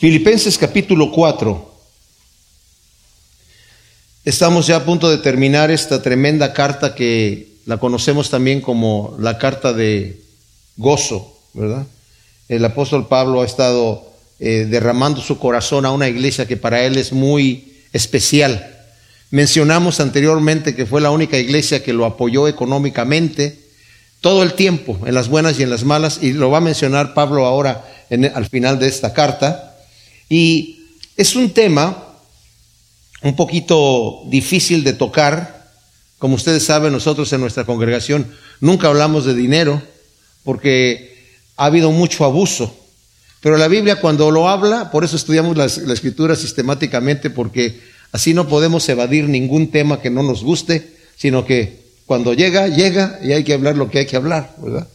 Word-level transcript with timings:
Filipenses 0.00 0.56
capítulo 0.56 1.12
4. 1.12 1.74
Estamos 4.24 4.66
ya 4.66 4.76
a 4.76 4.84
punto 4.86 5.10
de 5.10 5.18
terminar 5.18 5.70
esta 5.70 6.00
tremenda 6.00 6.54
carta 6.54 6.94
que 6.94 7.56
la 7.66 7.76
conocemos 7.76 8.30
también 8.30 8.62
como 8.62 9.14
la 9.20 9.36
carta 9.36 9.74
de 9.74 10.22
gozo, 10.78 11.36
¿verdad? 11.52 11.86
El 12.48 12.64
apóstol 12.64 13.08
Pablo 13.08 13.42
ha 13.42 13.44
estado 13.44 14.10
eh, 14.38 14.66
derramando 14.70 15.20
su 15.20 15.38
corazón 15.38 15.84
a 15.84 15.92
una 15.92 16.08
iglesia 16.08 16.46
que 16.46 16.56
para 16.56 16.82
él 16.82 16.96
es 16.96 17.12
muy 17.12 17.74
especial. 17.92 18.74
Mencionamos 19.30 20.00
anteriormente 20.00 20.74
que 20.74 20.86
fue 20.86 21.02
la 21.02 21.10
única 21.10 21.36
iglesia 21.36 21.84
que 21.84 21.92
lo 21.92 22.06
apoyó 22.06 22.48
económicamente 22.48 23.58
todo 24.22 24.44
el 24.44 24.54
tiempo, 24.54 24.98
en 25.04 25.12
las 25.12 25.28
buenas 25.28 25.60
y 25.60 25.62
en 25.62 25.68
las 25.68 25.84
malas, 25.84 26.20
y 26.22 26.32
lo 26.32 26.50
va 26.50 26.56
a 26.56 26.62
mencionar 26.62 27.12
Pablo 27.12 27.44
ahora 27.44 27.84
al 28.34 28.48
final 28.48 28.78
de 28.78 28.88
esta 28.88 29.12
carta. 29.12 29.69
Y 30.30 30.86
es 31.16 31.36
un 31.36 31.50
tema 31.50 32.06
un 33.22 33.36
poquito 33.36 34.22
difícil 34.26 34.84
de 34.84 34.94
tocar. 34.94 35.70
Como 36.18 36.36
ustedes 36.36 36.64
saben, 36.64 36.92
nosotros 36.92 37.30
en 37.34 37.42
nuestra 37.42 37.64
congregación 37.64 38.32
nunca 38.60 38.88
hablamos 38.88 39.26
de 39.26 39.34
dinero 39.34 39.82
porque 40.44 41.34
ha 41.56 41.66
habido 41.66 41.90
mucho 41.90 42.24
abuso. 42.24 42.74
Pero 43.40 43.56
la 43.56 43.68
Biblia 43.68 44.00
cuando 44.00 44.30
lo 44.30 44.48
habla, 44.48 44.90
por 44.90 45.02
eso 45.04 45.16
estudiamos 45.16 45.56
la, 45.56 45.64
escritura 45.64 46.36
sistemáticamente, 46.36 47.30
porque 47.30 47.80
así 48.12 48.32
no 48.32 48.48
podemos 48.48 48.88
evadir 48.88 49.28
ningún 49.28 49.70
tema 49.70 50.00
que 50.00 50.10
no 50.10 50.22
nos 50.22 50.44
guste, 50.44 50.94
sino 51.16 51.44
que 51.44 51.80
cuando 52.06 52.34
llega, 52.34 52.68
llega 52.68 53.18
y 53.22 53.32
hay 53.32 53.44
que 53.44 53.54
hablar 53.54 53.76
lo 53.76 53.90
que 53.90 54.00
hay 54.00 54.06
que 54.06 54.16
hablar, 54.16 54.54
¿verdad? 54.58 54.88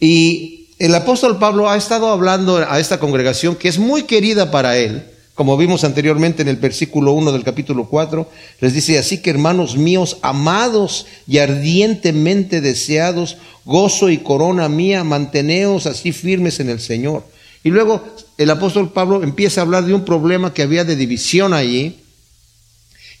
Y 0.00 0.61
el 0.82 0.92
apóstol 0.96 1.38
Pablo 1.38 1.70
ha 1.70 1.76
estado 1.76 2.10
hablando 2.10 2.56
a 2.56 2.80
esta 2.80 2.98
congregación 2.98 3.54
que 3.54 3.68
es 3.68 3.78
muy 3.78 4.02
querida 4.02 4.50
para 4.50 4.76
él, 4.76 5.04
como 5.36 5.56
vimos 5.56 5.84
anteriormente 5.84 6.42
en 6.42 6.48
el 6.48 6.56
versículo 6.56 7.12
1 7.12 7.30
del 7.30 7.44
capítulo 7.44 7.86
4, 7.88 8.28
les 8.58 8.74
dice, 8.74 8.98
así 8.98 9.18
que 9.18 9.30
hermanos 9.30 9.76
míos, 9.76 10.16
amados 10.22 11.06
y 11.28 11.38
ardientemente 11.38 12.60
deseados, 12.60 13.36
gozo 13.64 14.10
y 14.10 14.18
corona 14.18 14.68
mía, 14.68 15.04
manteneos 15.04 15.86
así 15.86 16.10
firmes 16.10 16.58
en 16.58 16.68
el 16.68 16.80
Señor. 16.80 17.24
Y 17.62 17.70
luego 17.70 18.02
el 18.36 18.50
apóstol 18.50 18.90
Pablo 18.90 19.22
empieza 19.22 19.60
a 19.60 19.64
hablar 19.64 19.84
de 19.84 19.94
un 19.94 20.04
problema 20.04 20.52
que 20.52 20.62
había 20.62 20.82
de 20.82 20.96
división 20.96 21.54
allí, 21.54 22.00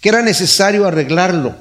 que 0.00 0.08
era 0.08 0.20
necesario 0.20 0.84
arreglarlo 0.84 1.54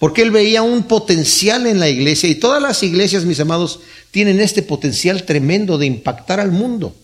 porque 0.00 0.22
él 0.22 0.30
veía 0.30 0.62
un 0.62 0.84
potencial 0.84 1.66
en 1.66 1.78
la 1.78 1.90
iglesia 1.90 2.30
y 2.30 2.34
todas 2.34 2.62
las 2.62 2.82
iglesias, 2.82 3.26
mis 3.26 3.38
amados, 3.38 3.80
tienen 4.10 4.40
este 4.40 4.62
potencial 4.62 5.24
tremendo 5.24 5.76
de 5.76 5.84
impactar 5.84 6.40
al 6.40 6.52
mundo. 6.52 6.94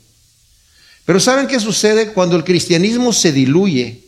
Pero 1.04 1.20
¿saben 1.20 1.46
qué 1.46 1.60
sucede 1.60 2.14
cuando 2.14 2.36
el 2.36 2.44
cristianismo 2.44 3.12
se 3.12 3.32
diluye? 3.32 4.00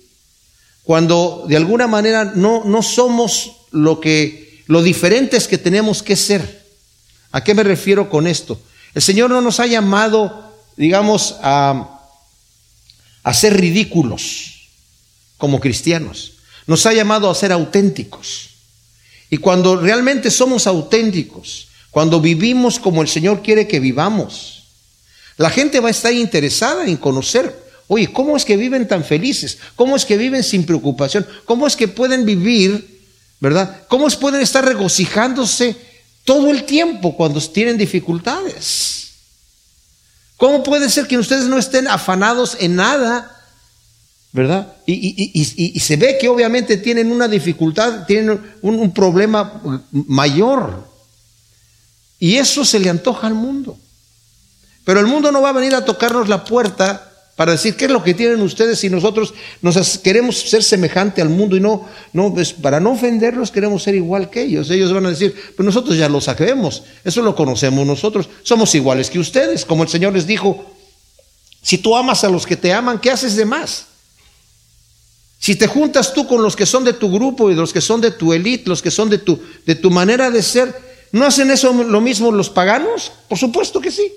Cuando 0.85 1.45
de 1.47 1.59
alguna 1.59 1.87
manera 1.87 2.33
no, 2.35 2.65
no 2.65 2.83
somos 2.83 3.59
lo 3.73 4.01
que 4.01 4.63
lo 4.69 4.83
diferentes 4.83 5.49
que 5.49 5.59
tenemos 5.59 6.03
que 6.03 6.17
ser. 6.17 6.65
¿A 7.31 7.45
qué 7.45 7.55
me 7.55 7.65
refiero 7.65 8.09
con 8.09 8.27
esto? 8.27 8.59
El 8.95 9.03
Señor 9.03 9.29
no 9.29 9.43
nos 9.43 9.61
ha 9.61 9.67
llamado, 9.67 10.57
digamos, 10.79 11.37
a, 11.43 12.01
a 13.23 13.35
ser 13.35 13.61
ridículos 13.61 14.71
como 15.37 15.61
cristianos. 15.61 16.39
Nos 16.67 16.87
ha 16.87 16.95
llamado 16.95 17.29
a 17.29 17.35
ser 17.35 17.53
auténticos. 17.53 18.48
Y 19.31 19.39
cuando 19.39 19.77
realmente 19.77 20.31
somos 20.31 20.67
auténticos, 20.67 21.69
cuando 21.91 22.21
vivimos 22.21 22.79
como 22.79 23.03
el 23.03 23.09
Señor 23.09 23.43
quiere 23.43 23.67
que 23.67 23.81
vivamos, 23.81 24.65
la 25.37 25.51
gente 25.51 25.81
va 25.81 25.89
a 25.89 25.93
estar 25.93 26.13
interesada 26.13 26.87
en 26.87 26.97
conocer, 26.97 27.55
oye, 27.87 28.13
¿cómo 28.13 28.37
es 28.37 28.45
que 28.45 28.57
viven 28.57 28.89
tan 28.89 29.05
felices? 29.05 29.59
¿Cómo 29.77 29.97
es 29.97 30.05
que 30.05 30.17
viven 30.17 30.43
sin 30.43 30.65
preocupación? 30.65 31.27
¿Cómo 31.45 31.67
es 31.67 31.77
que 31.77 31.89
pueden 31.89 32.25
vivir, 32.25 33.03
verdad? 33.41 33.83
¿Cómo 33.89 34.09
es 34.09 34.17
pueden 34.17 34.41
estar 34.41 34.65
regocijándose 34.65 35.77
todo 36.25 36.51
el 36.51 36.65
tiempo 36.65 37.17
cuando 37.17 37.41
tienen 37.41 37.79
dificultades? 37.79 39.09
¿Cómo 40.37 40.63
puede 40.63 40.89
ser 40.89 41.07
que 41.07 41.19
ustedes 41.19 41.45
no 41.45 41.59
estén 41.59 41.89
afanados 41.89 42.57
en 42.61 42.77
nada? 42.77 43.38
¿Verdad? 44.33 44.75
Y, 44.87 45.79
se 45.81 45.97
ve 45.97 46.19
que 46.21 46.29
obviamente 46.29 46.77
tienen 46.77 47.11
una 47.11 47.29
dificultad, 47.29 48.07
tienen 48.07 48.41
un, 48.63 48.93
problema 48.93 49.63
mayor. 49.91 50.87
Y 52.19 52.37
eso 52.37 52.65
se 52.65 52.79
le 52.79 52.91
antoja 52.91 53.27
al 53.27 53.35
mundo. 53.35 53.79
Pero 54.85 55.01
el 55.01 55.07
mundo 55.07 55.31
no 55.33 55.43
va 55.43 55.51
a 55.51 55.53
venir 55.53 55.75
a 55.75 55.85
tocarnos 55.85 56.29
la 56.29 56.45
puerta 56.45 57.05
para 57.37 57.53
decir 57.53 57.77
qué 57.77 57.85
es 57.85 57.91
lo 57.91 58.03
que 58.03 58.15
tienen 58.15 58.41
ustedes 58.41 58.81
si 58.81 58.91
nosotros 58.91 59.33
nos 59.63 59.99
queremos 59.99 60.41
ser 60.41 60.65
semejante 60.65 61.23
al 61.23 61.29
mundo 61.29 61.57
y 61.57 61.61
no, 61.61 61.87
no 62.13 62.35
pues, 62.35 62.53
para 62.53 62.81
no 62.81 62.93
ofenderlos 62.93 63.53
queremos 63.53 63.83
ser 63.85 63.95
igual 63.95 64.29
que 64.29 64.43
ellos. 64.43 64.69
Ellos 64.71 64.93
van 64.93 65.07
a 65.07 65.11
decir, 65.11 65.35
pues 65.55 65.65
nosotros 65.65 65.97
ya 65.97 66.09
lo 66.09 66.21
sabemos, 66.21 66.83
eso 67.05 67.23
lo 67.23 67.37
conocemos 67.37 67.87
nosotros, 67.87 68.29
somos 68.43 68.75
iguales 68.75 69.09
que 69.09 69.21
ustedes, 69.21 69.65
como 69.65 69.85
el 69.85 69.89
Señor 69.89 70.15
les 70.15 70.27
dijo, 70.27 70.67
si 71.63 71.79
tú 71.79 71.97
amas 71.97 72.25
a 72.25 72.29
los 72.29 72.45
que 72.45 72.57
te 72.57 72.73
aman, 72.73 72.99
¿qué 72.99 73.11
haces 73.11 73.37
de 73.37 73.45
más? 73.45 73.88
Si 75.39 75.55
te 75.55 75.67
juntas 75.67 76.13
tú 76.13 76.27
con 76.27 76.43
los 76.43 76.57
que 76.57 76.67
son 76.67 76.85
de 76.85 76.93
tu 76.93 77.11
grupo 77.11 77.51
y 77.51 77.55
los 77.55 77.73
que 77.73 77.81
son 77.81 78.01
de 78.01 78.11
tu 78.11 78.33
élite, 78.33 78.69
los 78.69 78.83
que 78.83 78.91
son 78.91 79.09
de 79.09 79.19
tu, 79.19 79.41
de 79.65 79.75
tu 79.77 79.91
manera 79.91 80.31
de 80.31 80.43
ser, 80.43 80.75
¿no 81.13 81.25
hacen 81.25 81.51
eso 81.51 81.73
lo 81.73 82.01
mismo 82.01 82.33
los 82.33 82.51
paganos? 82.51 83.13
Por 83.29 83.39
supuesto 83.39 83.81
que 83.81 83.91
sí. 83.91 84.13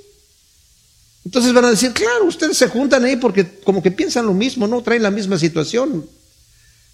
Entonces 1.23 1.53
van 1.53 1.65
a 1.65 1.69
decir, 1.69 1.93
claro, 1.93 2.25
ustedes 2.25 2.57
se 2.57 2.67
juntan 2.67 3.05
ahí 3.05 3.15
porque 3.15 3.59
como 3.63 3.83
que 3.83 3.91
piensan 3.91 4.25
lo 4.25 4.33
mismo, 4.33 4.67
no 4.67 4.81
traen 4.81 5.03
la 5.03 5.11
misma 5.11 5.37
situación. 5.37 6.05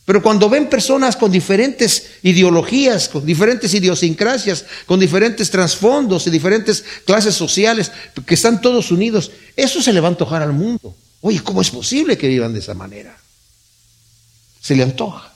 Pero 0.05 0.21
cuando 0.21 0.49
ven 0.49 0.69
personas 0.69 1.15
con 1.17 1.31
diferentes 1.31 2.11
ideologías, 2.23 3.09
con 3.09 3.25
diferentes 3.25 3.73
idiosincrasias, 3.73 4.65
con 4.85 4.99
diferentes 4.99 5.49
trasfondos 5.49 6.27
y 6.27 6.29
diferentes 6.29 6.83
clases 7.05 7.35
sociales, 7.35 7.91
que 8.25 8.35
están 8.35 8.61
todos 8.61 8.91
unidos, 8.91 9.31
eso 9.55 9.81
se 9.81 9.91
le 9.91 9.99
va 9.99 10.07
a 10.07 10.11
antojar 10.11 10.41
al 10.41 10.53
mundo. 10.53 10.95
Oye, 11.21 11.41
¿cómo 11.41 11.61
es 11.61 11.69
posible 11.71 12.17
que 12.17 12.27
vivan 12.27 12.53
de 12.53 12.59
esa 12.59 12.73
manera? 12.73 13.17
Se 14.67 14.75
le 14.75 14.83
antoja. 14.83 15.31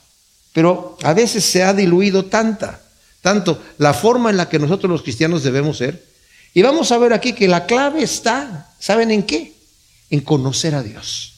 Pero 0.51 0.97
a 1.03 1.13
veces 1.13 1.45
se 1.45 1.63
ha 1.63 1.73
diluido 1.73 2.25
tanta, 2.25 2.81
tanto 3.21 3.61
la 3.77 3.93
forma 3.93 4.29
en 4.29 4.35
la 4.35 4.49
que 4.49 4.59
nosotros 4.59 4.91
los 4.91 5.03
cristianos 5.03 5.41
debemos 5.41 5.77
ser. 5.77 6.03
Y 6.53 6.61
vamos 6.61 6.91
a 6.91 6.97
ver 6.97 7.13
aquí 7.13 7.31
que 7.31 7.47
la 7.47 7.65
clave 7.65 8.03
está, 8.03 8.73
¿saben 8.77 9.09
en 9.09 9.23
qué? 9.23 9.53
En 10.09 10.19
conocer 10.19 10.75
a 10.75 10.83
Dios, 10.83 11.31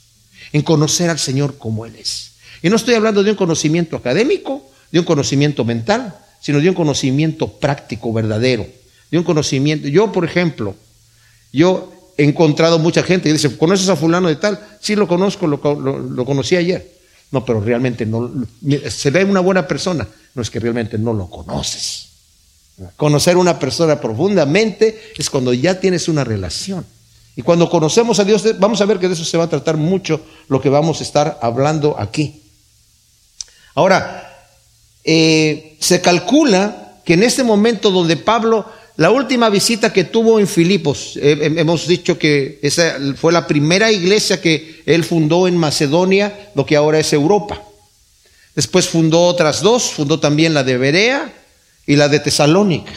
en 0.53 0.63
conocer 0.63 1.11
al 1.11 1.19
Señor 1.19 1.59
como 1.59 1.85
Él 1.85 1.95
es. 1.97 2.31
Y 2.63 2.69
no 2.69 2.77
estoy 2.77 2.95
hablando 2.95 3.21
de 3.21 3.29
un 3.29 3.37
conocimiento 3.37 3.95
académico, 3.95 4.67
de 4.91 4.97
un 4.97 5.05
conocimiento 5.05 5.63
mental, 5.63 6.17
sino 6.41 6.59
de 6.59 6.69
un 6.69 6.75
conocimiento 6.75 7.47
práctico, 7.59 8.11
verdadero, 8.11 8.65
de 9.11 9.19
un 9.19 9.23
conocimiento. 9.23 9.87
Yo, 9.87 10.11
por 10.11 10.25
ejemplo, 10.25 10.75
yo 11.51 11.93
he 12.17 12.23
encontrado 12.23 12.79
mucha 12.79 13.03
gente 13.03 13.29
que 13.29 13.33
dice, 13.33 13.55
¿conoces 13.55 13.87
a 13.89 13.95
fulano 13.95 14.29
de 14.29 14.37
tal? 14.37 14.59
Sí, 14.81 14.95
lo 14.95 15.07
conozco, 15.07 15.45
lo, 15.45 15.59
lo 15.77 16.25
conocí 16.25 16.55
ayer. 16.55 17.02
No, 17.33 17.43
pero 17.43 17.59
realmente 17.59 18.05
no. 18.05 18.31
Se 18.91 19.09
ve 19.09 19.25
una 19.25 19.39
buena 19.39 19.67
persona. 19.67 20.07
No 20.35 20.41
es 20.43 20.51
que 20.51 20.59
realmente 20.59 20.99
no 20.99 21.13
lo 21.13 21.31
conoces. 21.31 22.09
Conocer 22.95 23.37
una 23.37 23.57
persona 23.57 23.99
profundamente 23.99 25.13
es 25.17 25.31
cuando 25.31 25.51
ya 25.51 25.79
tienes 25.79 26.07
una 26.07 26.23
relación. 26.23 26.85
Y 27.35 27.41
cuando 27.41 27.71
conocemos 27.71 28.19
a 28.19 28.23
Dios, 28.23 28.59
vamos 28.59 28.81
a 28.81 28.85
ver 28.85 28.99
que 28.99 29.07
de 29.07 29.15
eso 29.15 29.25
se 29.25 29.35
va 29.35 29.45
a 29.45 29.49
tratar 29.49 29.77
mucho 29.77 30.21
lo 30.47 30.61
que 30.61 30.69
vamos 30.69 30.99
a 30.99 31.03
estar 31.03 31.39
hablando 31.41 31.99
aquí. 31.99 32.43
Ahora, 33.73 34.47
eh, 35.03 35.75
se 35.79 36.01
calcula 36.01 36.99
que 37.03 37.15
en 37.15 37.23
este 37.23 37.43
momento 37.43 37.89
donde 37.89 38.15
Pablo 38.15 38.67
la 38.95 39.09
última 39.09 39.49
visita 39.49 39.91
que 39.91 40.03
tuvo 40.03 40.39
en 40.39 40.47
Filipos, 40.47 41.17
hemos 41.21 41.87
dicho 41.87 42.19
que 42.19 42.59
esa 42.61 42.97
fue 43.15 43.33
la 43.33 43.47
primera 43.47 43.91
iglesia 43.91 44.39
que 44.39 44.83
él 44.85 45.03
fundó 45.03 45.47
en 45.47 45.57
Macedonia, 45.57 46.51
lo 46.53 46.65
que 46.65 46.75
ahora 46.75 46.99
es 46.99 47.11
Europa. 47.11 47.61
Después 48.55 48.87
fundó 48.87 49.25
otras 49.25 49.61
dos, 49.61 49.91
fundó 49.91 50.19
también 50.19 50.53
la 50.53 50.63
de 50.63 50.77
Berea 50.77 51.33
y 51.87 51.95
la 51.95 52.07
de 52.07 52.19
Tesalónica, 52.19 52.93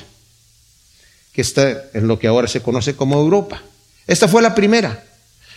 que 1.33 1.41
está 1.41 1.87
en 1.95 2.07
lo 2.07 2.19
que 2.19 2.27
ahora 2.27 2.47
se 2.47 2.61
conoce 2.61 2.95
como 2.95 3.19
Europa. 3.19 3.63
Esta 4.07 4.29
fue 4.29 4.43
la 4.43 4.55
primera. 4.55 5.03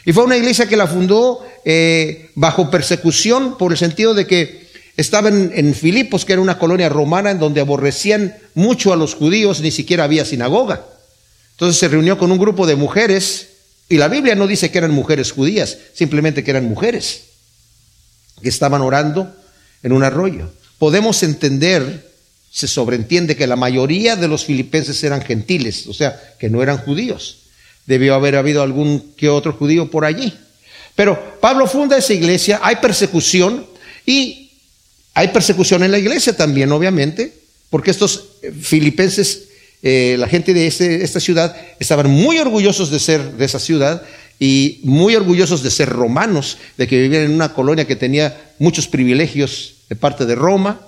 Y 0.06 0.13
fue 0.13 0.24
una 0.24 0.38
iglesia 0.38 0.68
que 0.68 0.77
la 0.77 0.88
fundó 0.88 1.45
eh, 1.65 2.31
bajo 2.35 2.71
persecución 2.71 3.57
por 3.57 3.74
el 3.74 3.77
sentido 3.77 4.13
de 4.13 4.25
que 4.25 4.69
Estaban 4.99 5.53
en 5.55 5.73
Filipos, 5.75 6.25
que 6.25 6.33
era 6.33 6.41
una 6.41 6.59
colonia 6.59 6.89
romana 6.89 7.31
en 7.31 7.39
donde 7.39 7.61
aborrecían 7.61 8.35
mucho 8.53 8.91
a 8.91 8.97
los 8.97 9.15
judíos, 9.15 9.61
ni 9.61 9.71
siquiera 9.71 10.03
había 10.03 10.25
sinagoga. 10.25 10.83
Entonces 11.51 11.79
se 11.79 11.87
reunió 11.87 12.17
con 12.17 12.33
un 12.33 12.37
grupo 12.37 12.67
de 12.67 12.75
mujeres, 12.75 13.47
y 13.87 13.95
la 13.95 14.09
Biblia 14.09 14.35
no 14.35 14.45
dice 14.45 14.71
que 14.71 14.77
eran 14.77 14.91
mujeres 14.91 15.31
judías, 15.31 15.77
simplemente 15.93 16.43
que 16.43 16.51
eran 16.51 16.67
mujeres 16.67 17.21
que 18.43 18.49
estaban 18.49 18.81
orando 18.81 19.33
en 19.83 19.93
un 19.93 20.03
arroyo. 20.03 20.51
Podemos 20.77 21.23
entender, 21.23 22.11
se 22.51 22.67
sobreentiende 22.67 23.37
que 23.37 23.47
la 23.47 23.55
mayoría 23.55 24.17
de 24.17 24.27
los 24.27 24.43
filipenses 24.43 25.01
eran 25.05 25.21
gentiles, 25.21 25.87
o 25.87 25.93
sea, 25.93 26.21
que 26.37 26.49
no 26.49 26.61
eran 26.61 26.77
judíos. 26.77 27.37
Debió 27.85 28.15
haber 28.15 28.35
habido 28.35 28.63
algún 28.63 29.13
que 29.15 29.29
otro 29.29 29.53
judío 29.53 29.89
por 29.89 30.03
allí. 30.03 30.37
Pero 30.93 31.39
Pablo 31.39 31.67
funda 31.67 31.97
esa 31.97 32.13
iglesia, 32.13 32.59
hay 32.61 32.75
persecución 32.81 33.65
y 34.05 34.48
hay 35.19 35.27
persecución 35.27 35.83
en 35.83 35.92
la 35.92 36.00
iglesia 36.00 36.31
también, 36.31 36.71
obviamente, 36.71 37.33
porque 37.69 37.92
estos 37.92 38.38
filipenses, 38.62 39.50
eh, 39.83 40.16
la 40.18 40.30
gente 40.30 40.54
de 40.54 40.66
este, 40.66 41.04
esta 41.04 41.19
ciudad, 41.19 41.57
estaban 41.77 42.10
muy 42.10 42.39
orgullosos 42.39 42.89
de 42.89 43.01
ser 43.01 43.33
de 43.33 43.44
esa 43.44 43.60
ciudad 43.60 44.01
y 44.39 44.80
muy 44.83 45.18
orgullosos 45.18 45.62
de 45.62 45.71
ser 45.71 45.89
romanos, 45.89 46.57
de 46.77 46.88
que 46.88 47.01
vivían 47.01 47.24
en 47.24 47.31
una 47.31 47.54
colonia 47.54 47.86
que 47.86 47.98
tenía 47.98 48.54
muchos 48.60 48.88
privilegios 48.88 49.74
de 49.89 49.98
parte 49.98 50.25
de 50.25 50.36
Roma, 50.36 50.80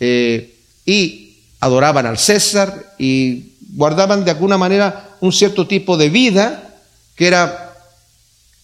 eh, 0.00 0.54
y 0.86 1.36
adoraban 1.60 2.06
al 2.06 2.16
César 2.16 2.94
y 2.98 3.52
guardaban 3.74 4.24
de 4.24 4.30
alguna 4.30 4.56
manera 4.56 5.18
un 5.20 5.30
cierto 5.30 5.66
tipo 5.66 5.98
de 5.98 6.08
vida 6.08 6.74
que 7.16 7.26
era 7.26 7.76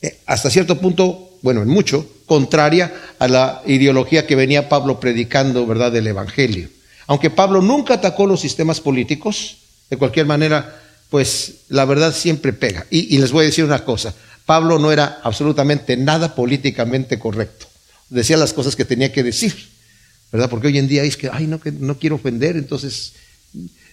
eh, 0.01 0.17
hasta 0.25 0.49
cierto 0.49 0.79
punto, 0.81 1.37
bueno, 1.43 1.61
en 1.61 1.69
mucho, 1.69 2.09
contraria 2.27 2.93
a 3.19 3.29
la 3.29 3.63
ideología 3.67 4.27
que 4.27 4.37
venía 4.37 4.69
Pablo 4.69 5.01
predicando, 5.01 5.67
¿verdad?, 5.67 5.93
del 5.93 6.07
Evangelio. 6.07 6.69
Aunque 7.07 7.31
Pablo 7.31 7.61
nunca 7.61 7.95
atacó 7.95 8.27
los 8.27 8.41
sistemas 8.41 8.81
políticos, 8.81 9.59
de 9.91 9.97
cualquier 9.97 10.27
manera, 10.27 10.81
pues 11.11 11.65
la 11.69 11.85
verdad 11.85 12.15
siempre 12.15 12.53
pega. 12.53 12.87
Y, 12.91 13.19
les 13.19 13.31
voy 13.31 13.43
a 13.43 13.47
decir 13.47 13.65
una 13.65 13.85
cosa, 13.85 14.15
Pablo 14.47 14.79
no 14.79 14.91
era 14.91 15.21
absolutamente 15.23 15.97
nada 15.97 16.35
políticamente 16.35 17.19
correcto. 17.19 17.67
Decía 18.09 18.37
las 18.37 18.53
cosas 18.53 18.77
que 18.77 18.85
tenía 18.85 19.13
que 19.13 19.23
decir, 19.23 19.55
¿verdad? 20.33 20.51
Porque 20.51 20.69
hoy 20.69 20.79
en 20.79 20.89
día 20.89 21.03
es 21.05 21.17
que, 21.17 21.31
ay, 21.33 21.47
no, 21.47 21.99
quiero 21.99 22.17
ofender, 22.17 22.57
entonces, 22.57 23.13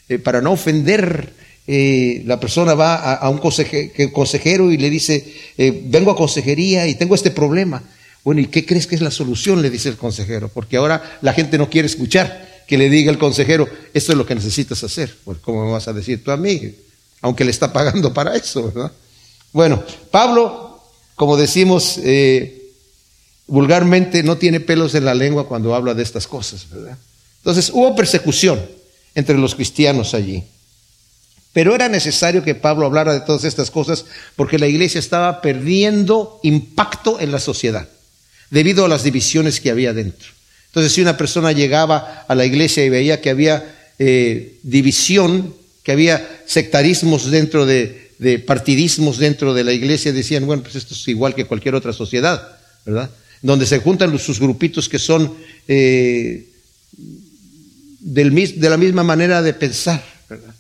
eh, 0.09 0.19
para 0.19 0.41
no 0.41 0.51
ofender, 0.51 1.33
eh, 1.67 2.23
la 2.25 2.39
persona 2.39 2.73
va 2.73 3.13
a, 3.13 3.29
un 3.29 3.37
consejero 3.37 4.71
y 4.71 4.77
le 4.77 4.89
dice, 4.89 5.33
eh, 5.57 5.81
vengo 5.85 6.11
a 6.11 6.15
consejería 6.15 6.87
y 6.87 6.95
tengo 6.95 7.15
este 7.15 7.31
problema. 7.31 7.83
Bueno, 8.23 8.41
¿y 8.41 8.47
qué 8.47 8.65
crees 8.65 8.85
que 8.85 8.95
es 8.95 9.01
la 9.01 9.11
solución? 9.11 9.61
Le 9.61 9.69
dice 9.69 9.89
el 9.89 9.97
consejero, 9.97 10.49
porque 10.49 10.77
ahora 10.77 11.19
la 11.21 11.33
gente 11.33 11.57
no 11.57 11.69
quiere 11.69 11.87
escuchar 11.87 12.63
que 12.67 12.77
le 12.77 12.89
diga 12.89 13.11
el 13.11 13.17
consejero, 13.17 13.67
esto 13.93 14.11
es 14.11 14.17
lo 14.17 14.25
que 14.25 14.35
necesitas 14.35 14.83
hacer. 14.83 15.17
Pues, 15.25 15.39
¿cómo 15.39 15.71
vas 15.71 15.87
a 15.87 15.93
decir 15.93 16.23
tú 16.23 16.31
a 16.31 16.37
mí? 16.37 16.75
Aunque 17.21 17.43
le 17.43 17.51
está 17.51 17.73
pagando 17.73 18.13
para 18.13 18.35
eso, 18.35 18.71
¿verdad? 18.71 18.91
Bueno, 19.51 19.83
Pablo, 20.11 20.81
como 21.15 21.35
decimos 21.35 21.99
eh, 22.03 22.71
vulgarmente, 23.47 24.23
no 24.23 24.37
tiene 24.37 24.59
pelos 24.59 24.95
en 24.95 25.05
la 25.05 25.15
lengua 25.15 25.47
cuando 25.47 25.75
habla 25.75 25.93
de 25.93 26.03
estas 26.03 26.27
cosas, 26.27 26.69
¿verdad? 26.69 26.97
Entonces, 27.39 27.71
hubo 27.73 27.95
persecución 27.95 28.61
entre 29.15 29.37
los 29.37 29.55
cristianos 29.55 30.13
allí. 30.13 30.43
Pero 31.53 31.75
era 31.75 31.89
necesario 31.89 32.43
que 32.43 32.55
Pablo 32.55 32.85
hablara 32.85 33.13
de 33.13 33.21
todas 33.21 33.43
estas 33.43 33.71
cosas 33.71 34.05
porque 34.35 34.59
la 34.59 34.67
iglesia 34.67 34.99
estaba 34.99 35.41
perdiendo 35.41 36.39
impacto 36.43 37.19
en 37.19 37.31
la 37.31 37.39
sociedad 37.39 37.89
debido 38.51 38.85
a 38.85 38.89
las 38.89 39.03
divisiones 39.03 39.59
que 39.59 39.71
había 39.71 39.93
dentro. 39.93 40.29
Entonces, 40.67 40.93
si 40.93 41.01
una 41.01 41.17
persona 41.17 41.51
llegaba 41.51 42.25
a 42.27 42.35
la 42.35 42.45
iglesia 42.45 42.85
y 42.85 42.89
veía 42.89 43.19
que 43.19 43.29
había 43.29 43.93
eh, 43.97 44.59
división, 44.61 45.55
que 45.83 45.91
había 45.91 46.43
sectarismos 46.45 47.31
dentro 47.31 47.65
de, 47.65 48.11
partidismos 48.45 49.17
dentro 49.17 49.53
de 49.53 49.63
la 49.63 49.73
iglesia, 49.73 50.13
decían, 50.13 50.45
bueno, 50.45 50.61
pues 50.61 50.75
esto 50.75 50.93
es 50.93 51.07
igual 51.07 51.33
que 51.33 51.45
cualquier 51.45 51.75
otra 51.75 51.91
sociedad, 51.91 52.59
¿verdad? 52.85 53.09
Donde 53.41 53.65
se 53.65 53.79
juntan 53.79 54.17
sus 54.19 54.39
grupitos 54.39 54.87
que 54.87 54.99
son 54.99 55.33
eh, 55.67 56.47
de 57.99 58.69
la 58.69 58.77
misma 58.77 59.03
manera 59.03 59.41
de 59.41 59.53
pensar, 59.53 60.03
¿verdad? 60.29 60.53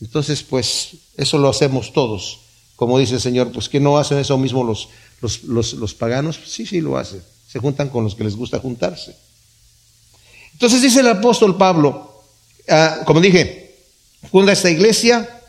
Entonces, 0.00 0.42
pues 0.42 0.90
eso 1.16 1.38
lo 1.38 1.48
hacemos 1.48 1.92
todos. 1.92 2.40
Como 2.76 2.98
dice 2.98 3.14
el 3.14 3.20
Señor, 3.20 3.52
pues 3.52 3.68
que 3.68 3.80
no 3.80 3.96
hacen 3.96 4.18
eso 4.18 4.36
mismo 4.38 4.62
los, 4.64 4.88
los, 5.20 5.94
paganos. 5.94 6.38
Sí, 6.46 6.66
sí 6.66 6.80
lo 6.80 6.96
hacen. 6.96 7.22
Se 7.48 7.58
juntan 7.58 7.88
con 7.88 8.04
los 8.04 8.14
que 8.14 8.24
les 8.24 8.36
gusta 8.36 8.58
juntarse. 8.58 9.16
Entonces 10.52 10.82
dice 10.82 11.00
el 11.00 11.08
apóstol 11.08 11.56
Pablo, 11.56 12.22
ah, 12.68 13.00
como 13.04 13.20
dije, 13.20 13.74
funda 14.30 14.52
esta 14.52 14.70
iglesia, 14.70 15.42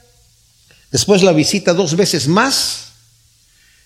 después 0.91 1.23
la 1.23 1.31
visita 1.31 1.73
dos 1.73 1.95
veces 1.95 2.27
más, 2.27 2.87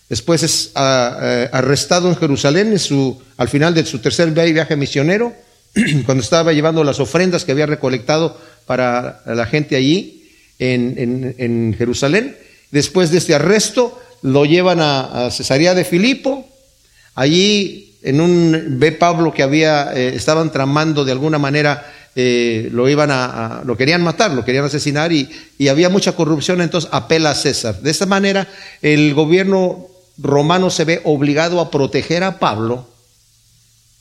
después 0.09 0.41
es 0.43 0.71
ah, 0.75 1.19
eh, 1.21 1.49
arrestado 1.51 2.09
en 2.09 2.15
Jerusalén 2.15 2.71
en 2.71 2.79
su, 2.79 3.21
al 3.37 3.49
final 3.49 3.73
de 3.73 3.85
su 3.85 3.99
tercer 3.99 4.31
viaje 4.31 4.75
misionero, 4.75 5.33
cuando 6.05 6.23
estaba 6.23 6.53
llevando 6.53 6.83
las 6.83 6.99
ofrendas 6.99 7.45
que 7.45 7.51
había 7.51 7.67
recolectado 7.67 8.39
para 8.65 9.21
la 9.25 9.45
gente 9.45 9.75
allí, 9.75 10.21
en, 10.61 11.75
Jerusalén. 11.77 12.37
Después 12.71 13.11
de 13.11 13.17
este 13.17 13.35
arresto, 13.35 14.00
lo 14.21 14.45
llevan 14.45 14.79
a, 14.81 15.29
Cesarea 15.31 15.73
de 15.73 15.85
Filipo. 15.85 16.47
Allí, 17.15 17.97
en 18.03 18.21
un, 18.21 18.79
ve 18.79 18.91
Pablo 18.91 19.33
que 19.33 19.43
había, 19.43 19.93
eh, 19.93 20.15
estaban 20.15 20.51
tramando 20.51 21.03
de 21.05 21.11
alguna 21.11 21.37
manera, 21.37 21.91
eh, 22.15 22.69
lo 22.71 22.89
iban 22.89 23.09
a, 23.11 23.61
lo 23.65 23.77
querían 23.77 24.03
matar, 24.03 24.31
lo 24.31 24.45
querían 24.45 24.65
asesinar 24.65 25.11
y, 25.11 25.29
y 25.57 25.67
había 25.67 25.89
mucha 25.89 26.13
corrupción, 26.13 26.61
entonces 26.61 26.89
apela 26.93 27.31
a 27.31 27.35
César. 27.35 27.81
De 27.81 27.91
esta 27.91 28.05
manera, 28.05 28.47
el 28.81 29.13
gobierno 29.13 29.87
romano 30.17 30.69
se 30.69 30.85
ve 30.85 31.01
obligado 31.03 31.59
a 31.59 31.71
proteger 31.71 32.23
a 32.23 32.39
Pablo 32.39 32.87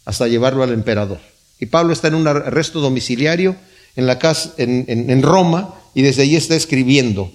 hasta 0.05 0.29
llevarlo 0.29 0.63
al 0.63 0.73
emperador. 0.73 1.19
Y 1.59 1.67
Pablo 1.67 1.93
está 1.93 2.09
en 2.09 2.15
un 2.15 2.27
arresto 2.27 2.81
domiciliario 2.81 3.57
en, 3.97 4.07
la 4.07 4.19
casa, 4.19 4.53
en, 4.57 4.85
en 4.89 5.23
Roma 5.23 5.75
y 5.95 6.03
desde 6.03 6.23
allí 6.23 6.37
está 6.37 6.57
escribiendo. 6.57 7.31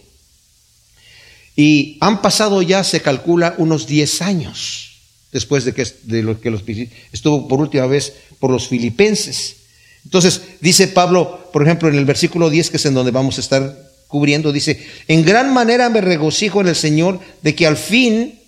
Y 1.55 1.97
han 2.01 2.21
pasado 2.21 2.61
ya, 2.61 2.83
se 2.83 3.01
calcula, 3.01 3.55
unos 3.57 3.87
10 3.87 4.21
años 4.21 4.91
después 5.31 5.65
de 5.65 5.73
que, 5.73 5.85
de 6.03 6.23
lo 6.23 6.39
que 6.39 6.49
los, 6.49 6.63
estuvo 7.11 7.47
por 7.47 7.59
última 7.59 7.85
vez 7.87 8.13
por 8.39 8.51
los 8.51 8.69
filipenses. 8.69 9.57
Entonces, 10.05 10.41
dice 10.61 10.87
Pablo, 10.87 11.49
por 11.51 11.63
ejemplo, 11.63 11.89
en 11.89 11.95
el 11.95 12.05
versículo 12.05 12.49
10, 12.49 12.69
que 12.69 12.77
es 12.77 12.85
en 12.85 12.93
donde 12.93 13.11
vamos 13.11 13.37
a 13.37 13.41
estar 13.41 13.91
cubriendo, 14.07 14.53
dice, 14.53 14.85
en 15.09 15.25
gran 15.25 15.53
manera 15.53 15.89
me 15.89 15.99
regocijo 15.99 16.61
en 16.61 16.67
el 16.67 16.75
Señor 16.75 17.19
de 17.41 17.53
que 17.53 17.67
al 17.67 17.75
fin 17.75 18.39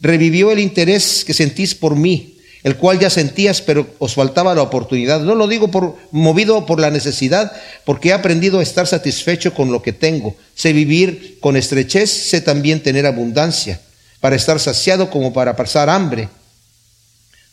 revivió 0.00 0.50
el 0.50 0.60
interés 0.60 1.24
que 1.26 1.34
sentís 1.34 1.74
por 1.74 1.94
mí 1.94 2.39
el 2.62 2.76
cual 2.76 2.98
ya 2.98 3.10
sentías, 3.10 3.62
pero 3.62 3.86
os 3.98 4.14
faltaba 4.14 4.54
la 4.54 4.62
oportunidad. 4.62 5.20
No 5.20 5.34
lo 5.34 5.48
digo 5.48 5.70
por 5.70 5.96
movido 6.10 6.66
por 6.66 6.78
la 6.78 6.90
necesidad, 6.90 7.52
porque 7.84 8.10
he 8.10 8.12
aprendido 8.12 8.60
a 8.60 8.62
estar 8.62 8.86
satisfecho 8.86 9.54
con 9.54 9.72
lo 9.72 9.82
que 9.82 9.92
tengo. 9.92 10.36
Sé 10.54 10.72
vivir 10.72 11.38
con 11.40 11.56
estrechez, 11.56 12.10
sé 12.10 12.40
también 12.40 12.82
tener 12.82 13.06
abundancia, 13.06 13.80
para 14.20 14.36
estar 14.36 14.60
saciado 14.60 15.10
como 15.10 15.32
para 15.32 15.56
pasar 15.56 15.88
hambre, 15.88 16.28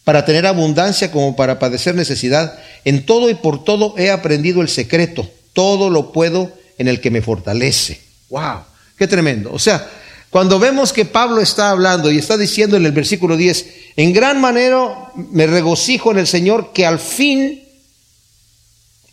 para 0.04 0.25
tener 0.25 0.45
abundancia 0.45 1.11
como 1.11 1.35
para 1.35 1.59
padecer 1.59 1.95
necesidad. 1.95 2.57
En 2.85 3.06
todo 3.06 3.30
y 3.30 3.35
por 3.35 3.64
todo 3.64 3.94
he 3.97 4.09
aprendido 4.09 4.61
el 4.61 4.69
secreto. 4.69 5.30
Todo 5.54 5.90
lo 5.90 6.11
puedo 6.11 6.52
en 6.78 6.87
el 6.87 7.02
que 7.02 7.11
me 7.11 7.21
fortalece. 7.21 7.99
¡Wow! 8.30 8.59
¡Qué 8.97 9.07
tremendo! 9.07 9.52
O 9.52 9.59
sea, 9.59 9.85
cuando 10.30 10.60
vemos 10.60 10.92
que 10.94 11.06
Pablo 11.06 11.42
está 11.42 11.69
hablando 11.69 12.12
y 12.12 12.18
está 12.18 12.38
diciendo 12.38 12.76
en 12.78 12.86
el 12.86 12.92
versículo 12.92 13.38
10, 13.38 13.66
en 13.96 14.14
gran 14.14 14.42
manera 14.42 15.12
me 15.16 15.48
regocijo 15.48 16.12
en 16.12 16.19
el 16.19 16.28
Señor 16.28 16.72
que 16.74 16.86
al 16.86 17.00
fin 17.00 17.64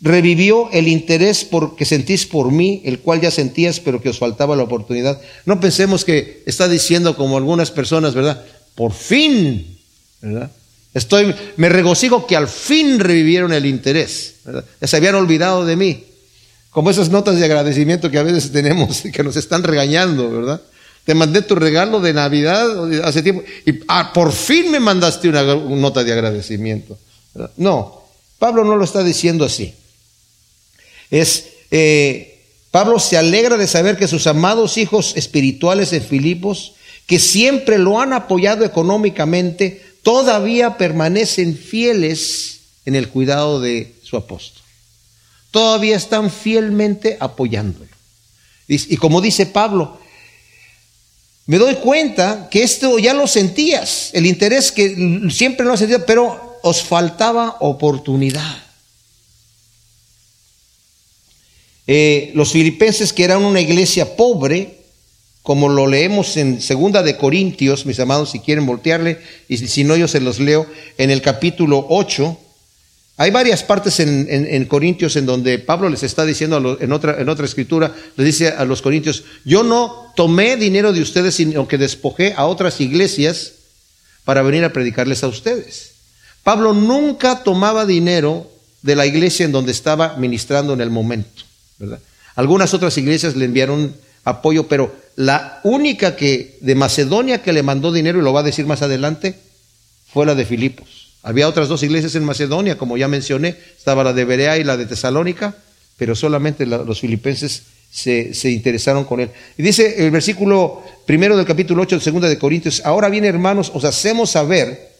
revivió 0.01 0.69
el 0.71 0.87
interés 0.87 1.45
por, 1.45 1.75
que 1.75 1.85
sentís 1.85 2.25
por 2.25 2.51
mí, 2.51 2.81
el 2.85 2.99
cual 2.99 3.21
ya 3.21 3.31
sentías, 3.31 3.79
pero 3.79 4.01
que 4.01 4.09
os 4.09 4.19
faltaba 4.19 4.55
la 4.55 4.63
oportunidad. 4.63 5.19
No 5.45 5.59
pensemos 5.59 6.03
que 6.03 6.43
está 6.45 6.67
diciendo 6.67 7.15
como 7.15 7.37
algunas 7.37 7.71
personas, 7.71 8.13
¿verdad? 8.13 8.43
Por 8.75 8.91
fin, 8.93 9.79
¿verdad? 10.21 10.51
Estoy, 10.93 11.33
me 11.57 11.69
regocijo 11.69 12.27
que 12.27 12.35
al 12.35 12.47
fin 12.47 12.99
revivieron 12.99 13.51
el 13.53 13.65
interés, 13.65 14.35
¿verdad? 14.45 14.65
Ya 14.79 14.87
se 14.87 14.97
habían 14.97 15.15
olvidado 15.15 15.65
de 15.65 15.75
mí. 15.75 16.03
Como 16.69 16.91
esas 16.91 17.09
notas 17.09 17.37
de 17.37 17.45
agradecimiento 17.45 18.11
que 18.11 18.17
a 18.17 18.23
veces 18.23 18.51
tenemos, 18.51 19.01
que 19.13 19.23
nos 19.23 19.37
están 19.37 19.63
regañando, 19.63 20.29
¿verdad? 20.29 20.61
Te 21.05 21.13
mandé 21.13 21.43
tu 21.43 21.53
regalo 21.53 22.01
de 22.01 22.13
Navidad 22.13 22.91
hace 23.03 23.21
tiempo 23.21 23.43
y 23.65 23.79
ah, 23.87 24.11
por 24.11 24.31
fin 24.31 24.71
me 24.71 24.79
mandaste 24.79 25.29
una, 25.29 25.43
nota 25.43 26.03
de 26.03 26.11
agradecimiento. 26.11 26.97
No, 27.57 28.01
Pablo 28.39 28.63
no 28.63 28.75
lo 28.75 28.83
está 28.83 29.03
diciendo 29.03 29.45
así. 29.45 29.75
Es, 31.11 31.49
eh, 31.69 32.41
Pablo 32.71 32.99
se 32.99 33.17
alegra 33.17 33.55
de 33.55 33.67
saber 33.67 33.97
que 33.97 34.07
sus 34.07 34.25
amados 34.25 34.79
hijos 34.79 35.13
espirituales 35.15 35.91
de 35.91 36.01
Filipos, 36.01 36.73
que 37.05 37.19
siempre 37.19 37.77
lo 37.77 38.01
han 38.01 38.11
apoyado 38.11 38.65
económicamente, 38.65 39.85
todavía 40.01 40.75
permanecen 40.75 41.55
fieles 41.55 42.61
en 42.83 42.95
el 42.95 43.09
cuidado 43.09 43.61
de 43.61 43.93
su 44.01 44.17
apóstol. 44.17 44.63
Todavía 45.51 45.97
están 45.97 46.31
fielmente 46.31 47.17
apoyándolo. 47.19 47.91
Y 48.67 48.97
como 48.97 49.21
dice 49.21 49.45
Pablo, 49.45 49.99
me 51.47 51.57
doy 51.57 51.75
cuenta 51.75 52.47
que 52.49 52.63
esto 52.63 52.97
ya 52.97 53.13
lo 53.13 53.27
sentías, 53.27 54.09
el 54.13 54.25
interés 54.25 54.71
que 54.71 54.95
siempre 55.29 55.65
lo 55.65 55.73
has 55.73 55.79
sentido, 55.79 56.05
pero 56.05 56.59
os 56.63 56.81
faltaba 56.81 57.57
oportunidad. 57.59 58.63
Eh, 61.87 62.31
los 62.33 62.51
filipenses, 62.51 63.13
que 63.13 63.23
eran 63.23 63.45
una 63.45 63.61
iglesia 63.61 64.15
pobre, 64.15 64.79
como 65.43 65.69
lo 65.69 65.85
leemos 65.85 66.37
en 66.37 66.59
Segunda 66.59 67.03
de 67.03 67.17
Corintios, 67.17 67.85
mis 67.85 67.99
amados, 67.99 68.31
si 68.31 68.39
quieren 68.39 68.65
voltearle, 68.65 69.19
y 69.47 69.57
si 69.57 69.83
no 69.83 69.95
yo 69.95 70.07
se 70.07 70.19
los 70.19 70.39
leo, 70.39 70.65
en 70.97 71.11
el 71.11 71.21
capítulo 71.21 71.85
8, 71.89 72.39
hay 73.17 73.31
varias 73.31 73.63
partes 73.63 73.99
en, 74.01 74.65
Corintios 74.65 75.15
en 75.15 75.25
donde 75.25 75.57
Pablo 75.59 75.89
les 75.89 76.03
está 76.03 76.25
diciendo, 76.25 76.77
en, 76.79 76.91
otra, 76.91 77.19
en 77.19 77.29
otra 77.29 77.45
escritura, 77.45 77.95
le 78.17 78.23
dice 78.23 78.49
a 78.49 78.65
los 78.65 78.81
Corintios, 78.81 79.23
yo 79.45 79.63
no 79.63 80.11
tomé 80.15 80.57
dinero 80.57 80.91
de 80.91 81.01
ustedes, 81.01 81.35
sino 81.35 81.67
que 81.67 81.77
despojé 81.77 82.33
a 82.35 82.45
otras 82.45 82.81
iglesias 82.81 83.53
para 84.25 84.41
venir 84.41 84.65
a 84.65 84.73
predicarles 84.73 85.23
a 85.23 85.29
ustedes. 85.29 85.91
Pablo 86.43 86.73
nunca 86.73 87.43
tomaba 87.43 87.85
dinero 87.85 88.51
de 88.81 88.95
la 88.95 89.05
iglesia 89.05 89.45
en 89.45 89.53
donde 89.53 89.71
estaba 89.71 90.17
ministrando 90.17 90.73
en 90.73 90.81
el 90.81 90.89
momento. 90.89 91.43
Algunas 92.35 92.73
otras 92.73 92.97
iglesias 92.97 93.35
le 93.35 93.45
enviaron 93.45 93.95
apoyo, 94.25 94.67
pero 94.67 94.93
la 95.15 95.61
única 95.63 96.17
que 96.17 96.57
de 96.59 96.75
Macedonia 96.75 97.41
que 97.41 97.53
le 97.53 97.63
mandó 97.63 97.93
dinero, 97.93 98.19
y 98.19 98.23
lo 98.23 98.33
va 98.33 98.41
a 98.41 98.43
decir 98.43 98.65
más 98.65 98.81
adelante, 98.81 99.39
fue 100.11 100.25
la 100.25 100.35
de 100.35 100.45
Filipos. 100.45 101.04
Había 101.25 101.47
otras 101.47 101.67
dos 101.67 101.81
iglesias 101.81 102.13
en 102.13 102.23
Macedonia, 102.23 102.77
como 102.77 102.97
ya 102.97 103.07
mencioné, 103.07 103.55
estaba 103.75 104.03
la 104.03 104.13
de 104.13 104.25
Berea 104.25 104.59
y 104.59 104.63
la 104.63 104.77
de 104.77 104.85
Tesalónica, 104.85 105.55
pero 105.97 106.13
solamente 106.13 106.67
los 106.67 106.99
filipenses 106.99 107.63
se, 107.89 108.51
interesaron 108.51 109.05
con 109.05 109.19
él. 109.21 109.31
Y 109.57 109.63
dice 109.63 110.05
el 110.05 110.11
versículo 110.11 110.83
primero 111.07 111.35
del 111.35 111.47
capítulo 111.47 111.81
8 111.81 111.95
de 111.95 112.01
segunda 112.03 112.29
de 112.29 112.37
Corintios, 112.37 112.83
ahora 112.85 113.09
bien 113.09 113.25
hermanos, 113.25 113.71
os 113.73 113.85
hacemos 113.85 114.29
saber 114.29 114.93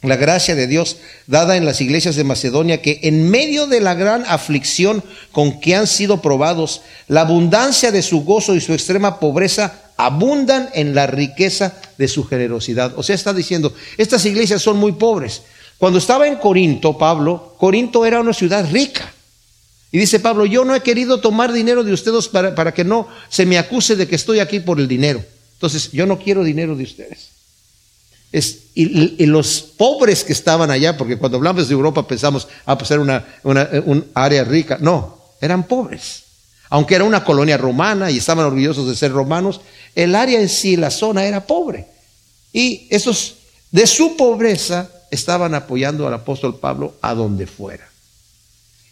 la 0.00 0.16
gracia 0.16 0.54
de 0.54 0.66
Dios 0.66 0.96
dada 1.26 1.58
en 1.58 1.66
las 1.66 1.82
iglesias 1.82 2.16
de 2.16 2.24
Macedonia, 2.24 2.80
que 2.80 3.00
en 3.02 3.28
medio 3.28 3.66
de 3.66 3.82
la 3.82 3.92
gran 3.92 4.24
aflicción 4.28 5.04
con 5.30 5.60
que 5.60 5.76
han 5.76 5.86
sido 5.86 6.22
probados, 6.22 6.80
la 7.06 7.20
abundancia 7.20 7.92
de 7.92 8.00
su 8.00 8.24
gozo 8.24 8.54
y 8.54 8.62
su 8.62 8.72
extrema 8.72 9.20
pobreza 9.20 9.89
abundan 10.00 10.70
en 10.72 10.94
la 10.94 11.06
riqueza 11.06 11.74
de 11.98 12.08
su 12.08 12.24
generosidad. 12.24 12.94
O 12.96 13.02
sea, 13.02 13.14
está 13.14 13.34
diciendo, 13.34 13.74
estas 13.98 14.24
iglesias 14.24 14.62
son 14.62 14.78
muy 14.78 14.92
pobres. 14.92 15.42
Cuando 15.76 15.98
estaba 15.98 16.26
en 16.26 16.36
Corinto, 16.36 16.96
Pablo, 16.96 17.54
Corinto 17.58 18.06
era 18.06 18.20
una 18.20 18.32
ciudad 18.32 18.66
rica. 18.70 19.12
Y 19.92 19.98
dice 19.98 20.18
Pablo, 20.18 20.46
yo 20.46 20.64
no 20.64 20.74
he 20.74 20.80
querido 20.80 21.20
tomar 21.20 21.52
dinero 21.52 21.84
de 21.84 21.92
ustedes 21.92 22.28
para, 22.28 22.72
que 22.72 22.82
no 22.82 23.08
se 23.28 23.44
me 23.44 23.58
acuse 23.58 23.94
de 23.94 24.08
que 24.08 24.14
estoy 24.14 24.38
aquí 24.40 24.60
por 24.60 24.80
el 24.80 24.88
dinero. 24.88 25.22
Entonces, 25.54 25.92
yo 25.92 26.06
no 26.06 26.18
quiero 26.18 26.44
dinero 26.44 26.76
de 26.76 26.84
ustedes. 26.84 27.28
Es, 28.32 28.58
y, 28.74 29.26
los 29.26 29.60
pobres 29.60 30.24
que 30.24 30.32
estaban 30.32 30.70
allá, 30.70 30.96
porque 30.96 31.18
cuando 31.18 31.36
hablamos 31.36 31.68
de 31.68 31.74
Europa 31.74 32.06
pensamos, 32.06 32.48
ah, 32.64 32.78
pues 32.78 32.90
era 32.90 33.02
una, 33.02 33.26
una 33.42 33.68
un 33.84 34.06
área 34.14 34.44
rica. 34.44 34.78
No, 34.80 35.18
eran 35.42 35.66
pobres. 35.66 36.22
Aunque 36.70 36.94
era 36.94 37.04
una 37.04 37.24
colonia 37.24 37.56
romana 37.56 38.12
y 38.12 38.18
estaban 38.18 38.46
orgullosos 38.46 38.88
de 38.88 38.94
ser 38.94 39.10
romanos, 39.10 39.60
el 39.94 40.14
área 40.14 40.40
en 40.40 40.48
sí, 40.48 40.76
la 40.76 40.90
zona 40.90 41.24
era 41.24 41.46
pobre. 41.46 41.86
Y 42.52 42.86
esos 42.90 43.36
de 43.70 43.86
su 43.86 44.16
pobreza 44.16 44.90
estaban 45.10 45.54
apoyando 45.54 46.06
al 46.06 46.14
apóstol 46.14 46.58
Pablo 46.58 46.94
a 47.00 47.14
donde 47.14 47.46
fuera. 47.46 47.88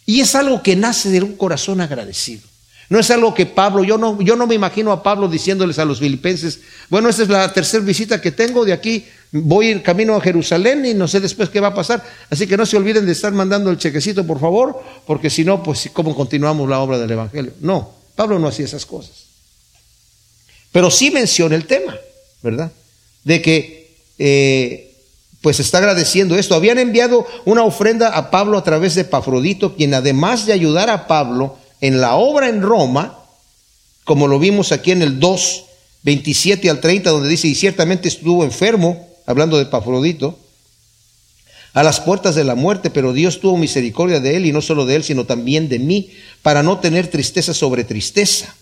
Y 0.05 0.21
es 0.21 0.35
algo 0.35 0.63
que 0.63 0.75
nace 0.75 1.09
de 1.09 1.21
un 1.21 1.35
corazón 1.35 1.81
agradecido. 1.81 2.41
No 2.89 2.99
es 2.99 3.11
algo 3.11 3.35
que 3.35 3.45
Pablo, 3.45 3.83
yo 3.83 3.99
no, 3.99 4.19
yo 4.19 4.35
no 4.35 4.47
me 4.47 4.55
imagino 4.55 4.91
a 4.91 5.03
Pablo 5.03 5.27
diciéndoles 5.27 5.77
a 5.77 5.85
los 5.85 5.99
filipenses, 5.99 6.59
bueno, 6.89 7.07
esta 7.07 7.21
es 7.21 7.29
la 7.29 7.53
tercera 7.53 7.83
visita 7.83 8.19
que 8.19 8.31
tengo 8.31 8.65
de 8.65 8.73
aquí, 8.73 9.05
voy 9.31 9.79
camino 9.81 10.15
a 10.15 10.21
Jerusalén 10.21 10.83
y 10.83 10.95
no 10.95 11.07
sé 11.07 11.19
después 11.19 11.49
qué 11.49 11.59
va 11.59 11.67
a 11.67 11.75
pasar. 11.75 12.03
Así 12.31 12.47
que 12.47 12.57
no 12.57 12.65
se 12.65 12.77
olviden 12.77 13.05
de 13.05 13.11
estar 13.11 13.31
mandando 13.31 13.69
el 13.69 13.77
chequecito, 13.77 14.25
por 14.25 14.39
favor, 14.39 14.81
porque 15.05 15.29
si 15.29 15.45
no, 15.45 15.61
pues 15.61 15.87
cómo 15.93 16.15
continuamos 16.15 16.67
la 16.67 16.79
obra 16.79 16.97
del 16.97 17.11
Evangelio. 17.11 17.53
No, 17.61 17.91
Pablo 18.15 18.39
no 18.39 18.47
hacía 18.47 18.65
esas 18.65 18.87
cosas. 18.87 19.28
Pero 20.71 20.91
sí 20.91 21.11
menciona 21.11 21.55
el 21.55 21.65
tema, 21.65 21.97
¿verdad? 22.41 22.71
De 23.23 23.41
que 23.41 23.91
eh, 24.19 24.93
pues 25.41 25.59
está 25.59 25.79
agradeciendo 25.79 26.37
esto. 26.37 26.55
Habían 26.55 26.79
enviado 26.79 27.25
una 27.45 27.63
ofrenda 27.63 28.09
a 28.09 28.29
Pablo 28.29 28.57
a 28.57 28.63
través 28.63 28.95
de 28.95 29.05
Pafrodito, 29.05 29.75
quien 29.75 29.93
además 29.93 30.45
de 30.45 30.53
ayudar 30.53 30.89
a 30.89 31.07
Pablo 31.07 31.57
en 31.81 32.01
la 32.01 32.15
obra 32.15 32.49
en 32.49 32.61
Roma, 32.61 33.17
como 34.03 34.27
lo 34.27 34.39
vimos 34.39 34.71
aquí 34.71 34.91
en 34.91 35.01
el 35.01 35.19
2, 35.19 35.65
27 36.03 36.69
al 36.69 36.81
30, 36.81 37.09
donde 37.09 37.29
dice, 37.29 37.47
y 37.47 37.55
ciertamente 37.55 38.07
estuvo 38.07 38.43
enfermo, 38.43 39.07
hablando 39.25 39.57
de 39.57 39.65
Pafrodito, 39.65 40.37
a 41.73 41.83
las 41.83 41.99
puertas 41.99 42.35
de 42.35 42.43
la 42.43 42.55
muerte, 42.55 42.89
pero 42.89 43.13
Dios 43.13 43.39
tuvo 43.39 43.55
misericordia 43.57 44.19
de 44.19 44.35
él, 44.35 44.45
y 44.45 44.51
no 44.51 44.61
solo 44.61 44.85
de 44.85 44.95
él, 44.95 45.03
sino 45.03 45.25
también 45.25 45.69
de 45.69 45.79
mí, 45.79 46.11
para 46.41 46.63
no 46.63 46.79
tener 46.79 47.07
tristeza 47.07 47.53
sobre 47.53 47.83
tristeza 47.83 48.55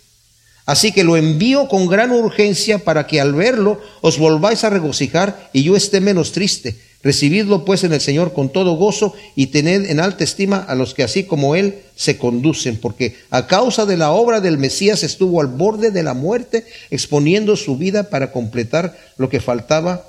Así 0.67 0.91
que 0.91 1.05
lo 1.05 1.15
envío 1.15 1.69
con 1.69 1.87
gran 1.87 2.11
urgencia 2.11 2.79
para 2.79 3.07
que 3.07 3.21
al 3.21 3.33
verlo 3.33 3.79
os 4.01 4.19
volváis 4.19 4.65
a 4.65 4.69
regocijar 4.69 5.49
y 5.53 5.63
yo 5.63 5.77
esté 5.77 6.01
menos 6.01 6.33
triste. 6.33 6.75
Recibidlo 7.01 7.63
pues 7.63 7.85
en 7.85 7.93
el 7.93 8.01
Señor 8.01 8.33
con 8.33 8.49
todo 8.49 8.75
gozo 8.75 9.13
y 9.33 9.47
tened 9.47 9.89
en 9.89 10.01
alta 10.01 10.25
estima 10.25 10.57
a 10.57 10.75
los 10.75 10.93
que 10.93 11.03
así 11.03 11.23
como 11.23 11.55
Él 11.55 11.79
se 11.95 12.17
conducen, 12.17 12.75
porque 12.75 13.15
a 13.29 13.47
causa 13.47 13.85
de 13.85 13.95
la 13.95 14.11
obra 14.11 14.41
del 14.41 14.57
Mesías 14.57 15.03
estuvo 15.03 15.39
al 15.39 15.47
borde 15.47 15.89
de 15.91 16.03
la 16.03 16.13
muerte, 16.13 16.65
exponiendo 16.91 17.55
su 17.55 17.77
vida 17.77 18.09
para 18.09 18.33
completar 18.33 18.97
lo 19.15 19.29
que 19.29 19.39
faltaba 19.39 20.05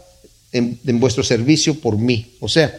en, 0.51 0.81
en 0.85 0.99
vuestro 0.99 1.23
servicio 1.23 1.79
por 1.79 1.99
mí. 1.99 2.35
O 2.41 2.49
sea, 2.49 2.75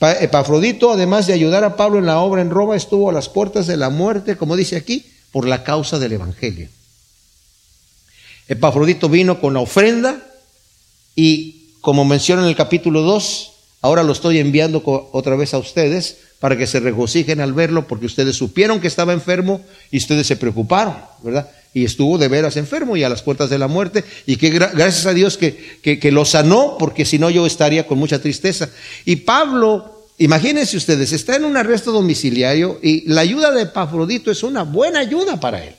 Epafrodito, 0.00 0.90
además 0.90 1.26
de 1.26 1.34
ayudar 1.34 1.64
a 1.64 1.76
Pablo 1.76 1.98
en 1.98 2.06
la 2.06 2.20
obra 2.20 2.40
en 2.40 2.48
Roma, 2.48 2.76
estuvo 2.76 3.10
a 3.10 3.12
las 3.12 3.28
puertas 3.28 3.66
de 3.66 3.76
la 3.76 3.90
muerte, 3.90 4.38
como 4.38 4.56
dice 4.56 4.76
aquí, 4.76 5.04
por 5.32 5.46
la 5.46 5.64
causa 5.64 5.98
del 5.98 6.12
Evangelio. 6.12 6.70
Epafrodito 8.50 9.08
vino 9.08 9.40
con 9.40 9.54
la 9.54 9.60
ofrenda 9.60 10.20
y 11.14 11.76
como 11.80 12.04
menciona 12.04 12.42
en 12.42 12.48
el 12.48 12.56
capítulo 12.56 13.02
2, 13.02 13.52
ahora 13.80 14.02
lo 14.02 14.12
estoy 14.12 14.38
enviando 14.38 14.82
otra 15.12 15.36
vez 15.36 15.54
a 15.54 15.58
ustedes 15.58 16.16
para 16.40 16.58
que 16.58 16.66
se 16.66 16.80
regocijen 16.80 17.40
al 17.40 17.52
verlo 17.52 17.86
porque 17.86 18.06
ustedes 18.06 18.34
supieron 18.34 18.80
que 18.80 18.88
estaba 18.88 19.12
enfermo 19.12 19.60
y 19.92 19.98
ustedes 19.98 20.26
se 20.26 20.34
preocuparon, 20.34 20.96
¿verdad? 21.22 21.48
Y 21.72 21.84
estuvo 21.84 22.18
de 22.18 22.26
veras 22.26 22.56
enfermo 22.56 22.96
y 22.96 23.04
a 23.04 23.08
las 23.08 23.22
puertas 23.22 23.50
de 23.50 23.58
la 23.58 23.68
muerte 23.68 24.02
y 24.26 24.34
que 24.34 24.50
gracias 24.50 25.06
a 25.06 25.14
Dios 25.14 25.36
que, 25.38 25.78
que 25.80 26.10
lo 26.10 26.24
sanó 26.24 26.76
porque 26.76 27.04
si 27.04 27.20
no 27.20 27.30
yo 27.30 27.46
estaría 27.46 27.86
con 27.86 27.98
mucha 27.98 28.20
tristeza. 28.20 28.68
Y 29.04 29.16
Pablo 29.16 29.96
Imagínense 30.18 30.76
ustedes, 30.76 31.12
está 31.12 31.36
en 31.36 31.46
un 31.46 31.56
arresto 31.56 31.92
domiciliario 31.92 32.78
y 32.82 33.08
la 33.08 33.22
ayuda 33.22 33.52
de 33.52 33.62
Epafrodito 33.62 34.30
es 34.30 34.42
una 34.42 34.64
buena 34.64 34.98
ayuda 34.98 35.40
para 35.40 35.64
él. 35.64 35.74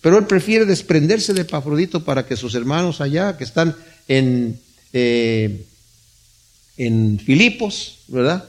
Pero 0.00 0.18
él 0.18 0.26
prefiere 0.26 0.64
desprenderse 0.64 1.32
de 1.32 1.42
Epafrodito 1.42 2.04
para 2.04 2.26
que 2.26 2.36
sus 2.36 2.54
hermanos 2.54 3.00
allá, 3.00 3.36
que 3.36 3.44
están 3.44 3.76
en, 4.06 4.60
eh, 4.92 5.66
en 6.76 7.18
Filipos, 7.18 7.98
¿verdad? 8.08 8.44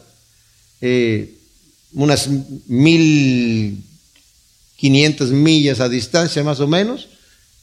Eh, 0.81 1.35
unas 1.93 2.29
mil 2.67 3.83
quinientas 4.77 5.29
millas 5.29 5.79
a 5.79 5.89
distancia 5.89 6.43
más 6.43 6.59
o 6.59 6.67
menos, 6.67 7.09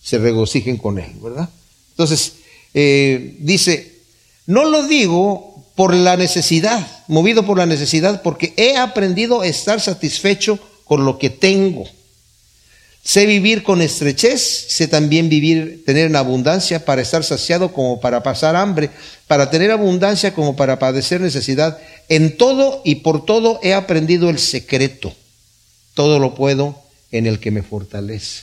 se 0.03 0.19
regocijen 0.19 0.77
con 0.77 0.99
él, 0.99 1.13
¿verdad? 1.23 1.49
Entonces, 1.91 2.35
eh, 2.75 3.37
dice, 3.39 4.01
no 4.47 4.65
lo 4.65 4.87
digo 4.87 5.65
por 5.77 5.95
la 5.95 6.17
necesidad, 6.17 7.05
movido 7.09 7.47
por 7.47 7.59
la 7.59 7.67
necesidad, 7.67 8.23
porque 8.23 8.53
he 8.57 8.77
aprendido 8.77 9.41
a 9.43 9.47
estar 9.47 9.81
satisfecho 9.81 10.59
con 10.85 11.05
lo 11.05 11.19
que 11.19 11.31
tengo 11.31 11.89
Sé 13.07 13.25
vivir 13.25 13.63
con 13.63 13.83
estrechez, 13.83 14.41
sé 14.41 14.89
también 14.89 15.29
vivir, 15.29 15.85
tener 15.87 16.07
en 16.07 16.17
abundancia 16.17 16.85
para 16.85 17.03
estar 17.03 17.23
saciado 17.23 17.73
como 17.73 18.01
para 18.01 18.25
pasar 18.25 18.57
hambre, 18.57 18.91
para 19.29 19.49
tener 19.49 19.71
abundancia 19.71 20.35
como 20.35 20.57
para 20.57 20.81
padecer 20.81 21.21
necesidad. 21.21 21.79
En 22.09 22.37
todo 22.37 22.83
y 22.85 22.97
por 22.97 23.25
todo 23.25 23.61
he 23.63 23.75
aprendido 23.75 24.29
el 24.29 24.41
secreto. 24.41 25.15
Todo 25.95 26.19
lo 26.19 26.35
puedo 26.35 26.83
en 27.13 27.29
el 27.29 27.39
que 27.39 27.53
me 27.53 27.63
fortalece. 27.63 28.43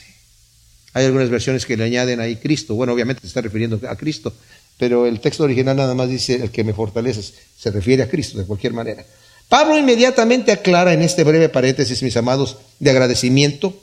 Hay 0.94 1.04
algunas 1.04 1.28
versiones 1.28 1.66
que 1.66 1.76
le 1.76 1.84
añaden 1.84 2.20
ahí 2.20 2.36
Cristo. 2.36 2.74
Bueno, 2.74 2.94
obviamente 2.94 3.20
se 3.20 3.26
está 3.26 3.42
refiriendo 3.42 3.78
a 3.86 3.96
Cristo, 3.96 4.32
pero 4.78 5.04
el 5.06 5.20
texto 5.20 5.44
original 5.44 5.76
nada 5.76 5.94
más 5.94 6.08
dice 6.08 6.36
el 6.36 6.50
que 6.50 6.64
me 6.64 6.72
fortalece. 6.72 7.34
Se 7.58 7.70
refiere 7.70 8.02
a 8.02 8.08
Cristo 8.08 8.38
de 8.38 8.46
cualquier 8.46 8.72
manera. 8.72 9.04
Pablo 9.46 9.76
inmediatamente 9.76 10.52
aclara 10.52 10.94
en 10.94 11.02
este 11.02 11.22
breve 11.22 11.50
paréntesis, 11.50 12.02
mis 12.02 12.16
amados, 12.16 12.56
de 12.78 12.88
agradecimiento, 12.88 13.78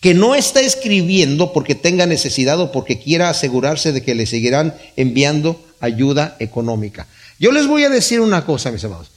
que 0.00 0.14
no 0.14 0.34
está 0.34 0.60
escribiendo 0.60 1.52
porque 1.52 1.74
tenga 1.74 2.06
necesidad 2.06 2.60
o 2.60 2.72
porque 2.72 2.98
quiera 2.98 3.30
asegurarse 3.30 3.92
de 3.92 4.02
que 4.02 4.14
le 4.14 4.26
seguirán 4.26 4.74
enviando 4.96 5.64
ayuda 5.80 6.36
económica. 6.38 7.06
Yo 7.38 7.52
les 7.52 7.66
voy 7.66 7.84
a 7.84 7.90
decir 7.90 8.20
una 8.20 8.44
cosa, 8.44 8.70
mis 8.70 8.84
amados. 8.84 9.10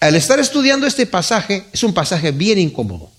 Al 0.00 0.14
estar 0.14 0.40
estudiando 0.40 0.86
este 0.86 1.06
pasaje, 1.06 1.64
es 1.72 1.82
un 1.82 1.94
pasaje 1.94 2.32
bien 2.32 2.58
incómodo. 2.58 3.10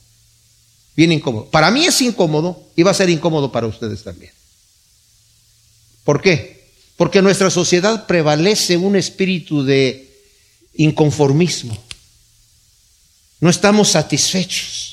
Bien 0.95 1.12
incómodo. 1.12 1.45
Para 1.50 1.72
mí 1.72 1.86
es 1.86 2.01
incómodo 2.01 2.62
y 2.75 2.83
va 2.83 2.91
a 2.91 2.95
ser 2.95 3.10
incómodo 3.10 3.51
para 3.51 3.67
ustedes 3.67 4.03
también. 4.03 4.31
¿Por 6.03 6.22
qué? 6.22 6.67
Porque 6.98 7.19
en 7.19 7.24
nuestra 7.24 7.50
sociedad 7.50 8.05
prevalece 8.05 8.77
un 8.77 8.95
espíritu 8.95 9.63
de 9.63 10.12
inconformismo. 10.75 11.77
No 13.39 13.50
estamos 13.50 13.89
satisfechos. 13.89 14.93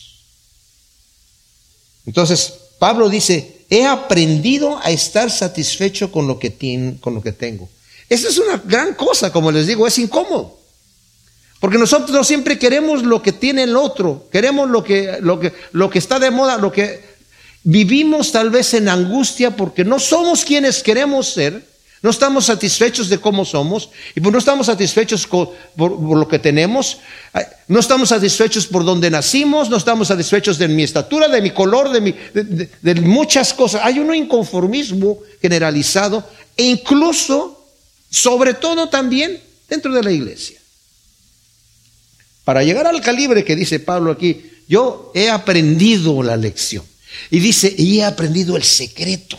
Entonces, 2.10 2.54
Pablo 2.80 3.08
dice, 3.08 3.58
he 3.70 3.86
aprendido 3.86 4.80
a 4.82 4.90
estar 4.90 5.30
satisfecho 5.30 6.10
con 6.10 6.26
lo 6.26 6.40
que, 6.40 6.96
con 7.00 7.14
lo 7.14 7.22
que 7.22 7.30
tengo. 7.30 7.68
Esa 8.08 8.26
es 8.26 8.36
una 8.38 8.60
gran 8.64 8.94
cosa, 8.94 9.32
como 9.32 9.52
les 9.52 9.68
digo, 9.68 9.86
es 9.86 9.96
incómodo. 9.96 10.58
Porque 11.60 11.78
nosotros 11.78 12.10
no 12.10 12.24
siempre 12.24 12.58
queremos 12.58 13.04
lo 13.04 13.22
que 13.22 13.30
tiene 13.30 13.62
el 13.62 13.76
otro, 13.76 14.26
queremos 14.32 14.68
lo 14.68 14.82
que, 14.82 15.18
lo 15.20 15.38
que, 15.38 15.52
lo 15.70 15.88
que 15.88 16.00
está 16.00 16.18
de 16.18 16.32
moda, 16.32 16.58
lo 16.58 16.72
que 16.72 17.00
vivimos 17.62 18.32
tal 18.32 18.50
vez 18.50 18.74
en 18.74 18.88
angustia 18.88 19.54
porque 19.56 19.84
no 19.84 20.00
somos 20.00 20.44
quienes 20.44 20.82
queremos 20.82 21.32
ser, 21.32 21.64
no 22.02 22.10
estamos 22.10 22.46
satisfechos 22.46 23.08
de 23.08 23.18
cómo 23.18 23.44
somos 23.44 23.90
y 24.14 24.20
pues 24.20 24.32
no 24.32 24.38
estamos 24.38 24.66
satisfechos 24.66 25.26
por, 25.26 25.52
lo 25.78 26.26
que 26.26 26.38
tenemos, 26.38 26.98
no 27.68 27.78
estamos 27.78 28.08
satisfechos 28.08 28.66
por 28.66 28.84
donde 28.84 29.10
nacimos, 29.10 29.68
no 29.68 29.76
estamos 29.76 30.08
satisfechos 30.08 30.56
de 30.56 30.68
mi 30.68 30.82
estatura, 30.82 31.28
de 31.28 31.42
mi 31.42 31.50
color, 31.50 31.90
de, 31.90 32.68
de 32.80 32.94
muchas 32.96 33.52
cosas. 33.52 33.82
Hay 33.84 33.98
un 33.98 34.14
inconformismo 34.14 35.18
generalizado 35.42 36.26
e 36.56 36.64
incluso, 36.64 37.66
sobre 38.10 38.54
todo 38.54 38.88
también, 38.88 39.38
dentro 39.68 39.92
de 39.92 40.02
la 40.02 40.10
iglesia. 40.10 40.58
Para 42.44 42.62
llegar 42.62 42.86
al 42.86 43.00
calibre 43.02 43.44
que 43.44 43.54
dice 43.54 43.78
Pablo 43.78 44.10
aquí, 44.10 44.50
yo 44.66 45.12
he 45.14 45.28
aprendido 45.28 46.22
la 46.22 46.36
lección. 46.36 46.84
Y 47.30 47.40
dice, 47.40 47.74
y 47.76 47.98
he 47.98 48.04
aprendido 48.04 48.56
el 48.56 48.62
secreto. 48.62 49.38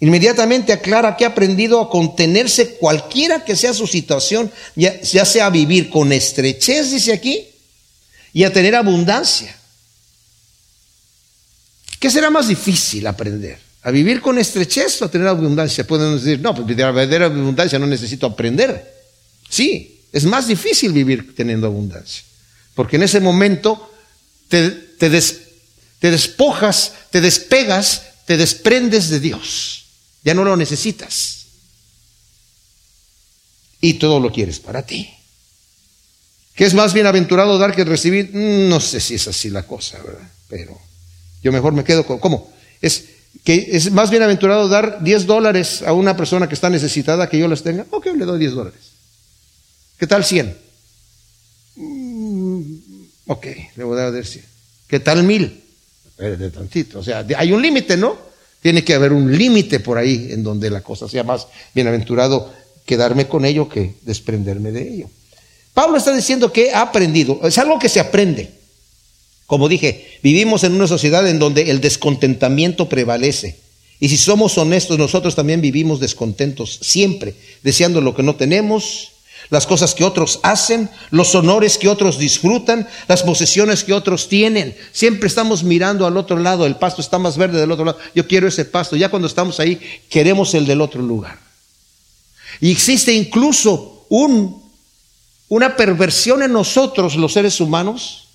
Inmediatamente 0.00 0.72
aclara 0.72 1.16
que 1.16 1.24
ha 1.24 1.28
aprendido 1.28 1.80
a 1.80 1.90
contenerse 1.90 2.76
cualquiera 2.76 3.44
que 3.44 3.56
sea 3.56 3.74
su 3.74 3.86
situación, 3.86 4.50
ya, 4.76 5.24
sea 5.24 5.50
vivir 5.50 5.90
con 5.90 6.12
estrechez, 6.12 6.92
dice 6.92 7.12
aquí, 7.12 7.48
y 8.32 8.44
a 8.44 8.52
tener 8.52 8.76
abundancia. 8.76 9.56
¿Qué 11.98 12.10
será 12.10 12.30
más 12.30 12.46
difícil 12.46 13.06
aprender? 13.08 13.58
¿A 13.82 13.90
vivir 13.90 14.20
con 14.20 14.38
estrechez 14.38 15.02
o 15.02 15.06
a 15.06 15.10
tener 15.10 15.26
abundancia? 15.26 15.84
Pueden 15.84 16.16
decir, 16.16 16.40
no, 16.40 16.54
pues 16.54 16.66
de 16.68 16.74
verdadera 16.74 17.26
abundancia 17.26 17.78
no 17.78 17.86
necesito 17.86 18.26
aprender. 18.26 18.94
Sí, 19.48 20.02
es 20.12 20.24
más 20.24 20.46
difícil 20.46 20.92
vivir 20.92 21.34
teniendo 21.34 21.66
abundancia. 21.66 22.22
Porque 22.74 22.96
en 22.96 23.02
ese 23.02 23.18
momento 23.18 23.92
te, 24.48 24.70
despojas, 26.00 26.92
te 27.10 27.20
despegas, 27.20 28.02
te 28.26 28.36
desprendes 28.36 29.08
de 29.08 29.18
Dios. 29.18 29.86
Ya 30.24 30.34
no 30.34 30.44
lo 30.44 30.56
necesitas. 30.56 31.46
Y 33.80 33.94
todo 33.94 34.20
lo 34.20 34.32
quieres 34.32 34.58
para 34.58 34.82
ti. 34.82 35.08
¿Qué 36.54 36.64
es 36.64 36.74
más 36.74 36.92
bienaventurado 36.92 37.56
dar 37.56 37.74
que 37.74 37.84
recibir? 37.84 38.30
Mm, 38.34 38.68
no 38.68 38.80
sé 38.80 38.98
si 38.98 39.14
es 39.14 39.28
así 39.28 39.48
la 39.48 39.62
cosa, 39.62 40.02
¿verdad? 40.02 40.28
Pero 40.48 40.76
yo 41.40 41.52
mejor 41.52 41.72
me 41.72 41.84
quedo 41.84 42.04
con... 42.04 42.18
¿Cómo? 42.18 42.52
Es 42.80 43.04
que 43.44 43.68
es 43.72 43.92
más 43.92 44.10
bienaventurado 44.10 44.68
dar 44.68 45.02
10 45.02 45.26
dólares 45.26 45.82
a 45.82 45.92
una 45.92 46.16
persona 46.16 46.48
que 46.48 46.54
está 46.54 46.68
necesitada 46.68 47.28
que 47.28 47.38
yo 47.38 47.46
las 47.46 47.62
tenga. 47.62 47.86
Ok, 47.90 48.06
le 48.06 48.24
doy 48.24 48.40
10 48.40 48.52
dólares. 48.52 48.80
¿Qué 49.98 50.08
tal 50.08 50.24
100? 50.24 50.58
Mm, 51.76 52.62
ok, 53.28 53.46
le 53.76 53.84
voy 53.84 53.98
a 54.00 54.10
dar 54.10 54.24
100. 54.24 54.44
¿Qué 54.88 54.98
tal 54.98 55.22
1000? 55.22 55.64
De 56.18 56.50
tantito. 56.50 56.98
O 56.98 57.04
sea, 57.04 57.24
hay 57.36 57.52
un 57.52 57.62
límite, 57.62 57.96
¿no? 57.96 58.18
Tiene 58.60 58.84
que 58.84 58.94
haber 58.94 59.12
un 59.12 59.36
límite 59.36 59.80
por 59.80 59.98
ahí 59.98 60.28
en 60.30 60.42
donde 60.42 60.70
la 60.70 60.82
cosa 60.82 61.08
sea 61.08 61.24
más 61.24 61.46
bienaventurado 61.74 62.52
quedarme 62.84 63.28
con 63.28 63.44
ello 63.44 63.68
que 63.68 63.94
desprenderme 64.02 64.72
de 64.72 64.94
ello. 64.94 65.10
Pablo 65.74 65.98
está 65.98 66.14
diciendo 66.14 66.52
que 66.52 66.72
ha 66.72 66.82
aprendido, 66.82 67.40
es 67.44 67.56
algo 67.58 67.78
que 67.78 67.88
se 67.88 68.00
aprende. 68.00 68.50
Como 69.46 69.68
dije, 69.68 70.18
vivimos 70.22 70.64
en 70.64 70.74
una 70.74 70.86
sociedad 70.86 71.26
en 71.28 71.38
donde 71.38 71.70
el 71.70 71.80
descontentamiento 71.80 72.88
prevalece. 72.88 73.56
Y 74.00 74.08
si 74.08 74.16
somos 74.16 74.58
honestos, 74.58 74.98
nosotros 74.98 75.34
también 75.34 75.60
vivimos 75.60 76.00
descontentos, 76.00 76.78
siempre, 76.82 77.34
deseando 77.62 78.00
lo 78.00 78.14
que 78.14 78.22
no 78.22 78.36
tenemos, 78.36 79.12
las 79.50 79.66
cosas 79.66 79.94
que 79.94 80.04
otros 80.04 80.40
hacen, 80.42 80.90
los 81.10 81.34
honores 81.34 81.78
que 81.78 81.88
otros 81.88 82.18
disfrutan, 82.18 82.88
las 83.06 83.22
posesiones 83.22 83.84
que 83.84 83.92
otros 83.92 84.28
tienen. 84.28 84.76
Siempre 84.92 85.26
estamos 85.26 85.62
mirando 85.62 86.06
al 86.06 86.16
otro 86.16 86.38
lado, 86.38 86.66
el 86.66 86.76
pasto 86.76 87.00
está 87.00 87.18
más 87.18 87.36
verde 87.36 87.60
del 87.60 87.72
otro 87.72 87.84
lado. 87.84 87.98
Yo 88.14 88.26
quiero 88.26 88.48
ese 88.48 88.64
pasto. 88.64 88.96
Ya 88.96 89.08
cuando 89.08 89.28
estamos 89.28 89.58
ahí, 89.60 89.80
queremos 90.10 90.54
el 90.54 90.66
del 90.66 90.80
otro 90.80 91.00
lugar. 91.00 91.38
Y 92.60 92.70
existe 92.70 93.12
incluso 93.12 94.06
un, 94.08 94.62
una 95.48 95.76
perversión 95.76 96.42
en 96.42 96.52
nosotros, 96.52 97.16
los 97.16 97.32
seres 97.32 97.60
humanos, 97.60 98.28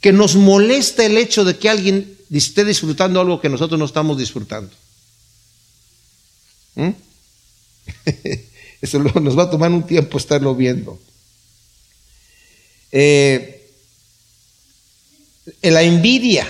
que 0.00 0.12
nos 0.12 0.36
molesta 0.36 1.04
el 1.04 1.16
hecho 1.16 1.44
de 1.44 1.56
que 1.56 1.68
alguien 1.68 2.16
esté 2.30 2.64
disfrutando 2.64 3.20
algo 3.20 3.40
que 3.40 3.48
nosotros 3.48 3.78
no 3.78 3.86
estamos 3.86 4.18
disfrutando. 4.18 4.70
¿Mm? 6.74 6.90
Eso 8.80 8.98
nos 9.20 9.38
va 9.38 9.44
a 9.44 9.50
tomar 9.50 9.70
un 9.70 9.86
tiempo 9.86 10.18
estarlo 10.18 10.54
viendo. 10.54 10.98
Eh, 12.90 13.70
la 15.62 15.82
envidia 15.82 16.46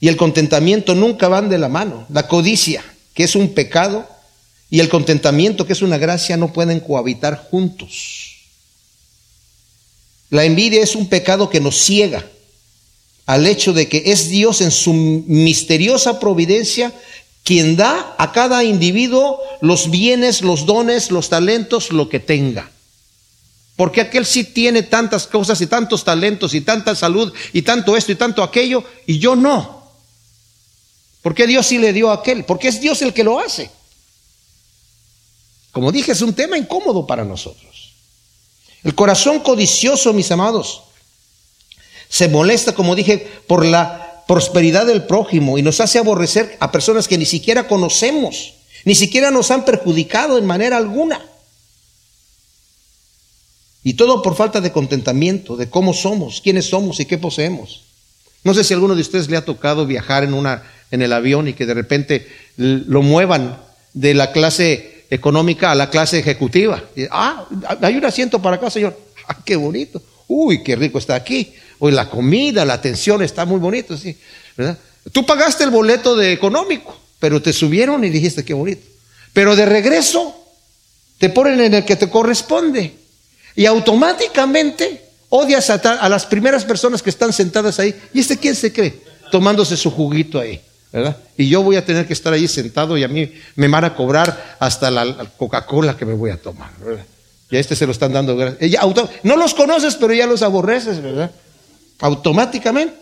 y 0.00 0.08
el 0.08 0.16
contentamiento 0.16 0.94
nunca 0.94 1.28
van 1.28 1.48
de 1.48 1.58
la 1.58 1.68
mano. 1.68 2.06
La 2.10 2.26
codicia, 2.26 2.84
que 3.14 3.24
es 3.24 3.34
un 3.34 3.52
pecado, 3.52 4.08
y 4.70 4.80
el 4.80 4.88
contentamiento, 4.88 5.66
que 5.66 5.72
es 5.72 5.82
una 5.82 5.98
gracia, 5.98 6.36
no 6.36 6.52
pueden 6.52 6.80
cohabitar 6.80 7.48
juntos. 7.50 8.36
La 10.30 10.44
envidia 10.44 10.80
es 10.80 10.94
un 10.94 11.08
pecado 11.08 11.50
que 11.50 11.60
nos 11.60 11.76
ciega 11.76 12.24
al 13.26 13.46
hecho 13.46 13.72
de 13.72 13.88
que 13.88 14.04
es 14.06 14.28
Dios 14.28 14.60
en 14.60 14.70
su 14.70 14.92
misteriosa 14.92 16.18
providencia 16.18 16.92
quien 17.44 17.76
da 17.76 18.14
a 18.18 18.32
cada 18.32 18.64
individuo 18.64 19.40
los 19.60 19.90
bienes, 19.90 20.42
los 20.42 20.66
dones, 20.66 21.10
los 21.10 21.28
talentos, 21.28 21.90
lo 21.90 22.08
que 22.08 22.20
tenga. 22.20 22.70
Porque 23.76 24.02
aquel 24.02 24.26
sí 24.26 24.44
tiene 24.44 24.82
tantas 24.82 25.26
cosas 25.26 25.60
y 25.60 25.66
tantos 25.66 26.04
talentos 26.04 26.54
y 26.54 26.60
tanta 26.60 26.94
salud 26.94 27.32
y 27.52 27.62
tanto 27.62 27.96
esto 27.96 28.12
y 28.12 28.16
tanto 28.16 28.42
aquello 28.42 28.84
y 29.06 29.18
yo 29.18 29.34
no. 29.36 29.80
¿Por 31.22 31.34
qué 31.34 31.46
Dios 31.46 31.66
sí 31.66 31.78
le 31.78 31.92
dio 31.92 32.10
a 32.10 32.14
aquel? 32.14 32.44
Porque 32.44 32.68
es 32.68 32.80
Dios 32.80 33.02
el 33.02 33.12
que 33.12 33.24
lo 33.24 33.38
hace. 33.38 33.70
Como 35.72 35.92
dije, 35.92 36.12
es 36.12 36.20
un 36.22 36.34
tema 36.34 36.58
incómodo 36.58 37.06
para 37.06 37.24
nosotros. 37.24 37.94
El 38.82 38.94
corazón 38.94 39.40
codicioso, 39.40 40.12
mis 40.12 40.30
amados, 40.30 40.82
se 42.08 42.28
molesta, 42.28 42.74
como 42.74 42.94
dije, 42.94 43.18
por 43.46 43.64
la 43.64 44.09
prosperidad 44.30 44.86
del 44.86 45.06
prójimo 45.06 45.58
y 45.58 45.62
nos 45.62 45.80
hace 45.80 45.98
aborrecer 45.98 46.56
a 46.60 46.70
personas 46.70 47.08
que 47.08 47.18
ni 47.18 47.26
siquiera 47.26 47.66
conocemos, 47.66 48.54
ni 48.84 48.94
siquiera 48.94 49.32
nos 49.32 49.50
han 49.50 49.64
perjudicado 49.64 50.38
en 50.38 50.46
manera 50.46 50.76
alguna. 50.76 51.20
Y 53.82 53.94
todo 53.94 54.22
por 54.22 54.36
falta 54.36 54.60
de 54.60 54.70
contentamiento, 54.70 55.56
de 55.56 55.68
cómo 55.68 55.92
somos, 55.92 56.40
quiénes 56.40 56.66
somos 56.66 57.00
y 57.00 57.06
qué 57.06 57.18
poseemos. 57.18 57.82
No 58.44 58.54
sé 58.54 58.62
si 58.62 58.72
a 58.72 58.76
alguno 58.76 58.94
de 58.94 59.00
ustedes 59.00 59.28
le 59.28 59.36
ha 59.36 59.44
tocado 59.44 59.84
viajar 59.84 60.22
en, 60.22 60.34
una, 60.34 60.62
en 60.92 61.02
el 61.02 61.12
avión 61.12 61.48
y 61.48 61.54
que 61.54 61.66
de 61.66 61.74
repente 61.74 62.28
lo 62.56 63.02
muevan 63.02 63.60
de 63.94 64.14
la 64.14 64.30
clase 64.30 65.06
económica 65.10 65.72
a 65.72 65.74
la 65.74 65.90
clase 65.90 66.20
ejecutiva. 66.20 66.84
ah, 67.10 67.46
hay 67.82 67.96
un 67.96 68.04
asiento 68.04 68.40
para 68.40 68.54
acá, 68.58 68.70
señor. 68.70 68.96
Ah, 69.28 69.36
qué 69.44 69.54
bonito. 69.54 70.02
Uy, 70.26 70.64
qué 70.64 70.74
rico 70.74 70.98
está 70.98 71.14
aquí. 71.14 71.52
Hoy 71.80 71.92
la 71.92 72.08
comida, 72.08 72.64
la 72.64 72.74
atención 72.74 73.22
está 73.22 73.44
muy 73.44 73.58
bonito, 73.58 73.96
sí, 73.96 74.16
¿verdad? 74.56 74.78
Tú 75.12 75.24
pagaste 75.24 75.64
el 75.64 75.70
boleto 75.70 76.14
de 76.14 76.32
económico, 76.32 76.96
pero 77.18 77.40
te 77.40 77.52
subieron 77.52 78.04
y 78.04 78.10
dijiste 78.10 78.44
qué 78.44 78.54
bonito. 78.54 78.86
Pero 79.32 79.56
de 79.56 79.64
regreso 79.64 80.36
te 81.18 81.30
ponen 81.30 81.60
en 81.60 81.74
el 81.74 81.84
que 81.84 81.96
te 81.96 82.10
corresponde 82.10 82.94
y 83.56 83.66
automáticamente 83.66 85.04
odias 85.30 85.70
a, 85.70 86.08
las 86.08 86.26
primeras 86.26 86.64
personas 86.64 87.02
que 87.02 87.10
están 87.10 87.32
sentadas 87.32 87.78
ahí. 87.78 87.94
¿Y 88.12 88.20
este 88.20 88.36
quién 88.36 88.54
se 88.54 88.72
cree? 88.72 89.00
Tomándose 89.30 89.76
su 89.76 89.90
juguito 89.90 90.38
ahí. 90.38 90.60
¿verdad? 90.92 91.16
Y 91.36 91.48
yo 91.48 91.62
voy 91.62 91.76
a 91.76 91.84
tener 91.84 92.06
que 92.06 92.12
estar 92.12 92.32
ahí 92.32 92.48
sentado 92.48 92.98
y 92.98 93.04
a 93.04 93.08
mí 93.08 93.32
me 93.54 93.68
van 93.68 93.84
a 93.84 93.94
cobrar 93.94 94.56
hasta 94.58 94.90
la, 94.90 95.30
Coca-Cola 95.36 95.96
que 95.96 96.04
me 96.04 96.14
voy 96.14 96.30
a 96.30 96.36
tomar. 96.36 96.70
Y 97.48 97.56
a 97.56 97.60
este 97.60 97.76
se 97.76 97.86
lo 97.86 97.92
están 97.92 98.12
dando 98.12 98.36
No 99.22 99.36
los 99.36 99.54
conoces, 99.54 99.94
pero 99.94 100.12
ya 100.12 100.26
los 100.26 100.42
aborreces, 100.42 101.00
¿verdad? 101.00 101.30
Automáticamente. 102.00 102.96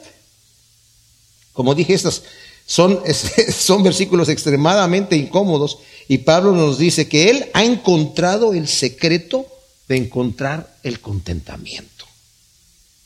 Como 1.53 1.75
dije, 1.75 1.95
estos 1.95 2.23
son, 2.67 3.01
son 3.53 3.83
versículos 3.83 4.29
extremadamente 4.29 5.17
incómodos 5.17 5.79
y 6.09 6.19
Pablo 6.19 6.53
nos 6.53 6.79
dice 6.79 7.09
que 7.09 7.31
él 7.31 7.51
ha 7.55 7.65
encontrado 7.65 8.53
el 8.55 8.69
secreto 8.69 9.47
de 9.89 9.97
encontrar 9.97 10.77
el 10.83 11.01
contentamiento. 11.01 12.05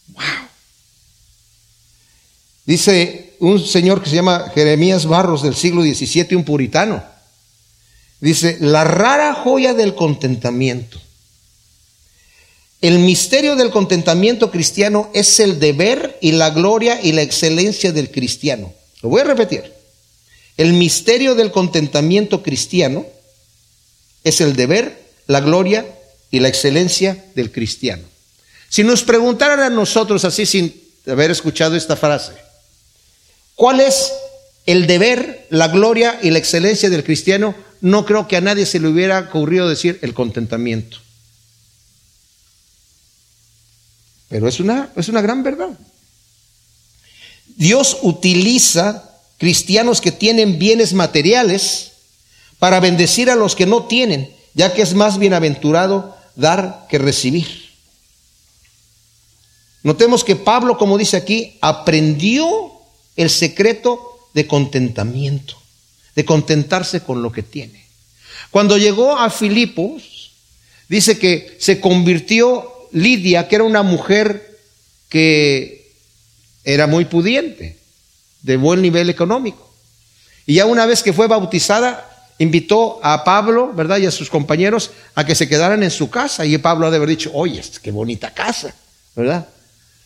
Wow. 0.08 0.22
Dice 2.64 3.34
un 3.40 3.58
señor 3.64 4.02
que 4.02 4.10
se 4.10 4.16
llama 4.16 4.50
Jeremías 4.54 5.06
Barros 5.06 5.42
del 5.42 5.54
siglo 5.54 5.82
XVII, 5.82 6.36
un 6.36 6.44
puritano. 6.44 7.02
Dice, 8.20 8.56
la 8.60 8.84
rara 8.84 9.34
joya 9.34 9.74
del 9.74 9.96
contentamiento 9.96 11.00
el 12.82 12.98
misterio 12.98 13.54
del 13.54 13.70
contentamiento 13.70 14.50
cristiano 14.50 15.08
es 15.14 15.38
el 15.38 15.60
deber 15.60 16.18
y 16.20 16.32
la 16.32 16.50
gloria 16.50 17.00
y 17.00 17.12
la 17.12 17.22
excelencia 17.22 17.92
del 17.92 18.10
cristiano. 18.10 18.74
Lo 19.02 19.08
voy 19.08 19.20
a 19.20 19.24
repetir. 19.24 19.72
El 20.56 20.72
misterio 20.72 21.36
del 21.36 21.52
contentamiento 21.52 22.42
cristiano 22.42 23.06
es 24.24 24.40
el 24.40 24.56
deber, 24.56 25.00
la 25.28 25.40
gloria 25.40 25.86
y 26.32 26.40
la 26.40 26.48
excelencia 26.48 27.24
del 27.36 27.52
cristiano. 27.52 28.02
Si 28.68 28.82
nos 28.82 29.04
preguntaran 29.04 29.60
a 29.60 29.70
nosotros 29.70 30.24
así 30.24 30.44
sin 30.44 30.74
haber 31.06 31.30
escuchado 31.30 31.76
esta 31.76 31.94
frase, 31.94 32.32
¿cuál 33.54 33.78
es 33.78 34.12
el 34.66 34.88
deber, 34.88 35.46
la 35.50 35.68
gloria 35.68 36.18
y 36.20 36.30
la 36.30 36.38
excelencia 36.38 36.90
del 36.90 37.04
cristiano? 37.04 37.54
No 37.80 38.04
creo 38.04 38.26
que 38.26 38.36
a 38.36 38.40
nadie 38.40 38.66
se 38.66 38.80
le 38.80 38.88
hubiera 38.88 39.20
ocurrido 39.20 39.68
decir 39.68 40.00
el 40.02 40.14
contentamiento. 40.14 40.98
Pero 44.32 44.48
es 44.48 44.60
una, 44.60 44.90
es 44.96 45.10
una 45.10 45.20
gran 45.20 45.42
verdad. 45.42 45.78
Dios 47.54 47.98
utiliza 48.00 49.10
cristianos 49.36 50.00
que 50.00 50.10
tienen 50.10 50.58
bienes 50.58 50.94
materiales 50.94 51.92
para 52.58 52.80
bendecir 52.80 53.28
a 53.28 53.36
los 53.36 53.54
que 53.54 53.66
no 53.66 53.84
tienen, 53.84 54.34
ya 54.54 54.72
que 54.72 54.80
es 54.80 54.94
más 54.94 55.18
bienaventurado 55.18 56.16
dar 56.34 56.86
que 56.88 56.96
recibir. 56.96 57.46
Notemos 59.82 60.24
que 60.24 60.34
Pablo, 60.34 60.78
como 60.78 60.96
dice 60.96 61.18
aquí, 61.18 61.58
aprendió 61.60 62.72
el 63.16 63.28
secreto 63.28 64.30
de 64.32 64.46
contentamiento, 64.46 65.56
de 66.14 66.24
contentarse 66.24 67.02
con 67.02 67.20
lo 67.22 67.32
que 67.32 67.42
tiene. 67.42 67.84
Cuando 68.50 68.78
llegó 68.78 69.14
a 69.14 69.28
Filipos, 69.28 70.30
dice 70.88 71.18
que 71.18 71.54
se 71.60 71.80
convirtió 71.80 72.71
Lidia, 72.92 73.48
que 73.48 73.56
era 73.56 73.64
una 73.64 73.82
mujer 73.82 74.58
que 75.08 75.92
era 76.64 76.86
muy 76.86 77.04
pudiente, 77.04 77.78
de 78.42 78.56
buen 78.56 78.82
nivel 78.82 79.10
económico. 79.10 79.70
Y 80.46 80.54
ya 80.54 80.66
una 80.66 80.86
vez 80.86 81.02
que 81.02 81.12
fue 81.12 81.28
bautizada, 81.28 82.08
invitó 82.38 83.00
a 83.02 83.24
Pablo, 83.24 83.72
¿verdad? 83.72 83.98
Y 83.98 84.06
a 84.06 84.10
sus 84.10 84.30
compañeros 84.30 84.90
a 85.14 85.24
que 85.24 85.34
se 85.34 85.48
quedaran 85.48 85.82
en 85.82 85.90
su 85.90 86.10
casa. 86.10 86.44
Y 86.44 86.58
Pablo 86.58 86.86
ha 86.86 86.90
de 86.90 86.96
haber 86.96 87.10
dicho, 87.10 87.30
oye, 87.34 87.62
qué 87.82 87.90
bonita 87.90 88.32
casa, 88.32 88.74
¿verdad? 89.14 89.48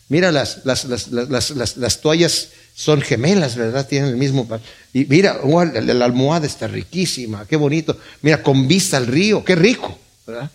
Mira, 0.08 0.30
las, 0.30 0.64
las, 0.64 0.84
las, 0.84 1.76
las 1.76 2.00
toallas 2.00 2.48
son 2.74 3.00
gemelas, 3.00 3.56
¿verdad? 3.56 3.86
Tienen 3.88 4.10
el 4.10 4.16
mismo... 4.16 4.46
Y 4.92 5.06
mira, 5.06 5.40
la 5.42 6.04
almohada 6.04 6.46
está 6.46 6.68
riquísima, 6.68 7.46
qué 7.46 7.56
bonito. 7.56 7.98
Mira, 8.22 8.42
con 8.42 8.68
vista 8.68 8.98
al 8.98 9.06
río, 9.06 9.44
qué 9.44 9.56
rico, 9.56 9.98
¿verdad? 10.26 10.50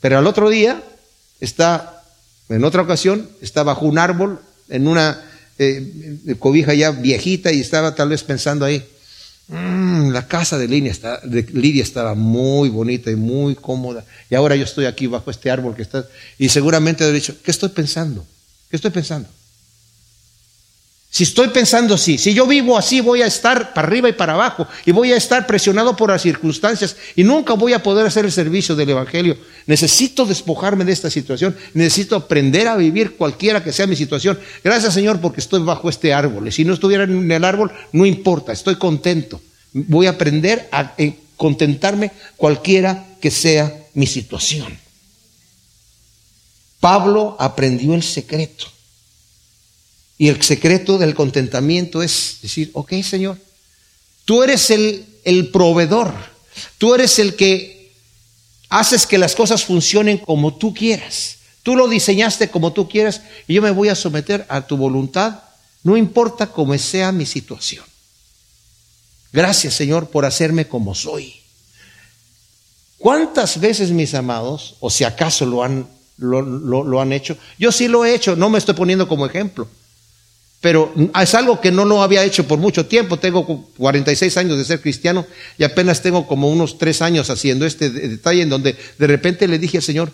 Pero 0.00 0.18
al 0.18 0.26
otro 0.26 0.48
día 0.50 0.82
está, 1.40 2.02
en 2.48 2.64
otra 2.64 2.82
ocasión, 2.82 3.28
está 3.40 3.62
bajo 3.62 3.86
un 3.86 3.98
árbol, 3.98 4.40
en 4.68 4.88
una 4.88 5.20
eh, 5.58 6.36
cobija 6.38 6.74
ya 6.74 6.90
viejita 6.90 7.52
y 7.52 7.60
estaba 7.60 7.94
tal 7.94 8.10
vez 8.10 8.22
pensando 8.22 8.64
ahí, 8.64 8.84
mm, 9.48 10.10
la 10.10 10.26
casa 10.26 10.58
de 10.58 10.68
Lidia, 10.68 10.90
está, 10.90 11.20
de 11.22 11.42
Lidia 11.42 11.82
estaba 11.82 12.14
muy 12.14 12.68
bonita 12.68 13.10
y 13.10 13.16
muy 13.16 13.54
cómoda. 13.54 14.04
Y 14.30 14.34
ahora 14.34 14.56
yo 14.56 14.64
estoy 14.64 14.86
aquí 14.86 15.06
bajo 15.06 15.30
este 15.30 15.50
árbol 15.50 15.74
que 15.74 15.82
está. 15.82 16.06
Y 16.38 16.48
seguramente 16.48 17.04
ha 17.04 17.10
dicho, 17.10 17.34
¿qué 17.42 17.50
estoy 17.50 17.70
pensando? 17.70 18.26
¿Qué 18.70 18.76
estoy 18.76 18.90
pensando? 18.90 19.28
Si 21.10 21.22
estoy 21.22 21.48
pensando 21.48 21.94
así, 21.94 22.18
si 22.18 22.34
yo 22.34 22.46
vivo 22.46 22.76
así, 22.76 23.00
voy 23.00 23.22
a 23.22 23.26
estar 23.26 23.72
para 23.72 23.88
arriba 23.88 24.08
y 24.08 24.12
para 24.12 24.34
abajo 24.34 24.66
y 24.84 24.92
voy 24.92 25.12
a 25.12 25.16
estar 25.16 25.46
presionado 25.46 25.96
por 25.96 26.10
las 26.10 26.20
circunstancias 26.20 26.96
y 27.14 27.24
nunca 27.24 27.54
voy 27.54 27.72
a 27.72 27.82
poder 27.82 28.06
hacer 28.06 28.26
el 28.26 28.32
servicio 28.32 28.76
del 28.76 28.90
Evangelio. 28.90 29.38
Necesito 29.66 30.26
despojarme 30.26 30.84
de 30.84 30.92
esta 30.92 31.08
situación, 31.08 31.56
necesito 31.72 32.16
aprender 32.16 32.68
a 32.68 32.76
vivir 32.76 33.16
cualquiera 33.16 33.64
que 33.64 33.72
sea 33.72 33.86
mi 33.86 33.96
situación. 33.96 34.38
Gracias 34.62 34.92
Señor 34.92 35.20
porque 35.20 35.40
estoy 35.40 35.62
bajo 35.62 35.88
este 35.88 36.12
árbol 36.12 36.48
y 36.48 36.52
si 36.52 36.64
no 36.66 36.74
estuviera 36.74 37.04
en 37.04 37.30
el 37.30 37.44
árbol, 37.44 37.72
no 37.92 38.04
importa, 38.04 38.52
estoy 38.52 38.76
contento. 38.76 39.40
Voy 39.72 40.08
a 40.08 40.10
aprender 40.10 40.68
a 40.70 40.92
eh, 40.98 41.14
contentarme 41.36 42.12
cualquiera 42.36 43.06
que 43.22 43.30
sea 43.30 43.72
mi 43.94 44.06
situación. 44.06 44.78
Pablo 46.80 47.36
aprendió 47.38 47.94
el 47.94 48.02
secreto. 48.02 48.75
Y 50.18 50.28
el 50.28 50.42
secreto 50.42 50.98
del 50.98 51.14
contentamiento 51.14 52.02
es 52.02 52.38
decir, 52.40 52.70
ok 52.72 52.94
Señor, 53.02 53.38
tú 54.24 54.42
eres 54.42 54.70
el, 54.70 55.04
el 55.24 55.50
proveedor, 55.50 56.14
tú 56.78 56.94
eres 56.94 57.18
el 57.18 57.36
que 57.36 57.92
haces 58.68 59.06
que 59.06 59.18
las 59.18 59.34
cosas 59.34 59.64
funcionen 59.64 60.18
como 60.18 60.54
tú 60.54 60.72
quieras. 60.72 61.36
Tú 61.62 61.76
lo 61.76 61.88
diseñaste 61.88 62.48
como 62.48 62.72
tú 62.72 62.88
quieras 62.88 63.22
y 63.46 63.54
yo 63.54 63.62
me 63.62 63.72
voy 63.72 63.88
a 63.88 63.94
someter 63.94 64.46
a 64.48 64.66
tu 64.66 64.76
voluntad, 64.76 65.40
no 65.82 65.96
importa 65.96 66.46
cómo 66.46 66.76
sea 66.78 67.12
mi 67.12 67.26
situación. 67.26 67.84
Gracias 69.32 69.74
Señor 69.74 70.08
por 70.08 70.24
hacerme 70.24 70.66
como 70.66 70.94
soy. 70.94 71.34
¿Cuántas 72.98 73.60
veces, 73.60 73.90
mis 73.90 74.14
amados, 74.14 74.76
o 74.80 74.88
si 74.88 75.04
acaso 75.04 75.44
lo 75.44 75.62
han, 75.62 75.86
lo, 76.16 76.40
lo 76.40 77.00
han 77.00 77.12
hecho? 77.12 77.36
Yo 77.58 77.70
sí 77.70 77.88
lo 77.88 78.06
he 78.06 78.14
hecho, 78.14 78.34
no 78.36 78.48
me 78.48 78.58
estoy 78.58 78.74
poniendo 78.74 79.06
como 79.06 79.26
ejemplo 79.26 79.68
pero 80.66 80.92
es 81.22 81.34
algo 81.36 81.60
que 81.60 81.70
no 81.70 81.84
lo 81.84 82.02
había 82.02 82.24
hecho 82.24 82.48
por 82.48 82.58
mucho 82.58 82.86
tiempo. 82.86 83.20
Tengo 83.20 83.70
46 83.76 84.36
años 84.36 84.58
de 84.58 84.64
ser 84.64 84.80
cristiano 84.80 85.24
y 85.56 85.62
apenas 85.62 86.02
tengo 86.02 86.26
como 86.26 86.50
unos 86.50 86.76
tres 86.76 87.02
años 87.02 87.30
haciendo 87.30 87.66
este 87.66 87.88
detalle 87.88 88.42
en 88.42 88.48
donde 88.48 88.76
de 88.98 89.06
repente 89.06 89.46
le 89.46 89.60
dije 89.60 89.76
al 89.76 89.84
Señor, 89.84 90.12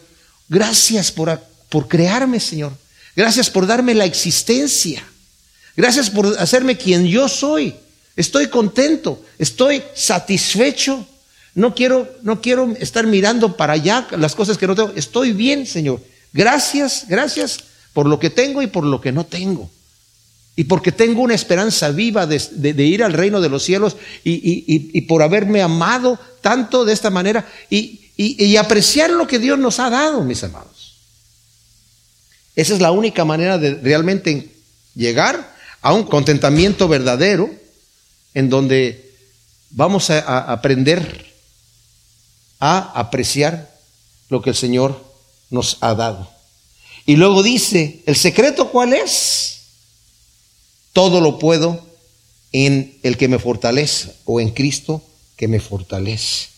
gracias 0.51 1.11
por, 1.11 1.41
por 1.71 1.88
crearme, 1.88 2.38
Señor. 2.38 2.75
Gracias 3.17 3.49
por 3.49 3.67
darme 3.67 3.95
la 3.95 4.05
existencia. 4.05 5.03
Gracias 5.75 6.11
por 6.11 6.27
hacerme 6.38 6.77
quien 6.77 7.07
yo 7.07 7.31
soy. 7.31 7.75
Estoy 8.15 8.49
contento, 8.49 9.25
estoy 9.38 9.83
satisfecho. 9.95 11.07
No 11.55 11.75
quiero, 11.75 12.15
no 12.25 12.43
quiero 12.43 12.77
estar 12.79 13.07
mirando 13.07 13.57
para 13.57 13.73
allá 13.73 14.07
las 14.19 14.35
cosas 14.35 14.59
que 14.59 14.67
no 14.67 14.75
tengo. 14.75 14.93
Estoy 14.97 15.33
bien, 15.33 15.65
Señor. 15.65 16.03
Gracias, 16.35 17.07
gracias 17.09 17.59
por 17.95 18.05
lo 18.05 18.19
que 18.19 18.29
tengo 18.29 18.61
y 18.61 18.67
por 18.67 18.85
lo 18.85 19.01
que 19.01 19.12
no 19.12 19.25
tengo 19.25 19.71
y 20.55 20.65
porque 20.65 20.93
tengo 20.93 21.23
una 21.23 21.35
esperanza 21.35 21.91
viva 21.91 22.27
de, 22.27 22.85
ir 22.85 23.03
al 23.03 23.15
reino 23.15 23.41
de 23.41 23.49
los 23.49 23.62
cielos 23.62 23.97
y, 24.23 25.01
por 25.03 25.23
haberme 25.23 25.62
amado 25.62 26.19
tanto 26.41 26.85
de 26.85 26.93
esta 26.93 27.11
manera 27.11 27.49
y, 27.71 27.99
apreciar 28.57 29.11
lo 29.11 29.27
que 29.27 29.38
Dios 29.38 29.59
nos 29.59 29.81
ha 29.81 29.91
dado, 29.91 30.23
mis 30.23 30.45
amados. 30.45 30.95
Esa 32.55 32.75
es 32.75 32.81
la 32.81 32.93
única 32.93 33.25
manera 33.25 33.57
de 33.57 33.75
realmente 33.75 34.51
llegar 34.95 35.55
a 35.81 35.95
un 35.95 36.05
contentamiento 36.05 36.87
verdadero 36.87 37.51
en 38.35 38.51
donde 38.51 39.11
vamos 39.71 40.11
a, 40.11 40.19
a 40.19 40.53
aprender 40.53 41.33
a 42.61 42.93
apreciar 42.95 43.75
lo 44.29 44.43
que 44.43 44.51
el 44.51 44.57
Señor 44.57 45.03
nos 45.51 45.79
ha 45.81 45.95
dado. 45.95 46.31
Y 47.07 47.17
luego 47.17 47.43
dice, 47.43 48.03
¿el 48.07 48.17
secreto 48.17 48.71
cuál 48.71 48.93
es? 48.93 49.62
Todo 50.92 51.20
lo 51.20 51.38
puedo 51.38 51.81
en 52.52 52.98
el 53.02 53.16
que 53.16 53.28
me 53.28 53.38
fortalece 53.38 54.14
o 54.24 54.40
en 54.40 54.50
Cristo 54.50 55.02
que 55.37 55.48
me 55.48 55.61
fortalece. 55.61 56.48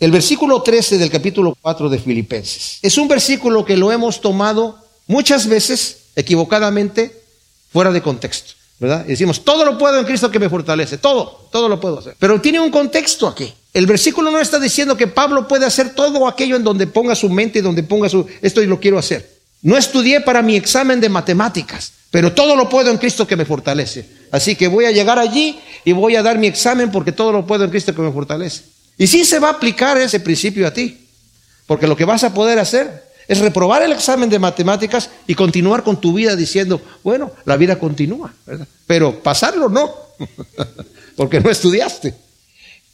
El 0.00 0.12
versículo 0.12 0.62
13 0.62 0.96
del 0.96 1.10
capítulo 1.10 1.56
4 1.60 1.88
de 1.88 1.98
Filipenses 1.98 2.78
es 2.82 2.96
un 2.98 3.08
versículo 3.08 3.64
que 3.64 3.76
lo 3.76 3.90
hemos 3.90 4.20
tomado 4.20 4.78
muchas 5.06 5.46
veces 5.46 5.98
equivocadamente 6.14 7.22
fuera 7.72 7.90
de 7.90 8.00
contexto, 8.00 8.52
¿verdad? 8.78 9.04
Y 9.06 9.10
decimos, 9.10 9.44
todo 9.44 9.64
lo 9.64 9.76
puedo 9.76 9.98
en 9.98 10.06
Cristo 10.06 10.30
que 10.30 10.38
me 10.38 10.48
fortalece, 10.48 10.98
todo, 10.98 11.48
todo 11.50 11.68
lo 11.68 11.80
puedo 11.80 11.98
hacer. 11.98 12.16
Pero 12.18 12.40
tiene 12.40 12.60
un 12.60 12.70
contexto 12.70 13.26
aquí. 13.26 13.52
El 13.74 13.86
versículo 13.86 14.30
no 14.30 14.40
está 14.40 14.58
diciendo 14.58 14.96
que 14.96 15.06
Pablo 15.06 15.46
puede 15.48 15.66
hacer 15.66 15.94
todo 15.94 16.26
aquello 16.26 16.56
en 16.56 16.64
donde 16.64 16.86
ponga 16.86 17.14
su 17.14 17.28
mente 17.28 17.58
y 17.58 17.62
donde 17.62 17.82
ponga 17.82 18.08
su, 18.08 18.26
esto 18.40 18.62
y 18.62 18.66
lo 18.66 18.80
quiero 18.80 18.98
hacer. 18.98 19.38
No 19.62 19.76
estudié 19.76 20.20
para 20.20 20.42
mi 20.42 20.56
examen 20.56 21.00
de 21.00 21.08
matemáticas. 21.08 21.92
Pero 22.10 22.32
todo 22.32 22.56
lo 22.56 22.68
puedo 22.68 22.90
en 22.90 22.98
Cristo 22.98 23.26
que 23.26 23.36
me 23.36 23.44
fortalece. 23.44 24.08
Así 24.30 24.56
que 24.56 24.68
voy 24.68 24.86
a 24.86 24.90
llegar 24.90 25.18
allí 25.18 25.58
y 25.84 25.92
voy 25.92 26.16
a 26.16 26.22
dar 26.22 26.38
mi 26.38 26.46
examen 26.46 26.90
porque 26.90 27.12
todo 27.12 27.32
lo 27.32 27.46
puedo 27.46 27.64
en 27.64 27.70
Cristo 27.70 27.94
que 27.94 28.02
me 28.02 28.12
fortalece. 28.12 28.62
Y 28.96 29.06
sí 29.06 29.24
se 29.24 29.38
va 29.38 29.48
a 29.48 29.52
aplicar 29.52 29.98
ese 29.98 30.20
principio 30.20 30.66
a 30.66 30.72
ti. 30.72 31.06
Porque 31.66 31.86
lo 31.86 31.96
que 31.96 32.06
vas 32.06 32.24
a 32.24 32.32
poder 32.32 32.58
hacer 32.58 33.08
es 33.28 33.38
reprobar 33.40 33.82
el 33.82 33.92
examen 33.92 34.30
de 34.30 34.38
matemáticas 34.38 35.10
y 35.26 35.34
continuar 35.34 35.84
con 35.84 36.00
tu 36.00 36.14
vida 36.14 36.34
diciendo, 36.34 36.80
bueno, 37.04 37.30
la 37.44 37.58
vida 37.58 37.78
continúa, 37.78 38.32
Pero 38.86 39.22
pasarlo 39.22 39.68
no, 39.68 39.94
porque 41.16 41.38
no 41.38 41.50
estudiaste. 41.50 42.14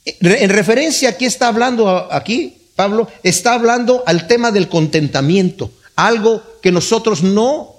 En 0.04 0.50
referencia, 0.50 1.10
aquí 1.10 1.24
está 1.24 1.46
hablando, 1.46 2.12
aquí, 2.12 2.58
Pablo, 2.74 3.08
está 3.22 3.54
hablando 3.54 4.02
al 4.06 4.26
tema 4.26 4.50
del 4.50 4.68
contentamiento, 4.68 5.70
algo 5.94 6.42
que 6.60 6.72
nosotros 6.72 7.22
no 7.22 7.73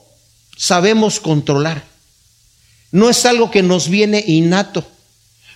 sabemos 0.55 1.19
controlar. 1.19 1.83
No 2.91 3.09
es 3.09 3.25
algo 3.25 3.51
que 3.51 3.63
nos 3.63 3.89
viene 3.89 4.23
innato. 4.25 4.85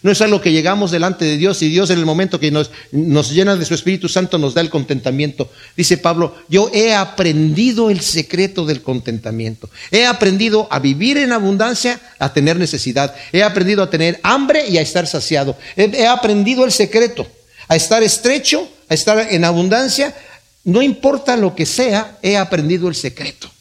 No 0.02 0.12
es 0.12 0.22
algo 0.22 0.40
que 0.40 0.54
llegamos 0.54 0.92
delante 0.92 1.26
de 1.26 1.38
Dios 1.38 1.62
y 1.62 1.68
Dios 1.68 1.90
en 1.90 2.00
el 2.00 2.06
momento 2.06 2.40
que 2.40 2.52
nos, 2.52 2.72
nos, 2.92 3.32
llena 3.32 3.58
de 3.58 3.66
su 3.66 3.74
Espíritu 3.74 4.08
Santo 4.08 4.38
nos 4.38 4.54
da 4.54 4.62
el 4.62 4.70
contentamiento. 4.70 5.52
Dice 5.76 5.98
Pablo, 5.98 6.36
yo 6.48 6.72
he 6.74 6.94
aprendido 6.94 7.90
el 7.90 8.00
secreto 8.00 8.66
del 8.66 8.82
contentamiento. 8.82 9.70
He 9.92 10.06
aprendido 10.06 10.70
a 10.72 10.80
vivir 10.80 11.18
en 11.18 11.34
abundancia, 11.34 12.00
a 12.18 12.32
tener 12.32 12.58
necesidad. 12.58 13.14
He 13.34 13.44
aprendido 13.44 13.84
a 13.84 13.90
tener 13.90 14.22
hambre 14.24 14.70
y 14.70 14.78
a 14.78 14.82
estar 14.82 15.06
saciado. 15.06 15.58
He, 15.76 15.92
he 15.94 16.08
aprendido 16.08 16.64
el 16.64 16.72
secreto, 16.72 17.28
a 17.68 17.76
estar 17.76 18.02
estrecho, 18.02 18.70
a 18.88 18.94
estar 18.94 19.20
en 19.32 19.44
abundancia. 19.44 20.16
No 20.64 20.82
importa 20.82 21.36
lo 21.36 21.56
que 21.56 21.66
sea, 21.66 22.18
he 22.22 22.38
aprendido 22.38 22.88
el 22.88 22.96
secreto. 22.96 23.52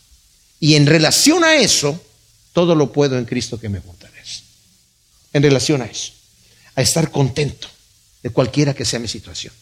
Y 0.60 0.74
en 0.74 0.86
relación 0.86 1.44
a 1.44 1.56
eso, 1.56 2.00
todo 2.52 2.74
lo 2.74 2.92
puedo 2.92 3.18
en 3.18 3.24
Cristo 3.24 3.60
que 3.60 3.68
me 3.68 3.80
fortalece. 3.80 4.42
En 5.32 5.42
relación 5.42 5.82
a 5.82 5.86
eso 5.86 6.12
a 6.74 6.82
estar 6.82 7.10
contento 7.10 7.66
de 8.22 8.30
cualquiera 8.30 8.72
que 8.72 8.84
sea 8.84 9.00
mi 9.00 9.08
situación. 9.08 9.52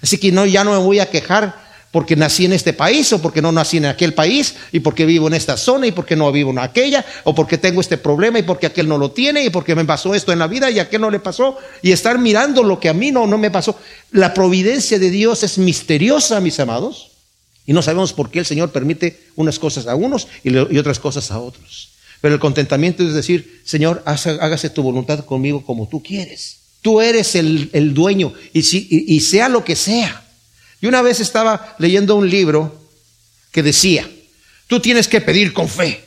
Así 0.00 0.16
que 0.16 0.32
no, 0.32 0.46
ya 0.46 0.64
no 0.64 0.72
me 0.72 0.78
voy 0.78 1.00
a 1.00 1.10
quejar 1.10 1.70
porque 1.90 2.16
nací 2.16 2.46
en 2.46 2.54
este 2.54 2.72
país 2.72 3.12
o 3.12 3.20
porque 3.20 3.42
no 3.42 3.52
nací 3.52 3.76
en 3.76 3.84
aquel 3.84 4.14
país 4.14 4.54
y 4.72 4.80
porque 4.80 5.04
vivo 5.04 5.28
en 5.28 5.34
esta 5.34 5.58
zona 5.58 5.86
y 5.86 5.92
porque 5.92 6.16
no 6.16 6.32
vivo 6.32 6.50
en 6.50 6.58
aquella 6.58 7.04
o 7.24 7.34
porque 7.34 7.58
tengo 7.58 7.82
este 7.82 7.98
problema 7.98 8.38
y 8.38 8.42
porque 8.42 8.66
aquel 8.66 8.88
no 8.88 8.96
lo 8.96 9.10
tiene 9.10 9.44
y 9.44 9.50
porque 9.50 9.74
me 9.74 9.84
pasó 9.84 10.14
esto 10.14 10.32
en 10.32 10.38
la 10.38 10.46
vida 10.46 10.70
y 10.70 10.78
aquel 10.78 11.02
no 11.02 11.10
le 11.10 11.20
pasó 11.20 11.58
y 11.82 11.92
estar 11.92 12.18
mirando 12.18 12.62
lo 12.62 12.80
que 12.80 12.88
a 12.88 12.94
mí 12.94 13.12
no, 13.12 13.26
no 13.26 13.36
me 13.36 13.50
pasó. 13.50 13.78
La 14.10 14.32
providencia 14.32 14.98
de 14.98 15.10
Dios 15.10 15.42
es 15.42 15.58
misteriosa, 15.58 16.40
mis 16.40 16.58
amados, 16.58 17.11
y 17.66 17.72
no 17.72 17.82
sabemos 17.82 18.12
por 18.12 18.30
qué 18.30 18.40
el 18.40 18.46
Señor 18.46 18.72
permite 18.72 19.20
unas 19.36 19.58
cosas 19.58 19.86
a 19.86 19.94
unos 19.94 20.28
y, 20.42 20.56
otras 20.56 20.98
cosas 20.98 21.30
a 21.30 21.38
otros. 21.38 21.90
Pero 22.20 22.34
el 22.34 22.40
contentamiento 22.40 23.02
es 23.02 23.14
decir, 23.14 23.62
Señor, 23.64 24.02
hágase 24.04 24.70
tu 24.70 24.82
voluntad 24.82 25.24
conmigo 25.24 25.64
como 25.64 25.88
tú 25.88 26.02
quieres. 26.02 26.58
Tú 26.80 27.00
eres 27.00 27.34
el, 27.34 27.94
dueño 27.94 28.32
y, 28.52 28.62
si, 28.62 28.86
y 28.90 29.20
sea 29.20 29.48
lo 29.48 29.64
que 29.64 29.76
sea. 29.76 30.24
Y 30.80 30.86
una 30.86 31.02
vez 31.02 31.20
estaba 31.20 31.76
leyendo 31.78 32.16
un 32.16 32.28
libro 32.28 32.80
que 33.52 33.62
decía, 33.62 34.08
tú 34.66 34.80
tienes 34.80 35.06
que 35.06 35.20
pedir 35.20 35.52
con 35.52 35.68
fe. 35.68 36.04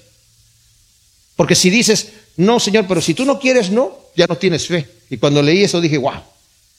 Porque 1.36 1.56
si 1.56 1.70
dices, 1.70 2.08
no, 2.38 2.60
Señor, 2.60 2.86
pero 2.88 3.02
si 3.02 3.14
tú 3.14 3.26
no 3.26 3.40
quieres, 3.40 3.70
no, 3.70 3.98
ya 4.16 4.26
no 4.28 4.38
tienes 4.38 4.68
fe. 4.68 4.88
Y 5.10 5.18
cuando 5.18 5.42
leí 5.42 5.64
eso 5.64 5.80
dije, 5.80 5.98
wow, 5.98 6.22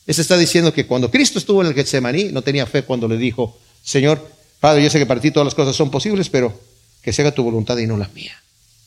ese 0.06 0.22
está 0.22 0.36
diciendo 0.36 0.72
que 0.72 0.86
cuando 0.86 1.10
Cristo 1.10 1.38
estuvo 1.38 1.62
en 1.62 1.68
el 1.68 1.74
Getsemaní, 1.74 2.24
no 2.24 2.42
tenía 2.42 2.66
fe 2.66 2.82
cuando 2.82 3.08
le 3.08 3.16
dijo, 3.16 3.58
Señor, 3.82 4.35
Padre, 4.60 4.82
yo 4.82 4.90
sé 4.90 4.98
que 4.98 5.06
para 5.06 5.20
ti 5.20 5.30
todas 5.30 5.46
las 5.46 5.54
cosas 5.54 5.76
son 5.76 5.90
posibles, 5.90 6.28
pero 6.28 6.58
que 7.02 7.12
se 7.12 7.22
haga 7.22 7.32
tu 7.32 7.42
voluntad 7.42 7.76
y 7.78 7.86
no 7.86 7.96
la 7.96 8.08
mía. 8.08 8.40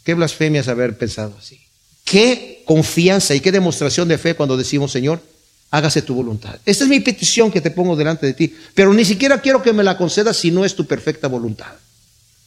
Qué 0.04 0.14
blasfemia 0.14 0.62
es 0.62 0.68
haber 0.68 0.98
pensado 0.98 1.36
así. 1.38 1.60
Qué 2.04 2.64
confianza 2.66 3.36
y 3.36 3.40
qué 3.40 3.52
demostración 3.52 4.08
de 4.08 4.18
fe 4.18 4.36
cuando 4.36 4.58
decimos, 4.58 4.92
Señor, 4.92 5.22
hágase 5.72 6.02
tu 6.02 6.16
voluntad. 6.16 6.60
Esta 6.66 6.84
es 6.84 6.90
mi 6.90 7.00
petición 7.00 7.52
que 7.52 7.62
te 7.62 7.72
pongo 7.72 7.96
delante 7.96 8.26
de 8.26 8.34
ti, 8.34 8.54
pero 8.74 8.94
ni 8.94 9.06
siquiera 9.06 9.42
quiero 9.42 9.62
que 9.62 9.74
me 9.74 9.84
la 9.84 9.98
concedas 9.98 10.38
si 10.38 10.52
no 10.52 10.66
es 10.66 10.76
tu 10.76 10.86
perfecta 10.86 11.28
voluntad. 11.28 11.74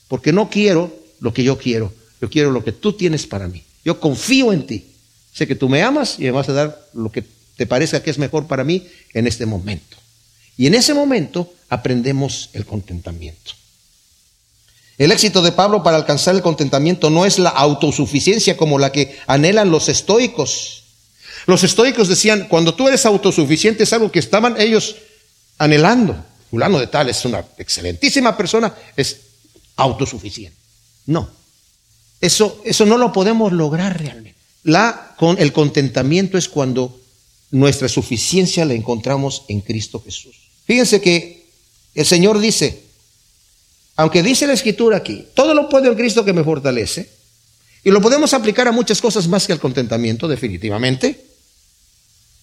Porque 0.09 0.33
no 0.33 0.51
quiero 0.51 0.95
lo 1.21 1.33
que 1.33 1.45
yo 1.45 1.57
quiero, 1.57 1.93
yo 2.21 2.29
quiero 2.29 2.51
lo 2.51 2.65
que 2.65 2.73
tú 2.73 2.93
tienes 2.95 3.27
para 3.27 3.49
mí. 3.49 3.63
Yo 3.85 4.01
confío 4.01 4.53
en 4.53 4.67
ti. 4.67 4.87
Sé 5.33 5.47
que 5.47 5.55
tú 5.55 5.69
me 5.69 5.83
amas 5.83 6.17
y 6.19 6.25
me 6.25 6.33
vas 6.33 6.49
a 6.49 6.53
dar 6.53 6.89
lo 6.93 7.11
que 7.11 7.25
te 7.57 7.67
parezca 7.67 8.03
que 8.03 8.11
es 8.11 8.19
mejor 8.19 8.47
para 8.47 8.65
mí 8.65 8.87
en 9.15 9.27
este 9.27 9.47
momento. 9.47 9.97
Y 10.57 10.67
en 10.67 10.75
ese 10.75 10.95
momento 10.95 11.53
aprendemos 11.69 12.51
el 12.53 12.67
contentamiento. 12.67 13.53
El 14.99 15.11
éxito 15.11 15.43
de 15.43 15.53
Pablo 15.53 15.83
para 15.83 15.97
alcanzar 15.97 16.35
el 16.35 16.43
contentamiento 16.43 17.11
no 17.11 17.25
es 17.25 17.39
la 17.39 17.51
autosuficiencia 17.51 18.57
como 18.57 18.79
la 18.79 18.93
que 18.93 19.19
anhelan 19.27 19.71
los 19.71 19.89
estoicos. 19.89 20.85
Los 21.47 21.65
estoicos 21.65 22.09
decían, 22.09 22.47
cuando 22.49 22.75
tú 22.75 22.89
eres 22.89 23.07
autosuficiente 23.07 23.85
es 23.85 23.93
algo 23.93 24.13
que 24.13 24.19
estaban 24.19 24.61
ellos 24.61 24.97
anhelando. 25.59 26.25
Fulano 26.51 26.79
de 26.79 26.87
tal 26.87 27.09
es 27.09 27.25
una 27.25 27.45
excelentísima 27.57 28.37
persona, 28.37 28.75
es 28.97 29.17
autosuficiente. 29.77 30.57
No, 31.07 31.29
eso, 32.21 32.61
eso 32.65 32.87
no 32.87 32.99
lo 32.99 33.13
podemos 33.13 33.53
lograr 33.53 33.99
realmente. 33.99 34.39
La, 34.63 35.15
con, 35.19 35.39
el 35.41 35.53
contentamiento 35.53 36.39
es 36.39 36.49
cuando 36.49 37.01
nuestra 37.51 37.89
suficiencia 37.89 38.65
la 38.65 38.75
encontramos 38.75 39.45
en 39.49 39.61
Cristo 39.63 40.01
Jesús. 40.05 40.42
Fíjense 40.65 41.01
que 41.01 41.47
el 41.95 42.07
Señor 42.07 42.39
dice, 42.39 42.83
aunque 43.97 44.23
dice 44.23 44.47
la 44.47 44.53
escritura 44.55 44.99
aquí, 44.99 45.27
todo 45.35 45.55
lo 45.55 45.69
puedo 45.69 45.91
en 45.91 45.97
Cristo 45.97 46.25
que 46.25 46.33
me 46.33 46.45
fortalece, 46.45 47.11
y 47.85 47.91
lo 47.91 48.01
podemos 48.01 48.33
aplicar 48.33 48.69
a 48.69 48.73
muchas 48.73 49.01
cosas 49.01 49.27
más 49.27 49.47
que 49.47 49.53
al 49.53 49.61
contentamiento, 49.61 50.29
definitivamente. 50.29 51.25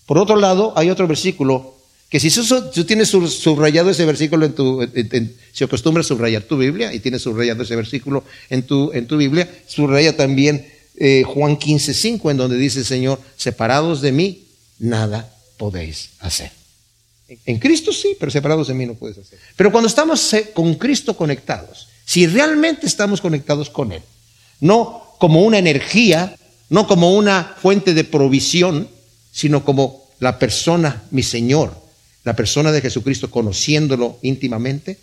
Por 0.06 0.18
otro 0.18 0.36
lado, 0.36 0.74
hay 0.76 0.90
otro 0.90 1.08
versículo 1.08 1.76
que 2.10 2.20
si 2.20 2.30
tú 2.32 2.84
tienes 2.86 3.08
subrayado 3.10 3.92
ese 3.92 4.04
versículo 4.04 4.46
en 4.46 4.54
tu, 4.54 4.86
si 5.54 5.64
acostumbras 5.64 6.08
subrayar 6.08 6.42
tu 6.44 6.58
Biblia 6.58 6.92
y 6.92 7.00
tienes 7.00 7.22
subrayado 7.22 7.62
ese 7.64 7.76
versículo 7.76 8.24
en 8.50 8.64
tu, 8.64 8.92
en 8.94 9.08
tu 9.08 9.16
Biblia, 9.16 9.48
subraya 9.68 10.18
también 10.18 10.68
eh, 10.98 11.24
Juan 11.26 11.56
15, 11.56 11.94
5, 11.94 12.32
en 12.32 12.38
donde 12.38 12.58
dice 12.58 12.80
el 12.80 12.86
Señor, 12.86 13.20
separados 13.38 14.02
de 14.02 14.12
mí, 14.12 14.44
nada 14.80 15.34
podéis 15.58 16.10
hacer. 16.20 16.59
En 17.46 17.60
Cristo 17.60 17.92
sí, 17.92 18.16
pero 18.20 18.32
separados 18.32 18.68
de 18.68 18.74
mí 18.74 18.86
no 18.86 18.96
puedes 18.96 19.18
hacer. 19.18 19.40
Pero 19.56 19.72
cuando 19.72 19.88
estamos 19.88 20.34
eh, 20.34 20.52
con 20.54 20.76
Cristo 20.76 21.16
conectados, 21.16 21.88
si 22.06 22.26
realmente 22.26 22.88
estamos 22.88 23.22
conectados 23.22 23.70
con 23.70 23.92
Él, 23.92 24.02
no 24.62 25.16
como 25.20 25.44
una 25.44 25.60
energía, 25.60 26.36
no 26.70 26.88
como 26.88 27.14
una 27.14 27.56
fuente 27.62 27.94
de 27.94 28.04
provisión, 28.04 28.88
sino 29.32 29.64
como 29.64 30.06
la 30.20 30.40
persona, 30.40 31.04
mi 31.12 31.24
Señor, 31.24 31.74
la 32.24 32.36
persona 32.36 32.72
de 32.72 32.82
Jesucristo, 32.82 33.30
conociéndolo 33.30 34.18
íntimamente, 34.22 34.98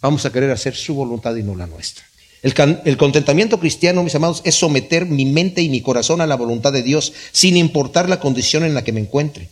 vamos 0.00 0.24
a 0.24 0.32
querer 0.32 0.50
hacer 0.50 0.74
su 0.74 0.94
voluntad 0.94 1.34
y 1.36 1.42
no 1.42 1.56
la 1.56 1.66
nuestra. 1.66 2.04
El, 2.42 2.54
el, 2.84 2.96
contentamiento 2.96 3.60
cristiano, 3.60 4.02
mis 4.02 4.14
amados, 4.14 4.42
es 4.44 4.56
someter 4.56 5.06
mi 5.06 5.26
mente 5.26 5.62
y 5.62 5.68
mi 5.68 5.80
corazón 5.80 6.20
a 6.20 6.26
la 6.26 6.34
voluntad 6.36 6.72
de 6.72 6.82
Dios, 6.82 7.12
sin 7.30 7.56
importar 7.56 8.08
la 8.08 8.18
condición 8.18 8.64
en 8.64 8.74
la 8.74 8.82
que 8.82 8.92
me 8.92 9.00
encuentre. 9.00 9.48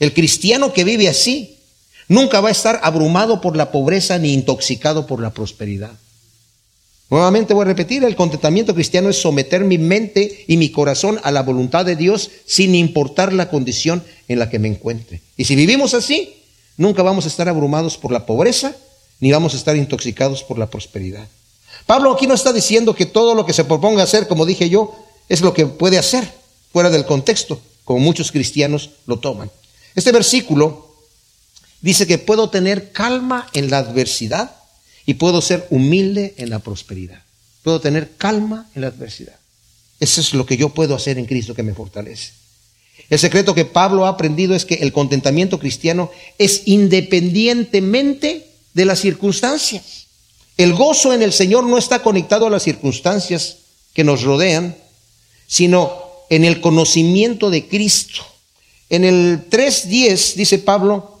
El 0.00 0.12
cristiano 0.12 0.72
que 0.72 0.82
vive 0.82 1.08
así 1.08 1.53
Nunca 2.08 2.40
va 2.40 2.48
a 2.48 2.52
estar 2.52 2.80
abrumado 2.82 3.40
por 3.40 3.56
la 3.56 3.72
pobreza 3.72 4.18
ni 4.18 4.32
intoxicado 4.32 5.06
por 5.06 5.20
la 5.20 5.30
prosperidad. 5.30 5.92
Nuevamente 7.10 7.54
voy 7.54 7.62
a 7.62 7.66
repetir, 7.66 8.02
el 8.02 8.16
contentamiento 8.16 8.74
cristiano 8.74 9.10
es 9.10 9.20
someter 9.20 9.64
mi 9.64 9.78
mente 9.78 10.44
y 10.48 10.56
mi 10.56 10.70
corazón 10.70 11.20
a 11.22 11.30
la 11.30 11.42
voluntad 11.42 11.84
de 11.84 11.96
Dios 11.96 12.30
sin 12.46 12.74
importar 12.74 13.32
la 13.32 13.50
condición 13.50 14.02
en 14.26 14.38
la 14.38 14.50
que 14.50 14.58
me 14.58 14.68
encuentre. 14.68 15.20
Y 15.36 15.44
si 15.44 15.54
vivimos 15.54 15.94
así, 15.94 16.34
nunca 16.76 17.02
vamos 17.02 17.24
a 17.24 17.28
estar 17.28 17.48
abrumados 17.48 17.98
por 17.98 18.10
la 18.10 18.26
pobreza 18.26 18.74
ni 19.20 19.30
vamos 19.30 19.54
a 19.54 19.56
estar 19.56 19.76
intoxicados 19.76 20.42
por 20.42 20.58
la 20.58 20.66
prosperidad. 20.66 21.26
Pablo 21.86 22.12
aquí 22.12 22.26
no 22.26 22.34
está 22.34 22.52
diciendo 22.52 22.94
que 22.94 23.06
todo 23.06 23.34
lo 23.34 23.46
que 23.46 23.52
se 23.52 23.64
proponga 23.64 24.02
hacer, 24.02 24.26
como 24.26 24.46
dije 24.46 24.68
yo, 24.68 24.94
es 25.28 25.40
lo 25.40 25.52
que 25.52 25.66
puede 25.66 25.98
hacer, 25.98 26.28
fuera 26.72 26.90
del 26.90 27.04
contexto, 27.04 27.60
como 27.84 28.00
muchos 28.00 28.32
cristianos 28.32 28.90
lo 29.06 29.18
toman. 29.18 29.50
Este 29.94 30.10
versículo 30.10 30.83
Dice 31.84 32.06
que 32.06 32.16
puedo 32.16 32.48
tener 32.48 32.92
calma 32.92 33.46
en 33.52 33.68
la 33.68 33.76
adversidad 33.76 34.56
y 35.04 35.14
puedo 35.14 35.42
ser 35.42 35.66
humilde 35.68 36.32
en 36.38 36.48
la 36.48 36.60
prosperidad. 36.60 37.22
Puedo 37.62 37.78
tener 37.78 38.16
calma 38.16 38.70
en 38.74 38.80
la 38.80 38.88
adversidad. 38.88 39.34
Eso 40.00 40.22
es 40.22 40.32
lo 40.32 40.46
que 40.46 40.56
yo 40.56 40.70
puedo 40.70 40.94
hacer 40.94 41.18
en 41.18 41.26
Cristo 41.26 41.54
que 41.54 41.62
me 41.62 41.74
fortalece. 41.74 42.30
El 43.10 43.18
secreto 43.18 43.54
que 43.54 43.66
Pablo 43.66 44.06
ha 44.06 44.08
aprendido 44.08 44.54
es 44.54 44.64
que 44.64 44.76
el 44.76 44.94
contentamiento 44.94 45.58
cristiano 45.58 46.10
es 46.38 46.62
independientemente 46.64 48.46
de 48.72 48.84
las 48.86 49.00
circunstancias. 49.00 50.06
El 50.56 50.72
gozo 50.72 51.12
en 51.12 51.20
el 51.20 51.34
Señor 51.34 51.64
no 51.64 51.76
está 51.76 52.02
conectado 52.02 52.46
a 52.46 52.50
las 52.50 52.62
circunstancias 52.62 53.58
que 53.92 54.04
nos 54.04 54.22
rodean, 54.22 54.74
sino 55.46 55.92
en 56.30 56.46
el 56.46 56.62
conocimiento 56.62 57.50
de 57.50 57.68
Cristo. 57.68 58.24
En 58.88 59.04
el 59.04 59.50
3.10 59.50 60.36
dice 60.36 60.58
Pablo, 60.60 61.13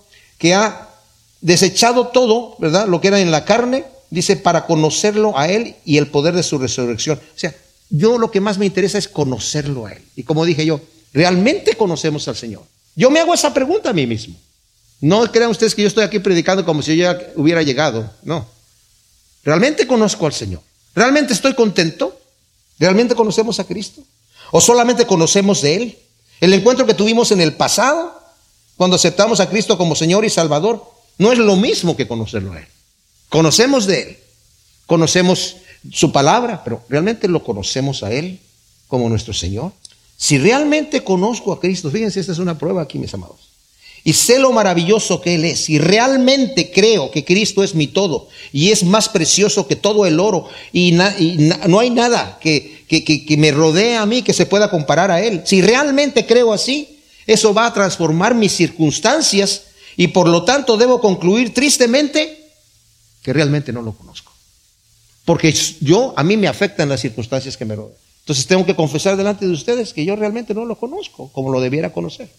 que 0.44 0.52
ha 0.52 0.90
desechado 1.40 2.08
todo, 2.08 2.54
¿verdad? 2.58 2.86
Lo 2.86 3.00
que 3.00 3.08
era 3.08 3.18
en 3.18 3.30
la 3.30 3.46
carne, 3.46 3.86
dice, 4.10 4.36
para 4.36 4.66
conocerlo 4.66 5.38
a 5.38 5.48
Él 5.48 5.76
y 5.86 5.96
el 5.96 6.08
poder 6.08 6.34
de 6.34 6.42
su 6.42 6.58
resurrección. 6.58 7.18
O 7.18 7.38
sea, 7.38 7.54
yo 7.88 8.18
lo 8.18 8.30
que 8.30 8.42
más 8.42 8.58
me 8.58 8.66
interesa 8.66 8.98
es 8.98 9.08
conocerlo 9.08 9.86
a 9.86 9.92
Él. 9.92 10.02
Y 10.16 10.22
como 10.22 10.44
dije 10.44 10.66
yo, 10.66 10.82
¿realmente 11.14 11.78
conocemos 11.78 12.28
al 12.28 12.36
Señor? 12.36 12.62
Yo 12.94 13.10
me 13.10 13.20
hago 13.20 13.32
esa 13.32 13.54
pregunta 13.54 13.88
a 13.88 13.94
mí 13.94 14.06
mismo. 14.06 14.34
No 15.00 15.32
crean 15.32 15.48
ustedes 15.48 15.74
que 15.74 15.80
yo 15.80 15.88
estoy 15.88 16.04
aquí 16.04 16.18
predicando 16.18 16.62
como 16.66 16.82
si 16.82 16.94
yo 16.94 17.04
ya 17.04 17.18
hubiera 17.36 17.62
llegado. 17.62 18.10
No. 18.22 18.46
¿Realmente 19.44 19.86
conozco 19.86 20.26
al 20.26 20.34
Señor? 20.34 20.60
¿Realmente 20.94 21.32
estoy 21.32 21.54
contento? 21.54 22.20
¿Realmente 22.78 23.14
conocemos 23.14 23.60
a 23.60 23.64
Cristo? 23.64 24.02
¿O 24.50 24.60
solamente 24.60 25.06
conocemos 25.06 25.62
de 25.62 25.74
Él? 25.74 25.98
El 26.38 26.52
encuentro 26.52 26.84
que 26.84 26.92
tuvimos 26.92 27.32
en 27.32 27.40
el 27.40 27.54
pasado 27.54 28.23
cuando 28.76 28.96
aceptamos 28.96 29.40
a 29.40 29.48
Cristo 29.48 29.78
como 29.78 29.94
Señor 29.94 30.24
y 30.24 30.30
Salvador, 30.30 30.84
no 31.18 31.32
es 31.32 31.38
lo 31.38 31.56
mismo 31.56 31.96
que 31.96 32.08
conocerlo 32.08 32.52
a 32.52 32.58
Él. 32.58 32.66
Conocemos 33.28 33.86
de 33.86 34.02
Él, 34.02 34.18
conocemos 34.86 35.56
su 35.92 36.12
palabra, 36.12 36.62
pero 36.64 36.82
¿realmente 36.88 37.28
lo 37.28 37.44
conocemos 37.44 38.02
a 38.02 38.12
Él 38.12 38.40
como 38.88 39.08
nuestro 39.08 39.32
Señor? 39.32 39.72
Si 40.16 40.38
realmente 40.38 41.04
conozco 41.04 41.52
a 41.52 41.60
Cristo, 41.60 41.90
fíjense, 41.90 42.20
esta 42.20 42.32
es 42.32 42.38
una 42.38 42.58
prueba 42.58 42.82
aquí, 42.82 42.98
mis 42.98 43.14
amados. 43.14 43.50
Y 44.06 44.12
sé 44.12 44.38
lo 44.38 44.52
maravilloso 44.52 45.20
que 45.20 45.34
Él 45.34 45.44
es. 45.44 45.70
Y 45.70 45.78
realmente 45.78 46.70
creo 46.70 47.10
que 47.10 47.24
Cristo 47.24 47.64
es 47.64 47.74
mi 47.74 47.86
todo. 47.86 48.28
Y 48.52 48.70
es 48.70 48.84
más 48.84 49.08
precioso 49.08 49.66
que 49.66 49.76
todo 49.76 50.04
el 50.04 50.20
oro. 50.20 50.46
Y, 50.72 50.92
no 50.92 51.78
hay 51.78 51.88
nada 51.88 52.38
que, 52.40 52.84
que 52.86 53.36
me 53.38 53.50
rodee 53.50 53.96
a 53.96 54.04
mí 54.04 54.20
que 54.22 54.34
se 54.34 54.44
pueda 54.44 54.70
comparar 54.70 55.10
a 55.10 55.22
Él. 55.22 55.42
Si 55.46 55.62
realmente 55.62 56.26
creo 56.26 56.52
así, 56.52 56.93
eso 57.26 57.54
va 57.54 57.66
a 57.66 57.72
transformar 57.72 58.34
mis 58.34 58.52
circunstancias. 58.52 59.62
Y 59.96 60.08
por 60.08 60.28
lo 60.28 60.44
tanto 60.44 60.76
debo 60.76 61.00
concluir 61.00 61.54
tristemente 61.54 62.52
que 63.22 63.32
realmente 63.32 63.72
no 63.72 63.82
lo 63.82 63.92
conozco. 63.92 64.32
Porque 65.24 65.54
yo, 65.80 66.12
a 66.16 66.22
mí 66.22 66.36
me 66.36 66.48
afectan 66.48 66.88
las 66.88 67.00
circunstancias 67.00 67.56
que 67.56 67.64
me 67.64 67.76
rodean. 67.76 67.96
Entonces 68.20 68.46
tengo 68.46 68.64
que 68.64 68.74
confesar 68.74 69.16
delante 69.16 69.46
de 69.46 69.52
ustedes 69.52 69.92
que 69.92 70.04
yo 70.04 70.16
realmente 70.16 70.54
no 70.54 70.64
lo 70.64 70.78
conozco 70.78 71.30
como 71.32 71.50
lo 71.50 71.60
debiera 71.60 71.92
conocer. 71.92 72.30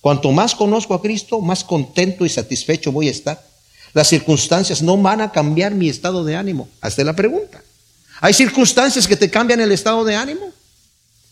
Cuanto 0.00 0.30
más 0.30 0.54
conozco 0.54 0.94
a 0.94 1.02
Cristo, 1.02 1.40
más 1.40 1.64
contento 1.64 2.24
y 2.24 2.28
satisfecho 2.28 2.92
voy 2.92 3.08
a 3.08 3.10
estar. 3.10 3.44
Las 3.92 4.08
circunstancias 4.08 4.82
no 4.82 4.96
van 4.96 5.20
a 5.20 5.32
cambiar 5.32 5.74
mi 5.74 5.88
estado 5.88 6.24
de 6.24 6.36
ánimo. 6.36 6.68
Hazte 6.80 7.04
la 7.04 7.14
pregunta. 7.16 7.62
¿Hay 8.20 8.34
circunstancias 8.34 9.06
que 9.06 9.16
te 9.16 9.30
cambian 9.30 9.60
el 9.60 9.72
estado 9.72 10.04
de 10.04 10.14
ánimo? 10.14 10.52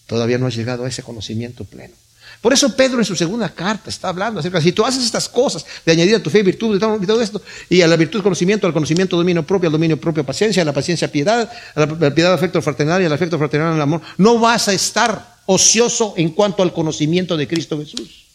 Todavía 0.07 0.39
no 0.39 0.47
has 0.47 0.57
llegado 0.57 0.85
a 0.85 0.89
ese 0.89 1.03
conocimiento 1.03 1.65
pleno. 1.65 1.95
Por 2.41 2.53
eso 2.53 2.77
Pedro 2.77 2.99
en 2.99 3.05
su 3.05 3.17
segunda 3.17 3.49
carta 3.49 3.91
está 3.91 4.09
hablando 4.09 4.41
acerca 4.41 4.59
de 4.59 4.65
si 4.65 4.73
tú 4.73 4.85
haces 4.85 5.05
estas 5.05 5.29
cosas, 5.29 5.65
de 5.85 5.93
añadir 5.93 6.17
a 6.17 6.23
tu 6.23 6.31
fe 6.31 6.43
virtud 6.43 6.77
y 6.77 7.07
todo 7.07 7.21
esto, 7.21 7.43
y 7.69 7.81
a 7.81 7.89
la 7.89 7.97
virtud 7.97 8.23
conocimiento, 8.23 8.67
al 8.67 8.73
conocimiento 8.73 9.17
dominio 9.17 9.47
propio, 9.47 9.69
al 9.69 9.73
dominio 9.73 10.01
propio 10.01 10.25
paciencia, 10.25 10.63
a 10.63 10.65
la 10.65 10.73
paciencia 10.73 11.11
piedad, 11.11 11.51
a 11.75 11.87
la 11.87 12.15
piedad 12.15 12.33
afecto 12.33 12.61
fraternal 12.63 13.03
y 13.03 13.07
al 13.07 13.13
afecto 13.13 13.39
fraternal 13.39 13.75
el 13.75 13.81
amor, 13.81 14.01
no 14.19 14.39
vas 14.39 14.69
a 14.69 14.73
estar 14.73 15.37
ocioso 15.47 16.15
en 16.17 16.31
cuanto 16.31 16.63
al 16.63 16.73
conocimiento 16.73 17.37
de 17.37 17.49
Cristo 17.49 17.79
Jesús. 17.79 18.27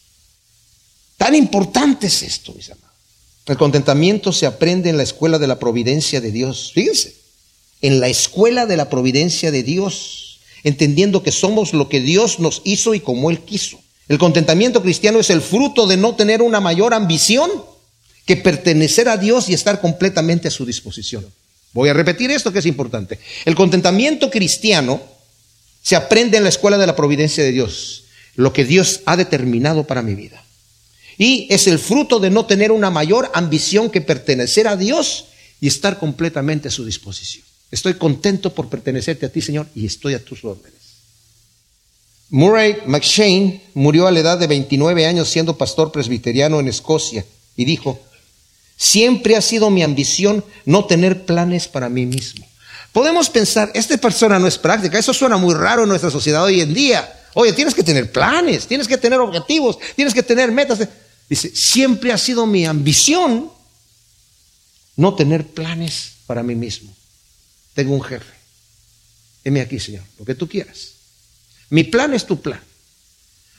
Tan 1.16 1.34
importante 1.34 2.08
es 2.08 2.22
esto, 2.22 2.52
mis 2.52 2.70
amados. 2.70 2.90
El 3.46 3.56
contentamiento 3.56 4.32
se 4.32 4.46
aprende 4.46 4.90
en 4.90 4.96
la 4.96 5.02
escuela 5.02 5.38
de 5.38 5.46
la 5.46 5.58
providencia 5.58 6.20
de 6.20 6.30
Dios. 6.30 6.72
Fíjense, 6.74 7.14
en 7.80 8.00
la 8.00 8.08
escuela 8.08 8.66
de 8.66 8.76
la 8.76 8.88
providencia 8.88 9.50
de 9.50 9.62
Dios, 9.62 10.38
entendiendo 10.62 11.22
que 11.22 11.32
somos 11.32 11.74
lo 11.74 11.88
que 11.88 12.00
Dios 12.00 12.38
nos 12.38 12.62
hizo 12.64 12.94
y 12.94 13.00
como 13.00 13.30
Él 13.30 13.40
quiso. 13.40 13.80
El 14.12 14.18
contentamiento 14.18 14.82
cristiano 14.82 15.20
es 15.20 15.30
el 15.30 15.40
fruto 15.40 15.86
de 15.86 15.96
no 15.96 16.14
tener 16.14 16.42
una 16.42 16.60
mayor 16.60 16.92
ambición 16.92 17.50
que 18.26 18.36
pertenecer 18.36 19.08
a 19.08 19.16
Dios 19.16 19.48
y 19.48 19.54
estar 19.54 19.80
completamente 19.80 20.48
a 20.48 20.50
su 20.50 20.66
disposición. 20.66 21.24
Voy 21.72 21.88
a 21.88 21.94
repetir 21.94 22.30
esto 22.30 22.52
que 22.52 22.58
es 22.58 22.66
importante. 22.66 23.18
El 23.46 23.54
contentamiento 23.54 24.30
cristiano 24.30 25.00
se 25.82 25.96
aprende 25.96 26.36
en 26.36 26.42
la 26.42 26.50
escuela 26.50 26.76
de 26.76 26.86
la 26.86 26.94
providencia 26.94 27.42
de 27.42 27.52
Dios, 27.52 28.04
lo 28.34 28.52
que 28.52 28.66
Dios 28.66 29.00
ha 29.06 29.16
determinado 29.16 29.84
para 29.84 30.02
mi 30.02 30.14
vida. 30.14 30.44
Y 31.16 31.46
es 31.48 31.66
el 31.66 31.78
fruto 31.78 32.20
de 32.20 32.28
no 32.28 32.44
tener 32.44 32.70
una 32.70 32.90
mayor 32.90 33.30
ambición 33.32 33.88
que 33.88 34.02
pertenecer 34.02 34.68
a 34.68 34.76
Dios 34.76 35.28
y 35.58 35.68
estar 35.68 35.98
completamente 35.98 36.68
a 36.68 36.70
su 36.70 36.84
disposición. 36.84 37.46
Estoy 37.70 37.94
contento 37.94 38.52
por 38.52 38.68
pertenecerte 38.68 39.24
a 39.24 39.30
ti, 39.30 39.40
Señor, 39.40 39.68
y 39.74 39.86
estoy 39.86 40.12
a 40.12 40.22
tus 40.22 40.44
órdenes. 40.44 40.81
Murray 42.32 42.78
McShane 42.86 43.60
murió 43.74 44.06
a 44.06 44.10
la 44.10 44.20
edad 44.20 44.38
de 44.38 44.46
29 44.46 45.04
años 45.04 45.28
siendo 45.28 45.58
pastor 45.58 45.92
presbiteriano 45.92 46.60
en 46.60 46.68
Escocia 46.68 47.26
y 47.56 47.66
dijo, 47.66 48.00
siempre 48.74 49.36
ha 49.36 49.42
sido 49.42 49.68
mi 49.68 49.82
ambición 49.82 50.42
no 50.64 50.86
tener 50.86 51.26
planes 51.26 51.68
para 51.68 51.90
mí 51.90 52.06
mismo. 52.06 52.46
Podemos 52.90 53.28
pensar, 53.28 53.70
esta 53.74 53.98
persona 53.98 54.38
no 54.38 54.46
es 54.46 54.56
práctica, 54.56 54.98
eso 54.98 55.12
suena 55.12 55.36
muy 55.36 55.54
raro 55.54 55.82
en 55.82 55.90
nuestra 55.90 56.10
sociedad 56.10 56.42
hoy 56.42 56.62
en 56.62 56.72
día. 56.72 57.20
Oye, 57.34 57.52
tienes 57.52 57.74
que 57.74 57.82
tener 57.82 58.10
planes, 58.10 58.66
tienes 58.66 58.88
que 58.88 58.96
tener 58.96 59.20
objetivos, 59.20 59.78
tienes 59.94 60.14
que 60.14 60.22
tener 60.22 60.50
metas. 60.50 60.88
Dice, 61.28 61.54
siempre 61.54 62.12
ha 62.12 62.18
sido 62.18 62.46
mi 62.46 62.64
ambición 62.64 63.52
no 64.96 65.14
tener 65.14 65.48
planes 65.48 66.12
para 66.26 66.42
mí 66.42 66.54
mismo. 66.54 66.94
Tengo 67.74 67.92
un 67.92 68.02
jefe. 68.02 68.32
Heme 69.44 69.60
aquí, 69.60 69.78
Señor, 69.78 70.04
lo 70.18 70.24
que 70.24 70.34
tú 70.34 70.48
quieras. 70.48 70.91
Mi 71.72 71.84
plan 71.84 72.12
es 72.12 72.26
tu 72.26 72.38
plan. 72.38 72.60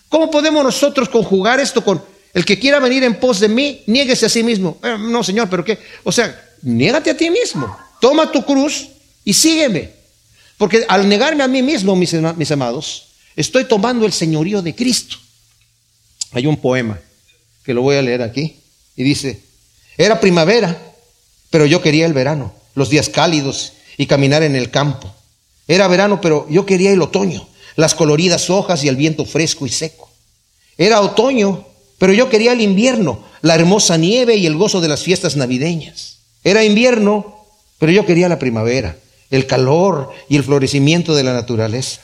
¿Cómo 0.08 0.30
podemos 0.30 0.64
nosotros 0.64 1.10
conjugar 1.10 1.60
esto 1.60 1.84
con 1.84 2.04
el 2.36 2.46
que 2.46 2.60
quiera 2.60 2.80
venir 2.80 3.04
en 3.04 3.20
pos 3.20 3.40
de 3.40 3.48
mí, 3.48 3.82
niéguese 3.88 4.28
a 4.28 4.30
sí 4.30 4.44
mismo? 4.44 4.78
Eh, 4.84 4.98
no, 5.00 5.24
Señor, 5.24 5.50
pero 5.50 5.66
¿qué? 5.66 5.80
O 6.04 6.12
sea, 6.12 6.40
niégate 6.62 7.10
a 7.10 7.18
ti 7.18 7.32
mismo. 7.32 7.76
Toma 8.00 8.32
tu 8.32 8.46
cruz 8.46 8.88
y 9.26 9.34
sígueme. 9.34 9.90
Porque 10.60 10.86
al 10.88 11.10
negarme 11.10 11.44
a 11.44 11.48
mí 11.48 11.64
mismo, 11.64 11.96
mis, 11.96 12.14
mis 12.14 12.52
amados, 12.52 13.08
estoy 13.36 13.66
tomando 13.66 14.06
el 14.06 14.14
señorío 14.14 14.62
de 14.62 14.76
Cristo. 14.76 15.18
Hay 16.34 16.46
un 16.46 16.58
poema 16.58 17.00
que 17.66 17.74
lo 17.74 17.82
voy 17.82 17.96
a 17.96 18.04
leer 18.04 18.22
aquí 18.22 18.58
y 18.96 19.02
dice, 19.02 19.42
era 19.98 20.20
primavera, 20.20 20.80
pero 21.50 21.66
yo 21.66 21.82
quería 21.82 22.06
el 22.06 22.14
verano, 22.14 22.54
los 22.76 22.92
días 22.92 23.10
cálidos 23.10 23.74
y 23.98 24.06
caminar 24.06 24.44
en 24.44 24.56
el 24.56 24.70
campo. 24.70 25.12
Era 25.68 25.88
verano, 25.88 26.22
pero 26.22 26.46
yo 26.48 26.68
quería 26.68 26.92
el 26.92 27.02
otoño 27.02 27.48
las 27.76 27.96
coloridas 27.96 28.50
hojas 28.50 28.84
y 28.84 28.88
el 28.88 28.96
viento 28.96 29.26
fresco 29.26 29.66
y 29.66 29.70
seco. 29.70 30.10
Era 30.78 31.02
otoño, 31.02 31.66
pero 31.98 32.14
yo 32.14 32.30
quería 32.30 32.54
el 32.54 32.62
invierno, 32.62 33.24
la 33.42 33.56
hermosa 33.56 33.98
nieve 33.98 34.36
y 34.36 34.46
el 34.46 34.56
gozo 34.56 34.82
de 34.82 34.88
las 34.88 35.04
fiestas 35.04 35.36
navideñas. 35.36 36.18
Era 36.44 36.64
invierno, 36.64 37.46
pero 37.80 37.92
yo 37.92 38.06
quería 38.06 38.30
la 38.30 38.40
primavera, 38.40 38.98
el 39.30 39.48
calor 39.48 40.12
y 40.30 40.36
el 40.36 40.44
florecimiento 40.44 41.16
de 41.16 41.24
la 41.24 41.34
naturaleza. 41.34 42.02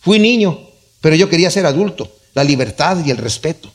Fui 0.00 0.18
niño, 0.18 0.58
pero 1.00 1.16
yo 1.16 1.28
quería 1.28 1.50
ser 1.50 1.66
adulto, 1.66 2.10
la 2.34 2.44
libertad 2.44 3.04
y 3.04 3.10
el 3.10 3.18
respeto. 3.18 3.70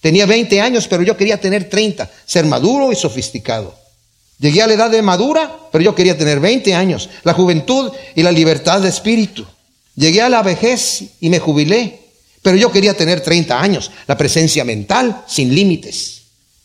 Tenía 0.00 0.26
20 0.26 0.60
años, 0.60 0.88
pero 0.88 1.02
yo 1.02 1.16
quería 1.16 1.40
tener 1.40 1.68
30, 1.68 2.10
ser 2.24 2.46
maduro 2.46 2.90
y 2.90 2.96
sofisticado. 2.96 3.74
Llegué 4.38 4.62
a 4.62 4.66
la 4.66 4.72
edad 4.72 4.90
de 4.90 5.02
madura, 5.02 5.54
pero 5.70 5.84
yo 5.84 5.94
quería 5.94 6.16
tener 6.16 6.40
20 6.40 6.74
años, 6.74 7.10
la 7.24 7.34
juventud 7.34 7.92
y 8.14 8.22
la 8.22 8.32
libertad 8.32 8.80
de 8.80 8.88
espíritu. 8.88 9.46
Llegué 9.96 10.22
a 10.22 10.28
la 10.28 10.42
vejez 10.42 11.04
y 11.20 11.30
me 11.30 11.38
jubilé, 11.38 12.00
pero 12.42 12.56
yo 12.56 12.70
quería 12.70 12.94
tener 12.94 13.20
30 13.20 13.60
años, 13.60 13.90
la 14.06 14.16
presencia 14.16 14.64
mental 14.64 15.24
sin 15.26 15.54
límites. 15.54 16.22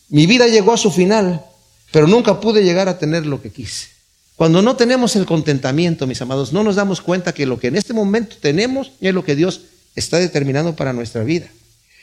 Mi 0.08 0.26
vida 0.26 0.46
llegó 0.46 0.72
a 0.72 0.78
su 0.78 0.90
final, 0.90 1.44
pero 1.90 2.06
nunca 2.06 2.40
pude 2.40 2.62
llegar 2.62 2.88
a 2.88 2.98
tener 2.98 3.26
lo 3.26 3.42
que 3.42 3.50
quise. 3.50 3.88
Cuando 4.36 4.60
no 4.62 4.76
tenemos 4.76 5.16
el 5.16 5.24
contentamiento, 5.24 6.06
mis 6.06 6.20
amados, 6.20 6.52
no 6.52 6.62
nos 6.62 6.76
damos 6.76 7.00
cuenta 7.00 7.32
que 7.32 7.46
lo 7.46 7.58
que 7.58 7.68
en 7.68 7.76
este 7.76 7.94
momento 7.94 8.36
tenemos 8.40 8.92
es 9.00 9.14
lo 9.14 9.24
que 9.24 9.34
Dios 9.34 9.62
está 9.94 10.18
determinando 10.18 10.76
para 10.76 10.92
nuestra 10.92 11.24
vida. 11.24 11.48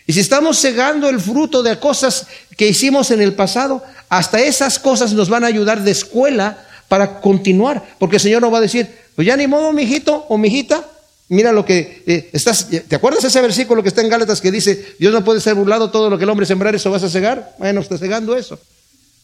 Y 0.05 0.13
si 0.13 0.19
estamos 0.19 0.59
cegando 0.59 1.09
el 1.09 1.19
fruto 1.19 1.63
de 1.63 1.79
cosas 1.79 2.27
que 2.57 2.67
hicimos 2.67 3.11
en 3.11 3.21
el 3.21 3.33
pasado, 3.33 3.83
hasta 4.09 4.41
esas 4.41 4.79
cosas 4.79 5.13
nos 5.13 5.29
van 5.29 5.43
a 5.43 5.47
ayudar 5.47 5.83
de 5.83 5.91
escuela 5.91 6.65
para 6.89 7.21
continuar. 7.21 7.83
Porque 7.99 8.17
el 8.17 8.21
Señor 8.21 8.41
nos 8.41 8.51
va 8.51 8.57
a 8.57 8.61
decir, 8.61 8.89
pues 9.15 9.25
ya 9.25 9.37
ni 9.37 9.47
modo, 9.47 9.71
mijito 9.71 10.25
o 10.27 10.37
mijita, 10.37 10.85
Mira 11.33 11.51
lo 11.51 11.65
que 11.65 12.03
eh, 12.05 12.29
estás, 12.31 12.67
¿te 12.69 12.95
acuerdas 12.95 13.23
ese 13.23 13.41
versículo 13.41 13.81
que 13.81 13.89
está 13.89 14.01
en 14.01 14.09
Gálatas 14.09 14.39
que 14.39 14.51
dice, 14.51 14.95
Dios 14.99 15.11
no 15.11 15.23
puede 15.23 15.41
ser 15.41 15.55
burlado, 15.55 15.89
todo 15.89 16.07
lo 16.07 16.17
que 16.17 16.25
el 16.25 16.29
hombre 16.29 16.45
sembrar, 16.45 16.75
eso 16.75 16.91
vas 16.91 17.01
a 17.01 17.09
cegar? 17.09 17.55
Bueno, 17.57 17.81
está 17.81 17.97
cegando 17.97 18.37
eso. 18.37 18.59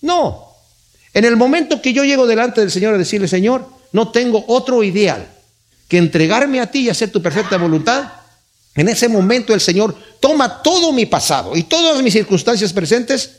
No. 0.01 0.55
En 1.13 1.23
el 1.23 1.37
momento 1.37 1.83
que 1.83 1.93
yo 1.93 2.03
llego 2.03 2.25
delante 2.25 2.61
del 2.61 2.71
Señor 2.71 2.95
a 2.95 2.97
decirle, 2.97 3.27
Señor, 3.27 3.67
no 3.91 4.09
tengo 4.09 4.43
otro 4.47 4.83
ideal 4.83 5.27
que 5.87 5.97
entregarme 5.97 6.59
a 6.59 6.71
ti 6.71 6.79
y 6.79 6.89
hacer 6.89 7.11
tu 7.11 7.21
perfecta 7.21 7.57
voluntad, 7.57 8.11
en 8.73 8.89
ese 8.89 9.07
momento 9.07 9.53
el 9.53 9.61
Señor 9.61 9.95
toma 10.19 10.63
todo 10.63 10.91
mi 10.91 11.05
pasado 11.05 11.55
y 11.55 11.63
todas 11.63 12.01
mis 12.01 12.13
circunstancias 12.13 12.73
presentes 12.73 13.31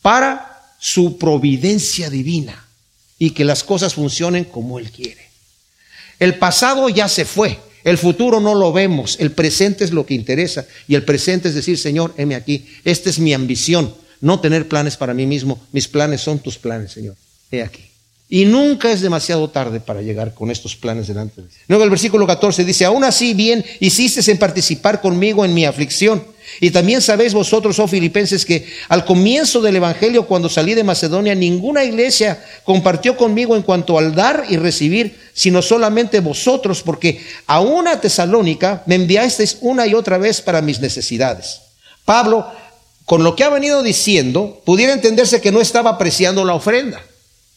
para 0.00 0.60
su 0.80 1.18
providencia 1.18 2.10
divina 2.10 2.66
y 3.16 3.30
que 3.30 3.44
las 3.44 3.62
cosas 3.62 3.94
funcionen 3.94 4.44
como 4.44 4.80
Él 4.80 4.90
quiere. 4.90 5.30
El 6.18 6.38
pasado 6.38 6.88
ya 6.88 7.08
se 7.08 7.24
fue, 7.24 7.58
el 7.84 7.98
futuro 7.98 8.40
no 8.40 8.54
lo 8.54 8.72
vemos, 8.72 9.16
el 9.20 9.32
presente 9.32 9.84
es 9.84 9.92
lo 9.92 10.06
que 10.06 10.14
interesa. 10.14 10.66
Y 10.88 10.94
el 10.94 11.04
presente 11.04 11.48
es 11.48 11.54
decir, 11.54 11.78
Señor, 11.78 12.14
heme 12.16 12.34
aquí, 12.34 12.66
esta 12.84 13.10
es 13.10 13.18
mi 13.18 13.34
ambición, 13.34 13.94
no 14.20 14.40
tener 14.40 14.68
planes 14.68 14.96
para 14.96 15.14
mí 15.14 15.26
mismo, 15.26 15.60
mis 15.72 15.88
planes 15.88 16.20
son 16.20 16.38
tus 16.38 16.58
planes, 16.58 16.92
Señor, 16.92 17.16
he 17.50 17.62
aquí. 17.62 17.82
Y 18.32 18.46
nunca 18.46 18.90
es 18.90 19.02
demasiado 19.02 19.50
tarde 19.50 19.78
para 19.78 20.00
llegar 20.00 20.32
con 20.32 20.50
estos 20.50 20.74
planes 20.74 21.06
delante 21.06 21.42
de 21.42 21.48
Dios. 21.48 21.60
Luego 21.68 21.84
el 21.84 21.90
versículo 21.90 22.26
14 22.26 22.64
dice, 22.64 22.86
aún 22.86 23.04
así 23.04 23.34
bien 23.34 23.62
hiciste 23.78 24.30
en 24.30 24.38
participar 24.38 25.02
conmigo 25.02 25.44
en 25.44 25.52
mi 25.52 25.66
aflicción. 25.66 26.24
Y 26.58 26.70
también 26.70 27.02
sabéis 27.02 27.34
vosotros, 27.34 27.78
oh 27.78 27.86
filipenses, 27.86 28.46
que 28.46 28.66
al 28.88 29.04
comienzo 29.04 29.60
del 29.60 29.76
Evangelio, 29.76 30.26
cuando 30.26 30.48
salí 30.48 30.72
de 30.72 30.82
Macedonia, 30.82 31.34
ninguna 31.34 31.84
iglesia 31.84 32.42
compartió 32.64 33.18
conmigo 33.18 33.54
en 33.54 33.62
cuanto 33.62 33.98
al 33.98 34.14
dar 34.14 34.46
y 34.48 34.56
recibir, 34.56 35.14
sino 35.34 35.62
solamente 35.62 36.20
vosotros, 36.20 36.82
porque 36.82 37.24
a 37.46 37.60
una 37.60 38.00
Tesalónica 38.00 38.82
me 38.86 38.96
enviasteis 38.96 39.58
una 39.60 39.86
y 39.86 39.94
otra 39.94 40.18
vez 40.18 40.40
para 40.40 40.62
mis 40.62 40.80
necesidades. 40.80 41.60
Pablo, 42.04 42.46
con 43.04 43.24
lo 43.24 43.34
que 43.34 43.44
ha 43.44 43.48
venido 43.48 43.82
diciendo, 43.82 44.62
pudiera 44.64 44.92
entenderse 44.92 45.40
que 45.40 45.52
no 45.52 45.60
estaba 45.60 45.90
apreciando 45.90 46.44
la 46.44 46.54
ofrenda. 46.54 47.00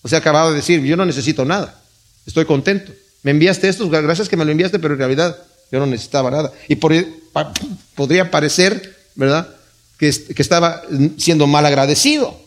O 0.02 0.08
sea, 0.08 0.20
acababa 0.20 0.52
de 0.52 0.58
decir, 0.58 0.82
yo 0.84 0.96
no 0.96 1.06
necesito 1.06 1.46
nada, 1.46 1.82
estoy 2.26 2.46
contento. 2.46 2.92
Me 3.24 3.32
enviaste 3.32 3.68
esto, 3.68 3.90
gracias 3.90 4.30
que 4.30 4.38
me 4.38 4.46
lo 4.46 4.52
enviaste, 4.52 4.80
pero 4.80 4.94
en 4.94 5.00
realidad 5.00 5.36
yo 5.72 5.80
no 5.80 5.88
necesitaba 5.88 6.30
nada. 6.30 6.52
Y 6.68 6.76
podría 6.76 8.30
parecer, 8.30 8.96
¿verdad?, 9.16 9.50
que, 9.98 10.12
que 10.12 10.42
estaba 10.42 10.84
siendo 11.18 11.48
mal 11.48 11.66
agradecido 11.66 12.45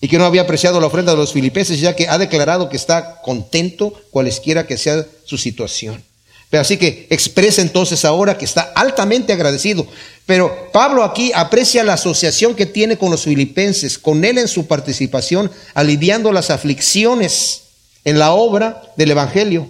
y 0.00 0.08
que 0.08 0.18
no 0.18 0.24
había 0.24 0.42
apreciado 0.42 0.80
la 0.80 0.86
ofrenda 0.86 1.12
de 1.12 1.18
los 1.18 1.32
filipenses, 1.32 1.80
ya 1.80 1.96
que 1.96 2.08
ha 2.08 2.18
declarado 2.18 2.68
que 2.68 2.76
está 2.76 3.20
contento 3.22 3.92
cualesquiera 4.10 4.66
que 4.66 4.78
sea 4.78 5.04
su 5.24 5.38
situación. 5.38 6.02
Pero 6.50 6.62
así 6.62 6.78
que 6.78 7.06
expresa 7.10 7.60
entonces 7.60 8.04
ahora 8.04 8.38
que 8.38 8.44
está 8.44 8.72
altamente 8.74 9.32
agradecido. 9.32 9.86
Pero 10.24 10.70
Pablo 10.72 11.04
aquí 11.04 11.30
aprecia 11.34 11.84
la 11.84 11.94
asociación 11.94 12.54
que 12.54 12.64
tiene 12.64 12.96
con 12.96 13.10
los 13.10 13.24
filipenses, 13.24 13.98
con 13.98 14.24
él 14.24 14.38
en 14.38 14.48
su 14.48 14.66
participación, 14.66 15.50
aliviando 15.74 16.32
las 16.32 16.50
aflicciones 16.50 17.62
en 18.04 18.18
la 18.18 18.32
obra 18.32 18.82
del 18.96 19.10
Evangelio, 19.10 19.68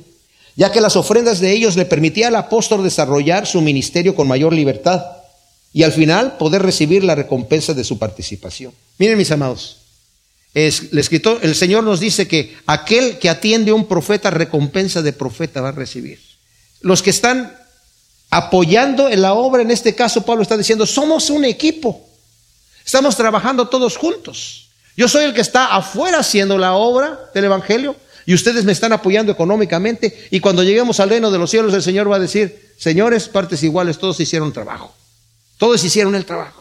ya 0.54 0.70
que 0.70 0.80
las 0.80 0.94
ofrendas 0.94 1.40
de 1.40 1.52
ellos 1.52 1.74
le 1.76 1.84
permitía 1.84 2.28
al 2.28 2.36
apóstol 2.36 2.84
desarrollar 2.84 3.46
su 3.46 3.60
ministerio 3.60 4.14
con 4.14 4.28
mayor 4.28 4.52
libertad 4.52 5.04
y 5.72 5.82
al 5.82 5.92
final 5.92 6.36
poder 6.36 6.62
recibir 6.62 7.02
la 7.02 7.16
recompensa 7.16 7.74
de 7.74 7.84
su 7.84 7.98
participación. 7.98 8.72
Miren 8.98 9.18
mis 9.18 9.30
amados, 9.30 9.78
el 10.66 11.38
el 11.42 11.54
Señor 11.54 11.84
nos 11.84 12.00
dice 12.00 12.26
que 12.26 12.56
aquel 12.66 13.18
que 13.18 13.28
atiende 13.28 13.70
a 13.70 13.74
un 13.74 13.86
profeta, 13.86 14.30
recompensa 14.30 15.02
de 15.02 15.12
profeta 15.12 15.60
va 15.60 15.68
a 15.68 15.72
recibir. 15.72 16.20
Los 16.80 17.02
que 17.02 17.10
están 17.10 17.56
apoyando 18.30 19.08
en 19.08 19.22
la 19.22 19.34
obra, 19.34 19.62
en 19.62 19.70
este 19.70 19.94
caso 19.94 20.24
Pablo 20.24 20.42
está 20.42 20.56
diciendo, 20.56 20.86
somos 20.86 21.30
un 21.30 21.44
equipo, 21.44 22.08
estamos 22.84 23.16
trabajando 23.16 23.68
todos 23.68 23.96
juntos. 23.96 24.68
Yo 24.96 25.06
soy 25.06 25.26
el 25.26 25.34
que 25.34 25.40
está 25.40 25.76
afuera 25.76 26.18
haciendo 26.18 26.58
la 26.58 26.74
obra 26.74 27.30
del 27.32 27.44
Evangelio 27.44 27.94
y 28.26 28.34
ustedes 28.34 28.64
me 28.64 28.72
están 28.72 28.92
apoyando 28.92 29.30
económicamente 29.30 30.26
y 30.30 30.40
cuando 30.40 30.64
lleguemos 30.64 30.98
al 30.98 31.10
reino 31.10 31.30
de 31.30 31.38
los 31.38 31.50
cielos 31.50 31.72
el 31.72 31.82
Señor 31.82 32.10
va 32.10 32.16
a 32.16 32.20
decir, 32.20 32.74
señores, 32.76 33.28
partes 33.28 33.62
iguales, 33.62 33.98
todos 33.98 34.18
hicieron 34.18 34.52
trabajo, 34.52 34.92
todos 35.56 35.82
hicieron 35.84 36.16
el 36.16 36.24
trabajo. 36.24 36.57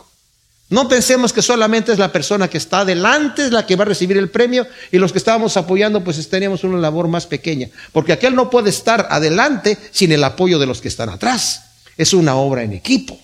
No 0.70 0.90
pensemos 0.90 1.32
que 1.32 1.42
solamente 1.42 1.94
es 1.94 2.00
la 2.00 2.12
persona 2.12 2.50
que 2.50 2.58
está 2.58 2.82
adelante 2.82 3.46
es 3.46 3.52
la 3.52 3.66
que 3.66 3.78
va 3.78 3.84
a 3.84 3.88
recibir 3.88 4.18
el 4.18 4.30
premio 4.30 4.68
y 4.92 4.98
los 4.98 5.14
que 5.14 5.18
estábamos 5.18 5.56
apoyando 5.56 6.04
pues 6.04 6.28
teníamos 6.30 6.66
una 6.66 6.78
labor 6.78 7.08
más 7.08 7.26
pequeña, 7.26 7.70
porque 7.94 8.12
aquel 8.12 8.36
no 8.36 8.50
puede 8.50 8.70
estar 8.70 9.08
adelante 9.10 9.78
sin 9.92 10.12
el 10.12 10.24
apoyo 10.24 10.60
de 10.60 10.66
los 10.66 10.82
que 10.82 10.90
están 10.90 11.10
atrás. 11.10 11.64
Es 11.96 12.14
una 12.14 12.36
obra 12.36 12.64
en 12.64 12.74
equipo. 12.74 13.18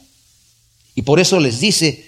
Y 0.96 1.02
por 1.02 1.20
eso 1.20 1.40
les 1.40 1.60
dice, 1.60 2.06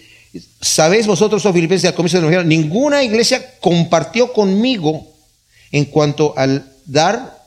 sabéis 0.62 1.06
vosotros, 1.06 1.46
oh 1.46 1.54
filipenses, 1.54 1.90
al 1.90 1.96
comienzo 1.96 2.22
de 2.22 2.32
la 2.32 2.44
ninguna 2.44 3.04
iglesia 3.04 3.60
compartió 3.60 4.32
conmigo 4.32 5.06
en 5.72 5.86
cuanto 5.86 6.34
al 6.38 6.72
dar 6.86 7.44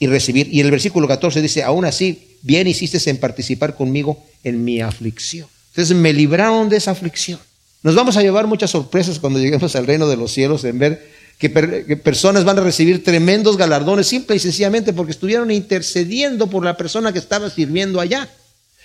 y 0.00 0.08
recibir. 0.08 0.48
Y 0.52 0.60
el 0.60 0.70
versículo 0.70 1.06
14 1.06 1.40
dice, 1.40 1.62
aún 1.62 1.84
así, 1.84 2.36
bien 2.42 2.66
hiciste 2.66 3.08
en 3.08 3.18
participar 3.18 3.76
conmigo 3.76 4.20
en 4.42 4.64
mi 4.64 4.80
aflicción. 4.80 5.46
Entonces 5.70 5.96
me 5.96 6.12
libraron 6.12 6.68
de 6.68 6.76
esa 6.76 6.90
aflicción. 6.90 7.38
Nos 7.82 7.94
vamos 7.94 8.16
a 8.16 8.22
llevar 8.22 8.46
muchas 8.46 8.70
sorpresas 8.70 9.18
cuando 9.18 9.38
lleguemos 9.38 9.74
al 9.74 9.86
reino 9.86 10.08
de 10.08 10.16
los 10.16 10.32
cielos 10.32 10.64
en 10.64 10.78
ver 10.78 11.10
que, 11.38 11.48
personas 11.48 12.44
van 12.44 12.58
a 12.58 12.62
recibir 12.62 13.02
tremendos 13.02 13.56
galardones 13.56 14.06
simple 14.06 14.36
y 14.36 14.38
sencillamente 14.38 14.92
porque 14.92 15.12
estuvieron 15.12 15.50
intercediendo 15.50 16.48
por 16.48 16.64
la 16.64 16.76
persona 16.76 17.12
que 17.12 17.18
estaba 17.18 17.48
sirviendo 17.48 17.98
allá. 17.98 18.28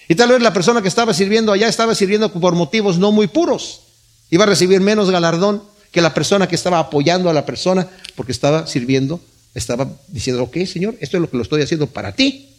Y 0.07 0.15
tal 0.15 0.29
vez 0.29 0.41
la 0.41 0.53
persona 0.53 0.81
que 0.81 0.87
estaba 0.87 1.13
sirviendo 1.13 1.51
allá 1.51 1.67
estaba 1.67 1.93
sirviendo 1.95 2.31
por 2.31 2.55
motivos 2.55 2.97
no 2.97 3.11
muy 3.11 3.27
puros. 3.27 3.81
Iba 4.29 4.45
a 4.45 4.47
recibir 4.47 4.79
menos 4.79 5.11
galardón 5.11 5.63
que 5.91 6.01
la 6.01 6.13
persona 6.13 6.47
que 6.47 6.55
estaba 6.55 6.79
apoyando 6.79 7.29
a 7.29 7.33
la 7.33 7.45
persona 7.45 7.87
porque 8.15 8.31
estaba 8.31 8.67
sirviendo, 8.67 9.19
estaba 9.53 9.89
diciendo, 10.07 10.43
ok, 10.43 10.57
Señor, 10.65 10.95
esto 11.01 11.17
es 11.17 11.21
lo 11.21 11.29
que 11.29 11.37
lo 11.37 11.43
estoy 11.43 11.61
haciendo 11.61 11.87
para 11.87 12.13
ti, 12.13 12.49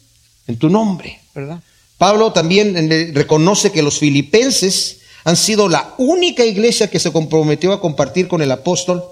en 0.47 0.59
tu 0.59 0.68
nombre, 0.68 1.20
¿verdad? 1.35 1.61
Pablo 1.99 2.33
también 2.33 3.15
reconoce 3.15 3.73
que 3.73 3.83
los 3.83 3.99
filipenses 3.99 4.99
han 5.25 5.37
sido 5.37 5.69
la 5.69 5.95
única 5.99 6.45
iglesia 6.45 6.89
que 6.89 7.01
se 7.01 7.13
comprometió 7.13 7.73
a 7.73 7.81
compartir 7.81 8.29
con 8.29 8.43
el 8.43 8.53
apóstol 8.53 9.05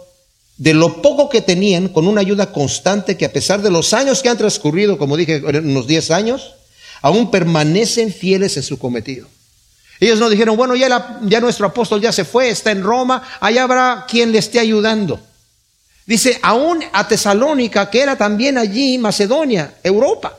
de 0.57 0.75
lo 0.75 1.03
poco 1.03 1.29
que 1.29 1.41
tenían 1.41 1.89
con 1.89 2.07
una 2.07 2.21
ayuda 2.21 2.53
constante 2.53 3.17
que 3.17 3.25
a 3.25 3.33
pesar 3.33 3.63
de 3.63 3.71
los 3.71 3.93
años 3.93 4.23
que 4.23 4.29
han 4.29 4.39
transcurrido, 4.39 4.99
como 4.99 5.17
dije, 5.17 5.43
unos 5.43 5.87
10 5.87 6.11
años, 6.13 6.55
aún 7.03 7.31
permanecen 7.31 8.13
fieles 8.13 8.57
en 8.57 8.63
su 8.63 8.79
cometido. 8.79 9.27
Ellos 9.99 10.19
no 10.21 10.29
dijeron, 10.29 10.57
bueno, 10.57 10.77
ya, 10.77 11.21
ya 11.23 11.41
nuestro 11.41 11.67
apóstol 11.67 12.01
ya 12.01 12.13
se 12.13 12.25
fue, 12.25 12.51
está 12.51 12.71
en 12.71 12.83
Roma, 12.83 13.23
allá 13.41 13.65
habrá 13.65 14.07
quien 14.09 14.33
le 14.33 14.39
esté 14.39 14.61
ayudando. 14.61 15.19
Dice, 16.07 16.39
aún 16.43 16.85
a 16.93 17.09
Tesalónica, 17.09 17.91
que 17.91 18.01
era 18.01 18.17
también 18.17 18.59
allí, 18.59 18.99
Macedonia, 18.99 19.75
Europa. 19.83 20.39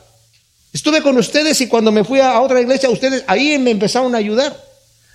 Estuve 0.76 1.00
con 1.00 1.16
ustedes 1.16 1.58
y 1.62 1.68
cuando 1.68 1.90
me 1.90 2.04
fui 2.04 2.20
a 2.20 2.38
otra 2.38 2.60
iglesia, 2.60 2.90
ustedes 2.90 3.24
ahí 3.28 3.58
me 3.58 3.70
empezaron 3.70 4.14
a 4.14 4.18
ayudar. 4.18 4.54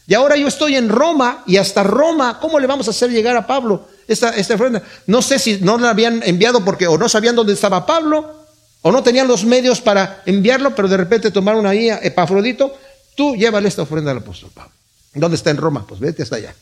Y 0.08 0.16
ahora 0.16 0.36
yo 0.36 0.48
estoy 0.48 0.76
en 0.76 0.90
Roma 0.90 1.44
y 1.46 1.58
hasta 1.58 1.84
Roma, 1.84 2.40
¿cómo 2.40 2.60
le 2.60 2.66
vamos 2.66 2.88
a 2.88 2.90
hacer 2.90 3.12
llegar 3.12 3.36
a 3.36 3.46
Pablo 3.46 3.88
esta, 4.08 4.32
esta 4.32 4.56
ofrenda? 4.56 4.82
No 5.06 5.22
sé 5.22 5.38
si 5.38 5.60
no 5.62 5.78
la 5.78 5.92
habían 5.92 6.24
enviado 6.26 6.66
porque 6.66 6.88
o 6.88 6.98
no 6.98 7.08
sabían 7.08 7.36
dónde 7.36 7.54
estaba 7.54 7.86
Pablo 7.86 8.44
o 8.82 8.92
no 8.92 9.04
tenían 9.04 9.28
los 9.28 9.46
medios 9.46 9.82
para 9.82 10.24
enviarlo, 10.26 10.74
pero 10.74 10.88
de 10.88 10.98
repente 10.98 11.30
tomaron 11.30 11.68
ahí 11.68 11.92
a 11.92 12.00
Epafrodito, 12.02 12.76
tú 13.16 13.36
llévale 13.36 13.68
esta 13.68 13.84
ofrenda 13.84 14.10
al 14.10 14.18
apóstol 14.18 14.50
Pablo. 14.56 14.74
¿Dónde 15.14 15.36
está 15.36 15.52
en 15.52 15.58
Roma? 15.58 15.86
Pues 15.88 16.00
vete 16.00 16.24
hasta 16.24 16.38
allá. 16.38 16.56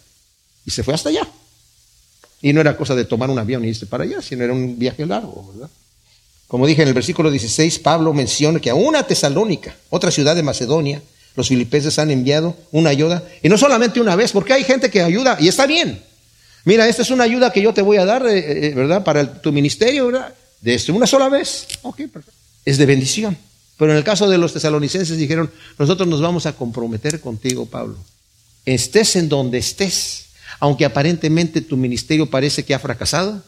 Y 0.66 0.72
se 0.72 0.84
fue 0.84 0.94
hasta 0.94 1.08
allá. 1.08 1.26
Y 2.42 2.52
no 2.52 2.60
era 2.60 2.76
cosa 2.76 2.96
de 2.96 3.06
tomar 3.06 3.30
un 3.30 3.40
avión 3.40 3.64
y 3.64 3.70
irse 3.70 3.86
para 3.86 4.04
allá, 4.04 4.22
sino 4.22 4.44
era 4.44 4.52
un 4.52 4.78
viaje 4.78 5.06
largo, 5.06 5.54
¿verdad? 5.54 5.70
Como 6.50 6.66
dije 6.66 6.82
en 6.82 6.88
el 6.88 6.96
versículo 6.96 7.30
16, 7.30 7.78
Pablo 7.78 8.12
menciona 8.12 8.60
que 8.60 8.72
a 8.72 8.74
una 8.74 9.04
Tesalónica, 9.04 9.76
otra 9.92 10.10
ciudad 10.10 10.36
de 10.36 10.42
Macedonia, 10.42 11.00
los 11.36 11.48
filipenses 11.48 12.00
han 12.00 12.10
enviado 12.10 12.58
una 12.72 12.90
ayuda, 12.90 13.24
y 13.44 13.50
no 13.50 13.58
solamente 13.58 14.02
una 14.02 14.16
vez, 14.16 14.32
porque 14.32 14.54
hay 14.54 14.64
gente 14.64 14.90
que 14.90 15.04
ayuda, 15.04 15.38
y 15.40 15.48
está 15.48 15.68
bien. 15.68 16.02
Mira, 16.66 16.88
esta 16.88 17.04
es 17.04 17.12
una 17.12 17.26
ayuda 17.26 17.54
que 17.54 17.62
yo 17.62 17.72
te 17.72 17.84
voy 17.84 17.98
a 17.98 18.06
dar, 18.06 18.26
eh, 18.26 18.68
eh, 18.68 18.74
¿verdad? 18.74 19.04
Para 19.04 19.40
tu 19.42 19.52
ministerio, 19.52 20.08
¿verdad? 20.08 20.34
De 20.60 20.74
esto, 20.74 20.92
una 20.92 21.06
sola 21.06 21.30
vez. 21.30 21.68
Ok, 21.84 21.98
perfecto. 22.12 22.34
Es 22.66 22.80
de 22.80 22.88
bendición. 22.88 23.38
Pero 23.78 23.92
en 23.92 23.98
el 24.00 24.04
caso 24.04 24.28
de 24.28 24.40
los 24.40 24.52
tesalonicenses 24.52 25.18
dijeron, 25.18 25.52
nosotros 25.78 26.08
nos 26.08 26.20
vamos 26.20 26.48
a 26.48 26.54
comprometer 26.54 27.22
contigo, 27.22 27.68
Pablo. 27.68 27.96
Estés 28.66 29.16
en 29.16 29.30
donde 29.30 29.60
estés, 29.60 30.26
aunque 30.60 30.84
aparentemente 30.84 31.62
tu 31.62 31.78
ministerio 31.78 32.28
parece 32.28 32.66
que 32.66 32.74
ha 32.74 32.80
fracasado, 32.80 33.44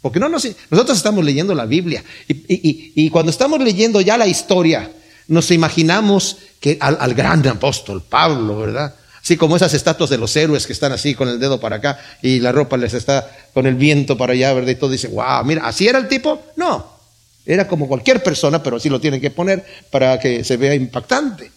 porque 0.00 0.20
no, 0.20 0.28
nosotros 0.28 0.96
estamos 0.96 1.24
leyendo 1.24 1.54
la 1.54 1.66
Biblia 1.66 2.04
y, 2.28 3.10
cuando 3.10 3.30
estamos 3.30 3.60
leyendo 3.60 4.00
ya 4.00 4.16
la 4.16 4.26
historia, 4.26 4.90
nos 5.26 5.50
imaginamos 5.50 6.36
que 6.60 6.78
al, 6.80 7.14
gran 7.14 7.46
apóstol 7.46 8.02
Pablo, 8.08 8.58
¿verdad? 8.60 8.94
Así 9.20 9.36
como 9.36 9.56
esas 9.56 9.74
estatuas 9.74 10.08
de 10.08 10.18
los 10.18 10.34
héroes 10.36 10.66
que 10.66 10.72
están 10.72 10.92
así 10.92 11.14
con 11.14 11.28
el 11.28 11.40
dedo 11.40 11.60
para 11.60 11.76
acá 11.76 11.98
y 12.22 12.38
la 12.40 12.52
ropa 12.52 12.76
les 12.76 12.94
está 12.94 13.30
con 13.52 13.66
el 13.66 13.74
viento 13.74 14.16
para 14.16 14.32
allá, 14.32 14.52
¿verdad? 14.52 14.70
Y 14.70 14.76
todo 14.76 14.90
dice, 14.90 15.08
wow, 15.08 15.44
mira, 15.44 15.66
¿así 15.66 15.88
era 15.88 15.98
el 15.98 16.08
tipo? 16.08 16.40
No, 16.56 16.98
era 17.44 17.66
como 17.66 17.88
cualquier 17.88 18.22
persona, 18.22 18.62
pero 18.62 18.76
así 18.76 18.88
lo 18.88 19.00
tienen 19.00 19.20
que 19.20 19.30
poner 19.30 19.64
para 19.90 20.20
que 20.20 20.44
se 20.44 20.56
vea 20.56 20.74
impactante. 20.74 21.50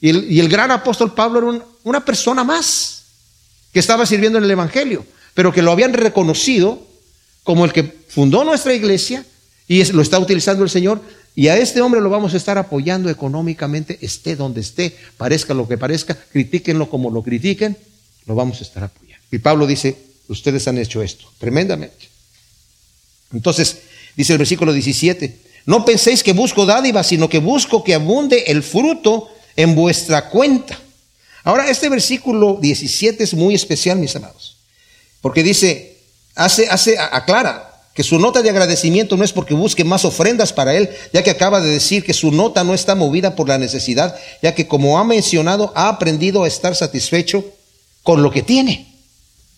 Y 0.00 0.40
el, 0.40 0.48
gran 0.48 0.72
apóstol 0.72 1.14
Pablo 1.14 1.38
era 1.38 1.64
una 1.84 2.04
persona 2.04 2.42
más 2.42 3.04
que 3.72 3.78
estaba 3.78 4.04
sirviendo 4.04 4.38
en 4.38 4.44
el 4.44 4.50
Evangelio, 4.50 5.06
pero 5.32 5.52
que 5.52 5.62
lo 5.62 5.70
habían 5.70 5.92
reconocido 5.92 6.91
como 7.44 7.64
el 7.64 7.72
que 7.72 7.84
fundó 8.08 8.44
nuestra 8.44 8.74
iglesia 8.74 9.24
y 9.68 9.84
lo 9.92 10.02
está 10.02 10.18
utilizando 10.18 10.62
el 10.64 10.70
Señor. 10.70 11.00
Y 11.34 11.48
a 11.48 11.56
este 11.56 11.80
hombre 11.80 12.00
lo 12.00 12.10
vamos 12.10 12.34
a 12.34 12.36
estar 12.36 12.58
apoyando 12.58 13.08
económicamente, 13.08 13.98
esté 14.02 14.36
donde 14.36 14.60
esté, 14.60 14.94
parezca 15.16 15.54
lo 15.54 15.66
que 15.66 15.78
parezca, 15.78 16.14
critíquenlo 16.14 16.90
como 16.90 17.10
lo 17.10 17.22
critiquen, 17.22 17.76
lo 18.26 18.34
vamos 18.34 18.60
a 18.60 18.64
estar 18.64 18.84
apoyando. 18.84 19.24
Y 19.30 19.38
Pablo 19.38 19.66
dice, 19.66 19.96
ustedes 20.28 20.68
han 20.68 20.76
hecho 20.76 21.02
esto, 21.02 21.32
tremendamente. 21.38 22.08
Entonces, 23.32 23.78
dice 24.14 24.34
el 24.34 24.38
versículo 24.38 24.74
17, 24.74 25.38
no 25.64 25.86
penséis 25.86 26.22
que 26.22 26.34
busco 26.34 26.66
dádiva, 26.66 27.02
sino 27.02 27.30
que 27.30 27.38
busco 27.38 27.82
que 27.82 27.94
abunde 27.94 28.44
el 28.48 28.62
fruto 28.62 29.30
en 29.56 29.74
vuestra 29.74 30.28
cuenta. 30.28 30.78
Ahora, 31.44 31.70
este 31.70 31.88
versículo 31.88 32.58
17 32.60 33.24
es 33.24 33.34
muy 33.34 33.54
especial, 33.54 33.98
mis 33.98 34.14
amados, 34.16 34.56
porque 35.22 35.42
dice, 35.42 35.91
hace, 36.34 36.68
hace, 36.68 36.98
aclara 36.98 37.72
que 37.94 38.02
su 38.02 38.18
nota 38.18 38.42
de 38.42 38.50
agradecimiento 38.50 39.16
no 39.16 39.24
es 39.24 39.32
porque 39.32 39.54
busque 39.54 39.84
más 39.84 40.04
ofrendas 40.04 40.52
para 40.52 40.74
él, 40.74 40.88
ya 41.12 41.22
que 41.22 41.30
acaba 41.30 41.60
de 41.60 41.70
decir 41.70 42.04
que 42.04 42.14
su 42.14 42.32
nota 42.32 42.64
no 42.64 42.72
está 42.72 42.94
movida 42.94 43.34
por 43.36 43.48
la 43.48 43.58
necesidad, 43.58 44.16
ya 44.42 44.54
que 44.54 44.66
como 44.66 44.98
ha 44.98 45.04
mencionado, 45.04 45.72
ha 45.74 45.88
aprendido 45.88 46.44
a 46.44 46.48
estar 46.48 46.74
satisfecho 46.74 47.44
con 48.02 48.22
lo 48.22 48.30
que 48.30 48.42
tiene. 48.42 48.94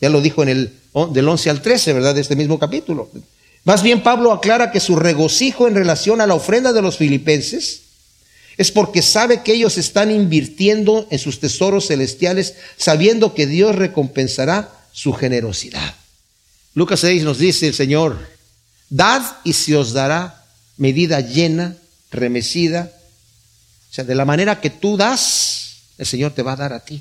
Ya 0.01 0.09
lo 0.09 0.21
dijo 0.21 0.43
en 0.43 0.49
el 0.49 0.73
del 1.11 1.29
11 1.29 1.51
al 1.51 1.63
13, 1.63 1.93
¿verdad? 1.93 2.15
De 2.15 2.21
este 2.21 2.37
mismo 2.37 2.59
capítulo. 2.59 3.09
Más 3.63 3.83
bien 3.83 4.03
Pablo 4.03 4.33
aclara 4.33 4.71
que 4.71 4.81
su 4.81 4.97
regocijo 4.97 5.69
en 5.69 5.75
relación 5.75 6.21
a 6.21 6.27
la 6.27 6.35
ofrenda 6.35 6.73
de 6.73 6.83
los 6.83 6.99
filipenses 6.99 7.83
es 8.57 8.71
porque 8.71 9.01
sabe 9.03 9.43
que 9.43 9.53
ellos 9.53 9.79
están 9.79 10.11
invirtiendo 10.11 11.07
en 11.11 11.19
sus 11.19 11.41
tesoros 11.41 11.87
celestiales, 11.87 12.55
sabiendo 12.77 13.35
que 13.35 13.47
Dios 13.47 13.75
recompensará 13.75 14.71
su 14.93 15.13
generosidad. 15.13 15.95
Lucas 16.75 17.01
6 17.01 17.23
nos 17.23 17.39
dice 17.39 17.69
el 17.69 17.75
Señor, 17.75 18.19
dad 18.91 19.23
y 19.45 19.53
se 19.53 19.77
os 19.77 19.93
dará 19.93 20.45
medida 20.77 21.21
llena, 21.21 21.77
remecida, 22.11 22.93
O 23.91 23.95
sea, 23.95 24.05
de 24.05 24.15
la 24.17 24.25
manera 24.25 24.61
que 24.61 24.71
tú 24.71 24.97
das, 24.97 25.83
el 25.99 26.07
Señor 26.07 26.33
te 26.33 26.43
va 26.43 26.55
a 26.55 26.57
dar 26.57 26.73
a 26.73 26.85
ti. 26.85 27.01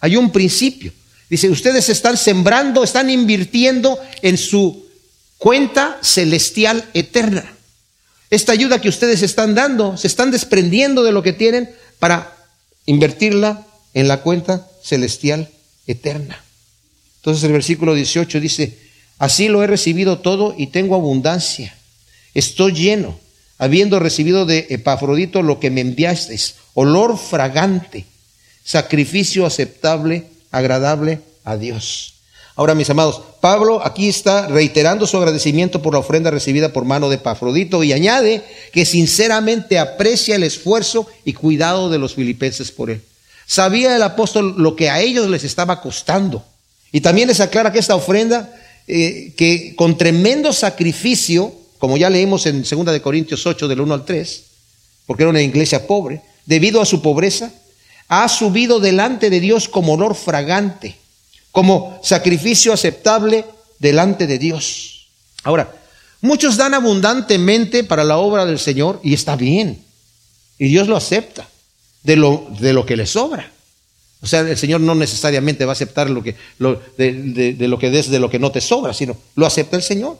Hay 0.00 0.16
un 0.16 0.30
principio. 0.30 0.92
Dice, 1.30 1.48
ustedes 1.48 1.88
están 1.88 2.18
sembrando, 2.18 2.84
están 2.84 3.08
invirtiendo 3.08 3.98
en 4.20 4.36
su 4.36 4.86
cuenta 5.38 5.98
celestial 6.02 6.88
eterna. 6.92 7.56
Esta 8.28 8.52
ayuda 8.52 8.80
que 8.80 8.90
ustedes 8.90 9.22
están 9.22 9.54
dando, 9.54 9.96
se 9.96 10.08
están 10.08 10.30
desprendiendo 10.30 11.02
de 11.02 11.12
lo 11.12 11.22
que 11.22 11.32
tienen 11.32 11.70
para 11.98 12.36
invertirla 12.84 13.66
en 13.94 14.08
la 14.08 14.20
cuenta 14.22 14.68
celestial 14.84 15.48
eterna. 15.86 16.44
Entonces 17.16 17.42
el 17.44 17.52
versículo 17.52 17.94
18 17.94 18.40
dice, 18.40 18.85
así 19.18 19.48
lo 19.48 19.62
he 19.62 19.66
recibido 19.66 20.18
todo 20.18 20.54
y 20.56 20.68
tengo 20.68 20.94
abundancia. 20.94 21.76
Estoy 22.34 22.72
lleno, 22.72 23.18
habiendo 23.58 23.98
recibido 23.98 24.46
de 24.46 24.66
Epafrodito 24.70 25.42
lo 25.42 25.60
que 25.60 25.70
me 25.70 25.80
enviasteis, 25.80 26.56
olor 26.74 27.18
fragante, 27.18 28.04
sacrificio 28.64 29.46
aceptable, 29.46 30.26
agradable 30.50 31.20
a 31.44 31.56
Dios. 31.56 32.14
Ahora, 32.56 32.74
mis 32.74 32.88
amados, 32.88 33.20
Pablo 33.42 33.84
aquí 33.84 34.08
está 34.08 34.48
reiterando 34.48 35.06
su 35.06 35.18
agradecimiento 35.18 35.82
por 35.82 35.92
la 35.92 36.00
ofrenda 36.00 36.30
recibida 36.30 36.72
por 36.72 36.86
mano 36.86 37.10
de 37.10 37.16
Epafrodito 37.16 37.84
y 37.84 37.92
añade 37.92 38.42
que 38.72 38.86
sinceramente 38.86 39.78
aprecia 39.78 40.36
el 40.36 40.42
esfuerzo 40.42 41.06
y 41.24 41.34
cuidado 41.34 41.90
de 41.90 41.98
los 41.98 42.14
filipenses 42.14 42.72
por 42.72 42.90
él. 42.90 43.02
Sabía 43.46 43.94
el 43.94 44.02
apóstol 44.02 44.54
lo 44.56 44.74
que 44.74 44.88
a 44.88 45.00
ellos 45.00 45.28
les 45.28 45.44
estaba 45.44 45.82
costando 45.82 46.44
y 46.90 47.02
también 47.02 47.28
les 47.28 47.40
aclara 47.40 47.72
que 47.72 47.78
esta 47.78 47.94
ofrenda, 47.94 48.50
eh, 48.88 49.34
que 49.36 49.74
con 49.76 49.98
tremendo 49.98 50.52
sacrificio, 50.52 51.52
como 51.78 51.96
ya 51.96 52.08
leímos 52.08 52.46
en 52.46 52.62
2 52.62 52.86
de 52.86 53.02
Corintios 53.02 53.44
8 53.46 53.66
del 53.68 53.80
1 53.80 53.94
al 53.94 54.04
3, 54.04 54.42
porque 55.06 55.24
era 55.24 55.30
una 55.30 55.42
iglesia 55.42 55.86
pobre, 55.86 56.22
debido 56.44 56.80
a 56.80 56.86
su 56.86 57.02
pobreza, 57.02 57.52
ha 58.08 58.28
subido 58.28 58.78
delante 58.78 59.30
de 59.30 59.40
Dios 59.40 59.68
como 59.68 59.94
olor 59.94 60.14
fragante, 60.14 60.96
como 61.50 61.98
sacrificio 62.02 62.72
aceptable 62.72 63.44
delante 63.78 64.26
de 64.26 64.38
Dios. 64.38 65.08
Ahora, 65.42 65.74
muchos 66.20 66.56
dan 66.56 66.74
abundantemente 66.74 67.84
para 67.84 68.04
la 68.04 68.18
obra 68.18 68.46
del 68.46 68.58
Señor 68.58 69.00
y 69.02 69.14
está 69.14 69.36
bien, 69.36 69.84
y 70.58 70.68
Dios 70.68 70.88
lo 70.88 70.96
acepta 70.96 71.48
de 72.02 72.16
lo, 72.16 72.46
de 72.60 72.72
lo 72.72 72.86
que 72.86 72.96
le 72.96 73.06
sobra. 73.06 73.52
O 74.22 74.26
sea, 74.26 74.40
el 74.40 74.56
Señor 74.56 74.80
no 74.80 74.94
necesariamente 74.94 75.64
va 75.64 75.72
a 75.72 75.74
aceptar 75.74 76.08
lo 76.10 76.22
que, 76.22 76.34
lo, 76.58 76.80
de, 76.96 77.54
lo 77.58 77.78
que 77.78 77.90
des 77.90 78.10
de 78.10 78.18
lo 78.18 78.30
que 78.30 78.38
no 78.38 78.50
te 78.50 78.60
sobra, 78.60 78.94
sino 78.94 79.16
lo 79.34 79.46
acepta 79.46 79.76
el 79.76 79.82
Señor. 79.82 80.18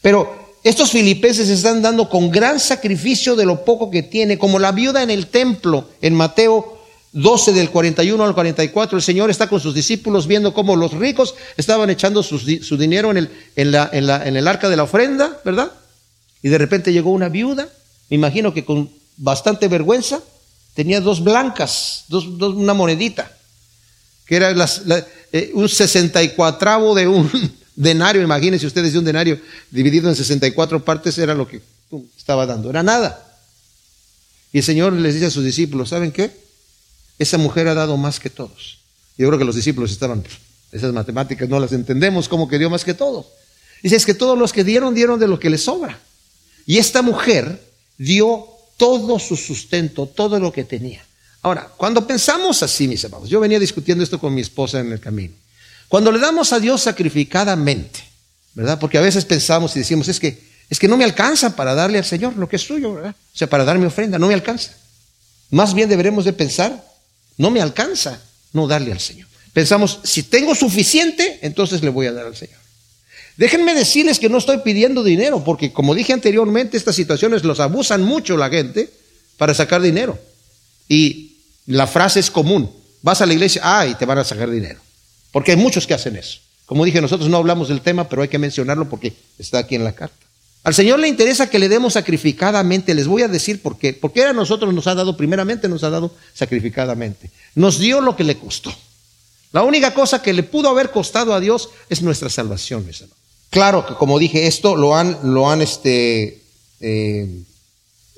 Pero 0.00 0.32
estos 0.62 0.90
filipenses 0.90 1.48
están 1.48 1.82
dando 1.82 2.08
con 2.08 2.30
gran 2.30 2.60
sacrificio 2.60 3.34
de 3.36 3.46
lo 3.46 3.64
poco 3.64 3.90
que 3.90 4.02
tiene, 4.02 4.38
como 4.38 4.58
la 4.58 4.72
viuda 4.72 5.02
en 5.02 5.10
el 5.10 5.26
templo 5.26 5.88
en 6.00 6.14
Mateo 6.14 6.78
12 7.12 7.52
del 7.52 7.70
41 7.70 8.24
al 8.24 8.34
44. 8.34 8.96
El 8.96 9.02
Señor 9.02 9.30
está 9.30 9.48
con 9.48 9.60
sus 9.60 9.74
discípulos 9.74 10.26
viendo 10.26 10.54
cómo 10.54 10.76
los 10.76 10.92
ricos 10.92 11.34
estaban 11.56 11.90
echando 11.90 12.22
su, 12.22 12.38
dinero 12.76 13.10
en 13.10 13.16
el, 13.16 13.30
en, 13.56 13.72
la, 13.72 13.90
en, 13.92 14.06
la, 14.06 14.26
en 14.26 14.36
el 14.36 14.46
arca 14.46 14.68
de 14.68 14.76
la 14.76 14.84
ofrenda, 14.84 15.40
¿verdad? 15.44 15.72
Y 16.42 16.48
de 16.48 16.58
repente 16.58 16.92
llegó 16.92 17.10
una 17.10 17.28
viuda, 17.28 17.68
me 18.08 18.16
imagino 18.16 18.54
que 18.54 18.64
con 18.64 18.90
bastante 19.16 19.68
vergüenza, 19.68 20.20
tenía 20.80 21.02
dos 21.02 21.22
blancas, 21.22 22.06
dos, 22.08 22.24
una 22.24 22.72
monedita, 22.72 23.30
que 24.24 24.36
era 24.36 24.50
las, 24.52 24.80
eh, 25.30 25.50
un 25.52 25.68
64 25.68 26.94
de 26.94 27.06
un 27.06 27.30
denario, 27.76 28.22
imagínense 28.22 28.66
ustedes 28.66 28.94
de 28.94 28.98
un 28.98 29.04
denario 29.04 29.38
dividido 29.70 30.08
en 30.08 30.16
64 30.16 30.82
partes, 30.82 31.18
era 31.18 31.34
lo 31.34 31.46
que 31.46 31.60
estaba 32.16 32.46
dando, 32.46 32.70
era 32.70 32.82
nada. 32.82 33.30
Y 34.54 34.58
el 34.60 34.64
Señor 34.64 34.94
les 34.94 35.12
dice 35.12 35.26
a 35.26 35.30
sus 35.30 35.44
discípulos, 35.44 35.90
¿saben 35.90 36.12
qué? 36.12 36.30
Esa 37.18 37.36
mujer 37.36 37.68
ha 37.68 37.74
dado 37.74 37.98
más 37.98 38.18
que 38.18 38.30
todos. 38.30 38.78
Yo 39.18 39.28
creo 39.28 39.38
que 39.38 39.44
los 39.44 39.56
discípulos 39.56 39.92
estaban, 39.92 40.24
esas 40.72 40.94
matemáticas 40.94 41.46
no 41.46 41.60
las 41.60 41.72
entendemos, 41.72 42.26
como 42.26 42.48
que 42.48 42.58
dio 42.58 42.70
más 42.70 42.86
que 42.86 42.94
todos. 42.94 43.26
Dice, 43.82 43.96
es 43.96 44.06
que 44.06 44.14
todos 44.14 44.38
los 44.38 44.54
que 44.54 44.64
dieron, 44.64 44.94
dieron 44.94 45.20
de 45.20 45.28
lo 45.28 45.38
que 45.38 45.50
les 45.50 45.62
sobra. 45.62 46.00
Y 46.64 46.78
esta 46.78 47.02
mujer 47.02 47.60
dio 47.98 48.46
todo 48.80 49.18
su 49.18 49.36
sustento, 49.36 50.06
todo 50.06 50.40
lo 50.40 50.50
que 50.50 50.64
tenía. 50.64 51.04
Ahora, 51.42 51.70
cuando 51.76 52.06
pensamos 52.06 52.62
así, 52.62 52.88
mis 52.88 53.04
hermanos, 53.04 53.28
yo 53.28 53.38
venía 53.38 53.58
discutiendo 53.58 54.02
esto 54.02 54.18
con 54.18 54.32
mi 54.32 54.40
esposa 54.40 54.80
en 54.80 54.90
el 54.90 54.98
camino. 54.98 55.34
Cuando 55.86 56.10
le 56.10 56.18
damos 56.18 56.54
a 56.54 56.58
Dios 56.58 56.80
sacrificadamente, 56.80 58.00
¿verdad? 58.54 58.78
Porque 58.78 58.96
a 58.96 59.02
veces 59.02 59.26
pensamos 59.26 59.76
y 59.76 59.80
decimos, 59.80 60.08
es 60.08 60.18
que, 60.18 60.42
es 60.70 60.78
que 60.78 60.88
no 60.88 60.96
me 60.96 61.04
alcanza 61.04 61.54
para 61.54 61.74
darle 61.74 61.98
al 61.98 62.06
Señor 62.06 62.38
lo 62.38 62.48
que 62.48 62.56
es 62.56 62.62
suyo, 62.62 62.94
¿verdad? 62.94 63.14
O 63.14 63.36
sea, 63.36 63.50
para 63.50 63.66
dar 63.66 63.78
mi 63.78 63.84
ofrenda, 63.84 64.18
no 64.18 64.28
me 64.28 64.34
alcanza. 64.34 64.72
Más 65.50 65.74
bien 65.74 65.90
deberemos 65.90 66.24
de 66.24 66.32
pensar, 66.32 66.82
no 67.36 67.50
me 67.50 67.60
alcanza 67.60 68.18
no 68.54 68.66
darle 68.66 68.92
al 68.92 69.00
Señor. 69.00 69.28
Pensamos, 69.52 70.00
si 70.04 70.22
tengo 70.22 70.54
suficiente, 70.54 71.38
entonces 71.42 71.82
le 71.82 71.90
voy 71.90 72.06
a 72.06 72.12
dar 72.12 72.24
al 72.24 72.36
Señor. 72.36 72.60
Déjenme 73.40 73.72
decirles 73.72 74.18
que 74.18 74.28
no 74.28 74.36
estoy 74.36 74.58
pidiendo 74.58 75.02
dinero, 75.02 75.42
porque 75.42 75.72
como 75.72 75.94
dije 75.94 76.12
anteriormente, 76.12 76.76
estas 76.76 76.94
situaciones 76.94 77.42
los 77.42 77.58
abusan 77.58 78.02
mucho 78.02 78.36
la 78.36 78.50
gente 78.50 78.90
para 79.38 79.54
sacar 79.54 79.80
dinero. 79.80 80.18
Y 80.90 81.38
la 81.64 81.86
frase 81.86 82.20
es 82.20 82.30
común, 82.30 82.70
vas 83.00 83.22
a 83.22 83.26
la 83.26 83.32
iglesia, 83.32 83.62
ah, 83.64 83.86
y 83.86 83.94
te 83.94 84.04
van 84.04 84.18
a 84.18 84.24
sacar 84.24 84.50
dinero. 84.50 84.78
Porque 85.32 85.52
hay 85.52 85.56
muchos 85.56 85.86
que 85.86 85.94
hacen 85.94 86.16
eso. 86.16 86.40
Como 86.66 86.84
dije, 86.84 87.00
nosotros 87.00 87.30
no 87.30 87.38
hablamos 87.38 87.68
del 87.68 87.80
tema, 87.80 88.10
pero 88.10 88.20
hay 88.20 88.28
que 88.28 88.38
mencionarlo 88.38 88.90
porque 88.90 89.14
está 89.38 89.60
aquí 89.60 89.74
en 89.74 89.84
la 89.84 89.92
carta. 89.92 90.26
Al 90.62 90.74
Señor 90.74 90.98
le 90.98 91.08
interesa 91.08 91.48
que 91.48 91.58
le 91.58 91.70
demos 91.70 91.94
sacrificadamente. 91.94 92.94
Les 92.94 93.06
voy 93.06 93.22
a 93.22 93.28
decir 93.28 93.62
por 93.62 93.78
qué. 93.78 93.94
Porque 93.94 94.22
a 94.22 94.34
nosotros 94.34 94.74
nos 94.74 94.86
ha 94.86 94.94
dado, 94.94 95.16
primeramente 95.16 95.66
nos 95.66 95.82
ha 95.82 95.88
dado 95.88 96.14
sacrificadamente. 96.34 97.30
Nos 97.54 97.78
dio 97.78 98.02
lo 98.02 98.16
que 98.16 98.24
le 98.24 98.36
costó. 98.36 98.70
La 99.52 99.62
única 99.62 99.94
cosa 99.94 100.20
que 100.20 100.34
le 100.34 100.42
pudo 100.42 100.68
haber 100.68 100.90
costado 100.90 101.32
a 101.32 101.40
Dios 101.40 101.70
es 101.88 102.02
nuestra 102.02 102.28
salvación, 102.28 102.86
mis 102.86 103.00
hermanos. 103.00 103.19
Claro 103.50 103.84
que 103.84 103.94
como 103.94 104.18
dije, 104.18 104.46
esto 104.46 104.76
lo 104.76 104.96
han, 104.96 105.18
lo 105.22 105.50
han 105.50 105.60
este, 105.60 106.42
eh, 106.80 107.42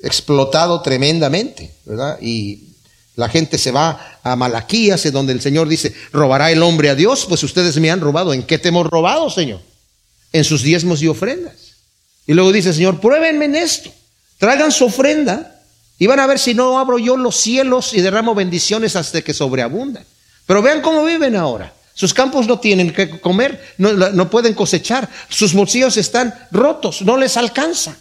explotado 0.03 0.81
tremendamente, 0.81 1.73
¿verdad? 1.85 2.19
Y 2.21 2.73
la 3.15 3.29
gente 3.29 3.57
se 3.57 3.71
va 3.71 4.19
a 4.23 4.35
Malaquías, 4.35 5.11
donde 5.11 5.33
el 5.33 5.41
Señor 5.41 5.67
dice, 5.67 5.93
¿robará 6.11 6.51
el 6.51 6.63
hombre 6.63 6.89
a 6.89 6.95
Dios? 6.95 7.25
Pues 7.27 7.43
ustedes 7.43 7.77
me 7.77 7.91
han 7.91 8.01
robado. 8.01 8.33
¿En 8.33 8.43
qué 8.43 8.57
te 8.57 8.69
hemos 8.69 8.87
robado, 8.87 9.29
Señor? 9.29 9.61
En 10.31 10.43
sus 10.43 10.63
diezmos 10.63 11.01
y 11.01 11.07
ofrendas. 11.07 11.55
Y 12.25 12.33
luego 12.33 12.51
dice, 12.51 12.73
Señor, 12.73 12.99
pruébenme 12.99 13.45
en 13.45 13.55
esto. 13.55 13.91
Traigan 14.37 14.71
su 14.71 14.85
ofrenda 14.85 15.61
y 15.99 16.07
van 16.07 16.19
a 16.19 16.27
ver 16.27 16.39
si 16.39 16.53
no 16.53 16.79
abro 16.79 16.97
yo 16.97 17.17
los 17.17 17.35
cielos 17.37 17.93
y 17.93 18.01
derramo 18.01 18.33
bendiciones 18.33 18.95
hasta 18.95 19.21
que 19.21 19.33
sobreabundan. 19.33 20.05
Pero 20.45 20.61
vean 20.61 20.81
cómo 20.81 21.05
viven 21.05 21.35
ahora. 21.35 21.73
Sus 21.95 22.13
campos 22.13 22.47
no 22.47 22.59
tienen 22.59 22.91
que 22.91 23.19
comer, 23.19 23.75
no, 23.77 24.29
pueden 24.29 24.55
cosechar, 24.55 25.09
sus 25.29 25.53
bolsillos 25.53 25.95
están 25.97 26.33
rotos, 26.51 27.03
no 27.03 27.17
les 27.17 27.37
alcanza, 27.37 27.95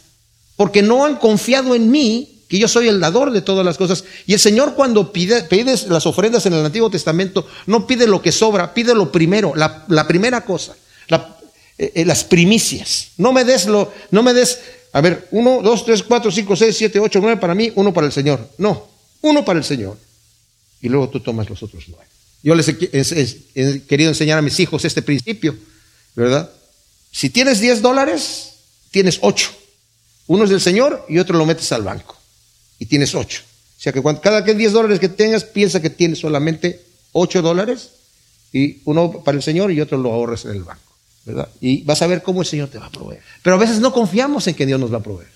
porque 0.56 0.82
no 0.82 1.04
han 1.04 1.16
confiado 1.16 1.74
en 1.74 1.90
mí, 1.90 2.44
que 2.48 2.58
yo 2.58 2.68
soy 2.68 2.88
el 2.88 3.00
dador 3.00 3.32
de 3.32 3.42
todas 3.42 3.64
las 3.64 3.76
cosas. 3.76 4.04
Y 4.26 4.32
el 4.32 4.40
Señor 4.40 4.74
cuando 4.74 5.12
pide, 5.12 5.46
las 5.88 6.06
ofrendas 6.06 6.46
en 6.46 6.54
el 6.54 6.64
Antiguo 6.64 6.88
Testamento, 6.88 7.46
no 7.66 7.86
pide 7.86 8.06
lo 8.06 8.22
que 8.22 8.32
sobra, 8.32 8.72
pide 8.72 8.94
lo 8.94 9.12
primero, 9.12 9.52
la, 9.54 10.08
primera 10.08 10.42
cosa, 10.42 10.74
eh, 11.76 11.92
eh, 11.94 12.04
las 12.06 12.24
primicias. 12.24 13.08
No 13.18 13.32
me 13.32 13.44
des 13.44 13.66
lo, 13.66 13.92
no 14.10 14.22
me 14.22 14.32
des, 14.32 14.58
a 14.94 15.02
ver, 15.02 15.28
uno, 15.32 15.60
dos, 15.62 15.84
tres, 15.84 16.02
cuatro, 16.02 16.30
cinco, 16.30 16.56
seis, 16.56 16.76
siete, 16.76 16.98
ocho, 16.98 17.20
nueve 17.20 17.38
para 17.38 17.54
mí, 17.54 17.70
uno 17.74 17.92
para 17.92 18.06
el 18.06 18.12
Señor. 18.12 18.48
No, 18.56 18.88
uno 19.20 19.44
para 19.44 19.58
el 19.58 19.64
Señor. 19.64 19.98
Y 20.80 20.88
luego 20.88 21.10
tú 21.10 21.20
tomas 21.20 21.48
los 21.48 21.62
otros 21.62 21.84
nueve. 21.88 22.11
Yo 22.42 22.54
les 22.54 22.68
he, 22.68 23.82
querido 23.86 24.10
enseñar 24.10 24.38
a 24.38 24.42
mis 24.42 24.58
hijos 24.58 24.84
este 24.84 25.02
principio, 25.02 25.56
¿verdad? 26.16 26.50
Si 27.12 27.30
tienes 27.30 27.60
10 27.60 27.82
dólares, 27.82 28.54
tienes 28.90 29.18
8. 29.20 29.50
Uno 30.26 30.44
es 30.44 30.50
del 30.50 30.60
Señor 30.60 31.04
y 31.08 31.18
otro 31.18 31.38
lo 31.38 31.46
metes 31.46 31.70
al 31.72 31.82
banco. 31.82 32.16
Y 32.78 32.86
tienes 32.86 33.14
8. 33.14 33.42
O 33.42 33.80
sea 33.80 33.92
que 33.92 34.02
cada 34.20 34.44
que 34.44 34.54
10 34.54 34.72
dólares 34.72 34.98
que 34.98 35.08
tengas, 35.08 35.44
piensa 35.44 35.80
que 35.80 35.90
tienes 35.90 36.18
solamente 36.18 36.80
8 37.12 37.42
dólares 37.42 37.90
y 38.52 38.80
uno 38.84 39.22
para 39.24 39.36
el 39.36 39.42
Señor 39.42 39.70
y 39.70 39.80
otro 39.80 39.98
lo 39.98 40.12
ahorras 40.12 40.44
en 40.44 40.52
el 40.52 40.64
banco. 40.64 40.82
¿verdad? 41.24 41.48
Y 41.60 41.84
vas 41.84 42.02
a 42.02 42.08
ver 42.08 42.22
cómo 42.22 42.40
el 42.42 42.46
Señor 42.46 42.68
te 42.68 42.78
va 42.78 42.86
a 42.86 42.90
proveer. 42.90 43.22
Pero 43.42 43.56
a 43.56 43.58
veces 43.58 43.78
no 43.78 43.92
confiamos 43.92 44.46
en 44.48 44.54
que 44.54 44.66
Dios 44.66 44.80
nos 44.80 44.92
va 44.92 44.98
a 44.98 45.02
proveer. 45.02 45.30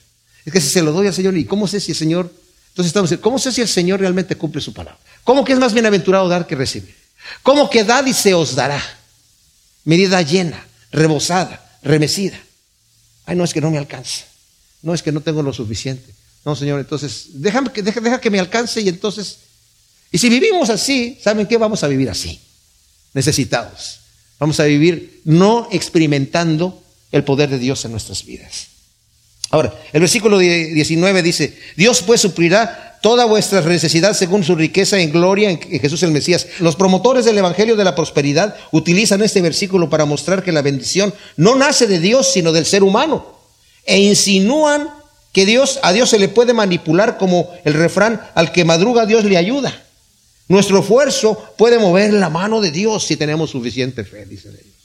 Es 0.45 0.53
que 0.53 0.61
si 0.61 0.69
se 0.69 0.83
lo 0.83 0.93
doy 0.93 1.07
al 1.07 1.15
Señor, 1.15 1.37
¿y 1.37 1.45
cómo 1.45 1.69
sé 1.69 1.79
si 1.79 1.93
el 1.93 1.99
Señor 1.99 2.31
entonces 2.77 2.91
estamos 2.91 3.11
¿cómo 3.23 3.39
sé 3.39 3.53
si 3.53 3.63
el 3.63 3.69
Señor 3.69 4.01
realmente 4.01 4.37
cumple 4.37 4.61
su 4.61 4.75
palabra? 4.75 5.01
¿Cómo 5.27 5.45
que 5.45 5.53
es 5.53 5.59
más 5.59 5.73
bienaventurado 5.73 6.29
dar 6.29 6.47
que 6.47 6.55
recibir? 6.55 6.95
¿Cómo 7.43 7.69
que 7.69 7.83
dad 7.83 8.07
y 8.07 8.15
se 8.15 8.33
os 8.33 8.55
dará? 8.55 8.81
Medida 9.83 10.23
llena, 10.23 10.65
rebosada, 10.93 11.79
remecida. 11.83 12.39
Ay, 13.25 13.35
no 13.35 13.43
es 13.43 13.53
que 13.53 13.61
no 13.61 13.69
me 13.69 13.77
alcanza. 13.77 14.25
No 14.83 14.95
es 14.95 15.03
que 15.03 15.11
no 15.11 15.21
tengo 15.21 15.43
lo 15.43 15.53
suficiente. 15.53 16.15
No, 16.45 16.55
Señor, 16.55 16.79
entonces, 16.79 17.27
déjame 17.33 17.73
que, 17.73 17.83
deja, 17.83 18.01
deja 18.01 18.21
que 18.21 18.31
me 18.31 18.39
alcance 18.39 18.81
y 18.81 18.89
entonces... 18.89 19.39
Y 20.13 20.19
si 20.19 20.29
vivimos 20.29 20.71
así, 20.71 21.19
¿saben 21.21 21.49
qué? 21.49 21.57
Vamos 21.57 21.83
a 21.83 21.89
vivir 21.89 22.09
así, 22.09 22.41
necesitados. 23.13 23.99
Vamos 24.39 24.61
a 24.61 24.65
vivir 24.65 25.23
no 25.25 25.67
experimentando 25.73 26.85
el 27.11 27.25
poder 27.25 27.51
de 27.51 27.59
Dios 27.59 27.85
en 27.85 27.91
nuestras 27.91 28.25
vidas. 28.25 28.69
Ahora, 29.51 29.73
el 29.93 30.01
versículo 30.01 30.39
19 30.39 31.23
dice, 31.23 31.57
Dios 31.77 32.03
pues 32.03 32.21
suplirá 32.21 32.99
toda 33.01 33.25
vuestra 33.27 33.61
necesidad 33.61 34.15
según 34.15 34.43
su 34.43 34.57
riqueza 34.57 34.99
en 34.99 35.13
gloria 35.13 35.51
en 35.51 35.61
Jesús 35.61 36.03
el 36.03 36.11
Mesías. 36.11 36.47
Los 36.59 36.77
promotores 36.77 37.25
del 37.25 37.39
Evangelio 37.39 37.77
de 37.77 37.85
la 37.85 37.95
Prosperidad 37.95 38.57
utilizan 38.73 39.23
este 39.23 39.41
versículo 39.43 39.89
para 39.89 40.05
mostrar 40.05 40.43
que 40.43 40.53
la 40.53 40.63
bendición 40.63 41.15
no 41.37 41.55
nace 41.55 41.87
de 41.87 42.01
Dios, 42.01 42.33
sino 42.33 42.53
del 42.53 42.67
ser 42.67 42.83
humano. 42.83 43.37
E 43.85 44.01
insinúan 44.01 44.89
que 45.33 45.47
Dios, 45.47 45.79
a 45.83 45.93
Dios 45.93 46.11
se 46.11 46.19
le 46.19 46.29
puede 46.29 46.53
manipular 46.53 47.19
como 47.19 47.49
el 47.65 47.75
refrán, 47.75 48.21
al 48.35 48.51
que 48.51 48.65
madruga 48.65 49.07
Dios 49.07 49.25
le 49.25 49.37
ayuda. 49.37 49.85
Nuestro 50.49 50.81
esfuerzo 50.81 51.55
puede 51.57 51.79
mover 51.79 52.13
la 52.15 52.31
mano 52.31 52.61
de 52.61 52.71
Dios 52.71 53.07
si 53.07 53.17
tenemos 53.17 53.51
suficiente 53.51 54.05
fe, 54.05 54.27
dicen 54.27 54.53
ellos. 54.53 54.76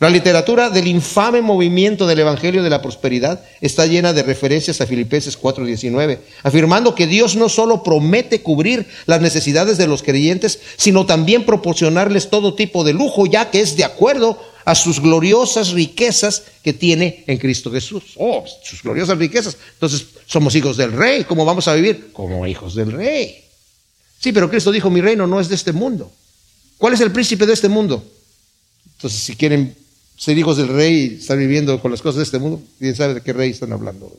La 0.00 0.10
literatura 0.10 0.70
del 0.70 0.88
infame 0.88 1.40
movimiento 1.40 2.06
del 2.06 2.18
Evangelio 2.18 2.64
de 2.64 2.70
la 2.70 2.82
Prosperidad 2.82 3.44
está 3.60 3.86
llena 3.86 4.12
de 4.12 4.24
referencias 4.24 4.80
a 4.80 4.86
Filipenses 4.86 5.38
4:19, 5.38 6.18
afirmando 6.42 6.96
que 6.96 7.06
Dios 7.06 7.36
no 7.36 7.48
solo 7.48 7.84
promete 7.84 8.42
cubrir 8.42 8.88
las 9.06 9.20
necesidades 9.20 9.78
de 9.78 9.86
los 9.86 10.02
creyentes, 10.02 10.58
sino 10.76 11.06
también 11.06 11.46
proporcionarles 11.46 12.28
todo 12.28 12.54
tipo 12.54 12.82
de 12.82 12.92
lujo, 12.92 13.26
ya 13.26 13.50
que 13.50 13.60
es 13.60 13.76
de 13.76 13.84
acuerdo 13.84 14.36
a 14.64 14.74
sus 14.74 15.00
gloriosas 15.00 15.70
riquezas 15.70 16.42
que 16.64 16.72
tiene 16.72 17.22
en 17.28 17.38
Cristo 17.38 17.70
Jesús. 17.70 18.14
Oh, 18.16 18.44
sus 18.64 18.82
gloriosas 18.82 19.16
riquezas. 19.16 19.56
Entonces, 19.74 20.06
somos 20.26 20.56
hijos 20.56 20.76
del 20.76 20.92
rey. 20.92 21.22
¿Cómo 21.24 21.44
vamos 21.44 21.68
a 21.68 21.74
vivir? 21.74 22.10
Como 22.12 22.46
hijos 22.46 22.74
del 22.74 22.90
rey. 22.90 23.44
Sí, 24.18 24.32
pero 24.32 24.50
Cristo 24.50 24.72
dijo, 24.72 24.90
mi 24.90 25.00
reino 25.00 25.26
no 25.26 25.38
es 25.38 25.48
de 25.48 25.54
este 25.54 25.72
mundo. 25.72 26.10
¿Cuál 26.78 26.94
es 26.94 27.00
el 27.00 27.12
príncipe 27.12 27.46
de 27.46 27.52
este 27.52 27.68
mundo? 27.68 28.02
Entonces, 28.96 29.20
si 29.20 29.36
quieren 29.36 29.76
ser 30.16 30.38
hijos 30.38 30.56
del 30.56 30.68
rey 30.68 30.94
y 30.94 31.20
estar 31.20 31.36
viviendo 31.36 31.80
con 31.80 31.90
las 31.90 32.02
cosas 32.02 32.16
de 32.18 32.22
este 32.24 32.38
mundo, 32.38 32.62
quién 32.78 32.94
sabe 32.94 33.14
de 33.14 33.22
qué 33.22 33.32
rey 33.32 33.50
están 33.50 33.72
hablando. 33.72 34.12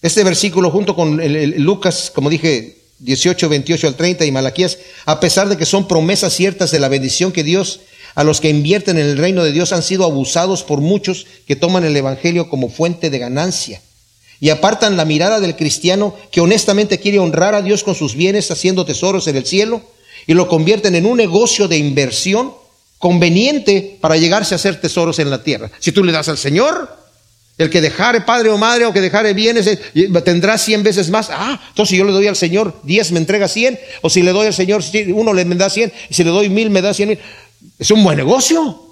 Este 0.00 0.22
versículo 0.22 0.70
junto 0.70 0.94
con 0.94 1.20
el, 1.20 1.60
Lucas, 1.60 2.12
como 2.14 2.30
dije, 2.30 2.78
18, 3.00 3.48
28 3.48 3.86
al 3.86 3.96
30 3.96 4.24
y 4.24 4.32
Malaquías, 4.32 4.78
a 5.06 5.20
pesar 5.20 5.48
de 5.48 5.56
que 5.56 5.66
son 5.66 5.88
promesas 5.88 6.32
ciertas 6.32 6.70
de 6.70 6.80
la 6.80 6.88
bendición 6.88 7.32
que 7.32 7.44
Dios 7.44 7.80
a 8.14 8.24
los 8.24 8.40
que 8.40 8.48
invierten 8.48 8.98
en 8.98 9.06
el 9.06 9.18
reino 9.18 9.44
de 9.44 9.52
Dios 9.52 9.72
han 9.72 9.82
sido 9.82 10.04
abusados 10.04 10.64
por 10.64 10.80
muchos 10.80 11.26
que 11.46 11.56
toman 11.56 11.84
el 11.84 11.96
Evangelio 11.96 12.48
como 12.48 12.68
fuente 12.68 13.10
de 13.10 13.18
ganancia 13.18 13.80
y 14.40 14.50
apartan 14.50 14.96
la 14.96 15.04
mirada 15.04 15.40
del 15.40 15.56
cristiano 15.56 16.14
que 16.30 16.40
honestamente 16.40 16.98
quiere 16.98 17.18
honrar 17.18 17.54
a 17.54 17.62
Dios 17.62 17.84
con 17.84 17.94
sus 17.94 18.14
bienes 18.14 18.50
haciendo 18.50 18.84
tesoros 18.84 19.26
en 19.28 19.36
el 19.36 19.46
cielo 19.46 19.82
y 20.26 20.34
lo 20.34 20.48
convierten 20.48 20.94
en 20.94 21.06
un 21.06 21.16
negocio 21.16 21.68
de 21.68 21.78
inversión 21.78 22.52
conveniente 22.98 23.98
para 24.00 24.16
llegarse 24.16 24.54
a 24.54 24.56
hacer 24.56 24.80
tesoros 24.80 25.18
en 25.18 25.30
la 25.30 25.42
tierra. 25.42 25.70
Si 25.78 25.92
tú 25.92 26.04
le 26.04 26.12
das 26.12 26.28
al 26.28 26.38
Señor, 26.38 26.96
el 27.58 27.70
que 27.70 27.80
dejare 27.80 28.20
padre 28.20 28.50
o 28.50 28.58
madre 28.58 28.86
o 28.86 28.92
que 28.92 29.00
dejare 29.00 29.34
bienes 29.34 29.66
eh, 29.66 29.80
tendrá 30.24 30.56
cien 30.58 30.82
veces 30.82 31.10
más. 31.10 31.28
Ah, 31.30 31.60
entonces 31.70 31.90
si 31.90 31.96
yo 31.96 32.04
le 32.04 32.12
doy 32.12 32.28
al 32.28 32.36
Señor 32.36 32.80
diez 32.84 33.10
me 33.10 33.18
entrega 33.18 33.48
cien, 33.48 33.78
o 34.02 34.08
si 34.08 34.22
le 34.22 34.32
doy 34.32 34.46
al 34.46 34.54
Señor 34.54 34.82
uno 35.14 35.32
le 35.32 35.44
da 35.44 35.68
cien, 35.68 35.92
y 36.08 36.14
si 36.14 36.22
le 36.22 36.30
doy 36.30 36.48
mil 36.48 36.70
me 36.70 36.82
da 36.82 36.94
cien 36.94 37.10
mil. 37.10 37.18
Es 37.78 37.90
un 37.90 38.02
buen 38.04 38.16
negocio. 38.16 38.84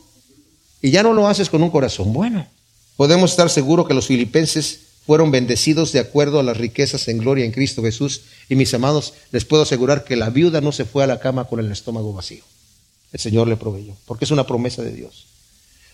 Y 0.82 0.90
ya 0.90 1.02
no 1.02 1.12
lo 1.12 1.28
haces 1.28 1.48
con 1.48 1.62
un 1.62 1.70
corazón 1.70 2.12
bueno. 2.12 2.46
Podemos 2.96 3.30
estar 3.30 3.50
seguros 3.50 3.86
que 3.86 3.94
los 3.94 4.06
filipenses 4.06 4.80
fueron 5.06 5.30
bendecidos 5.30 5.92
de 5.92 6.00
acuerdo 6.00 6.40
a 6.40 6.42
las 6.42 6.56
riquezas 6.56 7.06
en 7.08 7.18
gloria 7.18 7.44
en 7.44 7.52
Cristo 7.52 7.82
Jesús. 7.82 8.22
Y 8.48 8.56
mis 8.56 8.74
amados, 8.74 9.14
les 9.30 9.44
puedo 9.44 9.62
asegurar 9.62 10.04
que 10.04 10.16
la 10.16 10.30
viuda 10.30 10.60
no 10.60 10.72
se 10.72 10.84
fue 10.84 11.04
a 11.04 11.06
la 11.06 11.20
cama 11.20 11.44
con 11.44 11.60
el 11.60 11.70
estómago 11.70 12.12
vacío. 12.12 12.42
El 13.16 13.20
Señor 13.20 13.48
le 13.48 13.56
proveyó, 13.56 13.94
porque 14.04 14.26
es 14.26 14.30
una 14.30 14.46
promesa 14.46 14.82
de 14.82 14.92
Dios. 14.92 15.24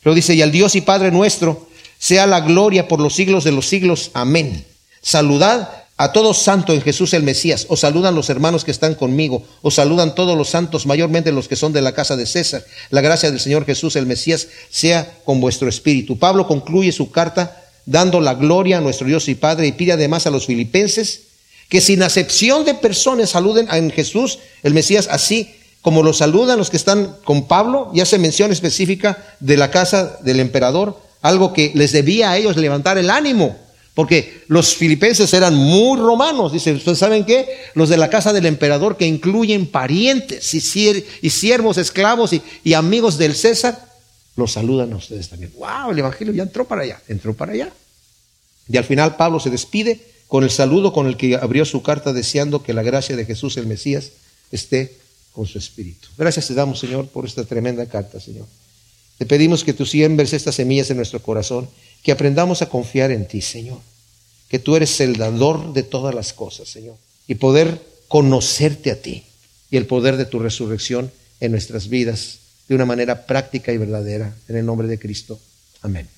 Lo 0.03 0.13
dice, 0.13 0.35
y 0.35 0.43
al 0.43 0.51
Dios 0.51 0.75
y 0.75 0.81
Padre 0.81 1.13
nuestro 1.13 1.69
sea 1.97 2.27
la 2.27 2.41
gloria 2.41 2.89
por 2.89 2.99
los 2.99 3.15
siglos 3.15 3.45
de 3.45 3.53
los 3.53 3.69
siglos. 3.69 4.11
Amén. 4.13 4.67
Saludad 5.03 5.85
a 5.99 6.11
todos 6.11 6.43
santos 6.43 6.75
en 6.75 6.83
Jesús 6.83 7.15
el 7.15 7.23
Mesías. 7.23 7.67
Os 7.69 7.79
saludan 7.79 8.17
los 8.17 8.29
hermanos 8.29 8.65
que 8.65 8.73
están 8.73 8.97
conmigo. 8.97 9.45
Os 9.61 9.75
saludan 9.75 10.17
todos 10.17 10.37
los 10.37 10.49
santos, 10.49 10.85
mayormente 10.85 11.31
los 11.31 11.47
que 11.47 11.55
son 11.55 11.73
de 11.73 11.81
la 11.81 11.95
casa 11.95 12.17
de 12.17 12.27
César. 12.27 12.65
La 12.91 13.03
gracia 13.03 13.31
del 13.31 13.39
Señor 13.39 13.67
Jesús 13.67 13.95
el 13.95 14.07
Mesías 14.07 14.49
sea 14.69 15.19
con 15.25 15.41
vuestro 15.41 15.69
espíritu. 15.69 16.19
Pablo 16.19 16.49
concluye 16.49 16.91
su 16.91 17.13
carta 17.13 17.63
dando 17.87 18.21
la 18.21 18.35
gloria 18.35 18.79
a 18.79 18.81
nuestro 18.81 19.07
Dios 19.07 19.29
y 19.29 19.37
Padre 19.37 19.69
y 19.69 19.73
pide 19.73 19.93
además 19.93 20.27
a 20.27 20.31
los 20.31 20.47
filipenses 20.47 21.21
que 21.69 21.81
sin 21.81 22.03
acepción 22.03 22.65
de 22.65 22.75
personas 22.75 23.31
saluden 23.31 23.69
a 23.71 23.81
Jesús, 23.93 24.41
el 24.65 24.75
Mesías, 24.75 25.07
así 25.09 25.55
como 25.83 26.05
lo 26.05 26.13
saludan 26.13 26.59
los 26.59 26.71
que 26.71 26.77
están 26.77 27.17
con 27.25 27.49
Pablo, 27.49 27.91
y 27.93 28.01
hace 28.01 28.19
mención 28.19 28.53
específica 28.53 29.37
de 29.41 29.57
la 29.57 29.71
casa 29.71 30.19
del 30.23 30.41
emperador, 30.41 30.99
algo 31.21 31.53
que 31.53 31.73
les 31.75 31.93
debía 31.93 32.31
a 32.31 32.39
ellos 32.39 32.57
levantar 32.57 32.99
el 32.99 33.11
ánimo, 33.11 33.57
porque 33.95 34.43
los 34.47 34.75
filipenses 34.75 35.35
eran 35.35 35.55
muy 35.55 35.99
romanos, 35.99 36.53
dice, 36.53 36.73
¿ustedes 36.73 36.99
saben 36.99 37.25
qué? 37.25 37.47
Los 37.75 37.89
de 37.89 37.99
la 37.99 38.09
casa 38.09 38.33
del 38.33 38.47
emperador 38.47 38.97
que 38.97 39.07
incluyen 39.07 39.67
parientes 39.67 40.55
y, 40.55 40.61
siervos, 40.61 41.77
esclavos 41.77 42.33
y, 42.33 42.41
y 42.65 42.75
amigos 42.75 43.19
del 43.19 43.35
César, 43.35 43.93
los 44.37 44.53
saludan 44.53 44.93
a 44.93 44.97
ustedes 44.97 45.29
también. 45.29 45.53
¡Wow! 45.59 45.91
El 45.91 45.99
Evangelio 45.99 46.33
ya 46.33 46.45
entró 46.45 46.65
para 46.65 46.83
allá, 46.83 47.03
entró 47.09 47.35
para 47.35 47.53
allá. 47.53 47.71
Y 48.69 48.77
al 48.79 48.85
final 48.85 49.17
Pablo 49.17 49.41
se 49.41 49.51
despide 49.51 50.01
con 50.27 50.45
el 50.45 50.51
saludo 50.51 50.95
con 50.95 51.07
el 51.07 51.19
que 51.19 51.37
abrió 51.37 51.67
su 51.67 51.83
carta 51.83 52.15
deseando 52.15 52.63
que 52.63 52.73
la 52.73 52.83
gracia 52.83 53.17
de 53.17 53.27
Jesús 53.27 53.59
el 53.59 53.67
Mesías 53.67 54.13
esté 54.51 54.97
con 55.33 55.47
su 55.47 55.59
espíritu. 55.59 56.09
Gracias 56.17 56.49
te 56.49 56.55
damos, 56.55 56.79
Señor, 56.79 57.09
por 57.09 57.25
esta 57.25 57.45
tremenda 57.45 57.87
carta, 57.87 58.21
Señor. 58.21 58.47
Te 59.19 59.27
pedimos 59.27 59.65
que 59.65 59.73
tú 59.73 59.87
siembres 59.87 60.33
estas 60.33 60.57
semillas 60.57 60.91
en 60.91 60.97
nuestro 60.97 61.23
corazón, 61.23 61.69
que 62.03 62.13
aprendamos 62.13 62.63
a 62.63 62.69
confiar 62.69 63.11
en 63.11 63.27
ti, 63.27 63.41
Señor. 63.41 63.79
Que 64.49 64.59
tú 64.59 64.77
eres 64.77 65.01
el 65.01 65.17
dador 65.17 65.73
de 65.73 65.83
todas 65.83 66.15
las 66.15 66.33
cosas, 66.33 66.69
Señor. 66.69 66.97
Y 67.27 67.37
poder 67.37 67.81
conocerte 68.09 68.91
a 68.91 69.01
ti 69.01 69.25
y 69.71 69.77
el 69.77 69.87
poder 69.87 70.17
de 70.17 70.27
tu 70.27 70.39
resurrección 70.39 71.11
en 71.41 71.53
nuestras 71.53 71.89
vidas 71.89 72.39
de 72.69 72.75
una 72.75 72.85
manera 72.85 73.27
práctica 73.27 73.73
y 73.73 73.79
verdadera. 73.79 74.37
En 74.49 74.57
el 74.57 74.67
nombre 74.67 74.89
de 74.89 74.99
Cristo. 74.99 75.39
Amén. 75.81 76.09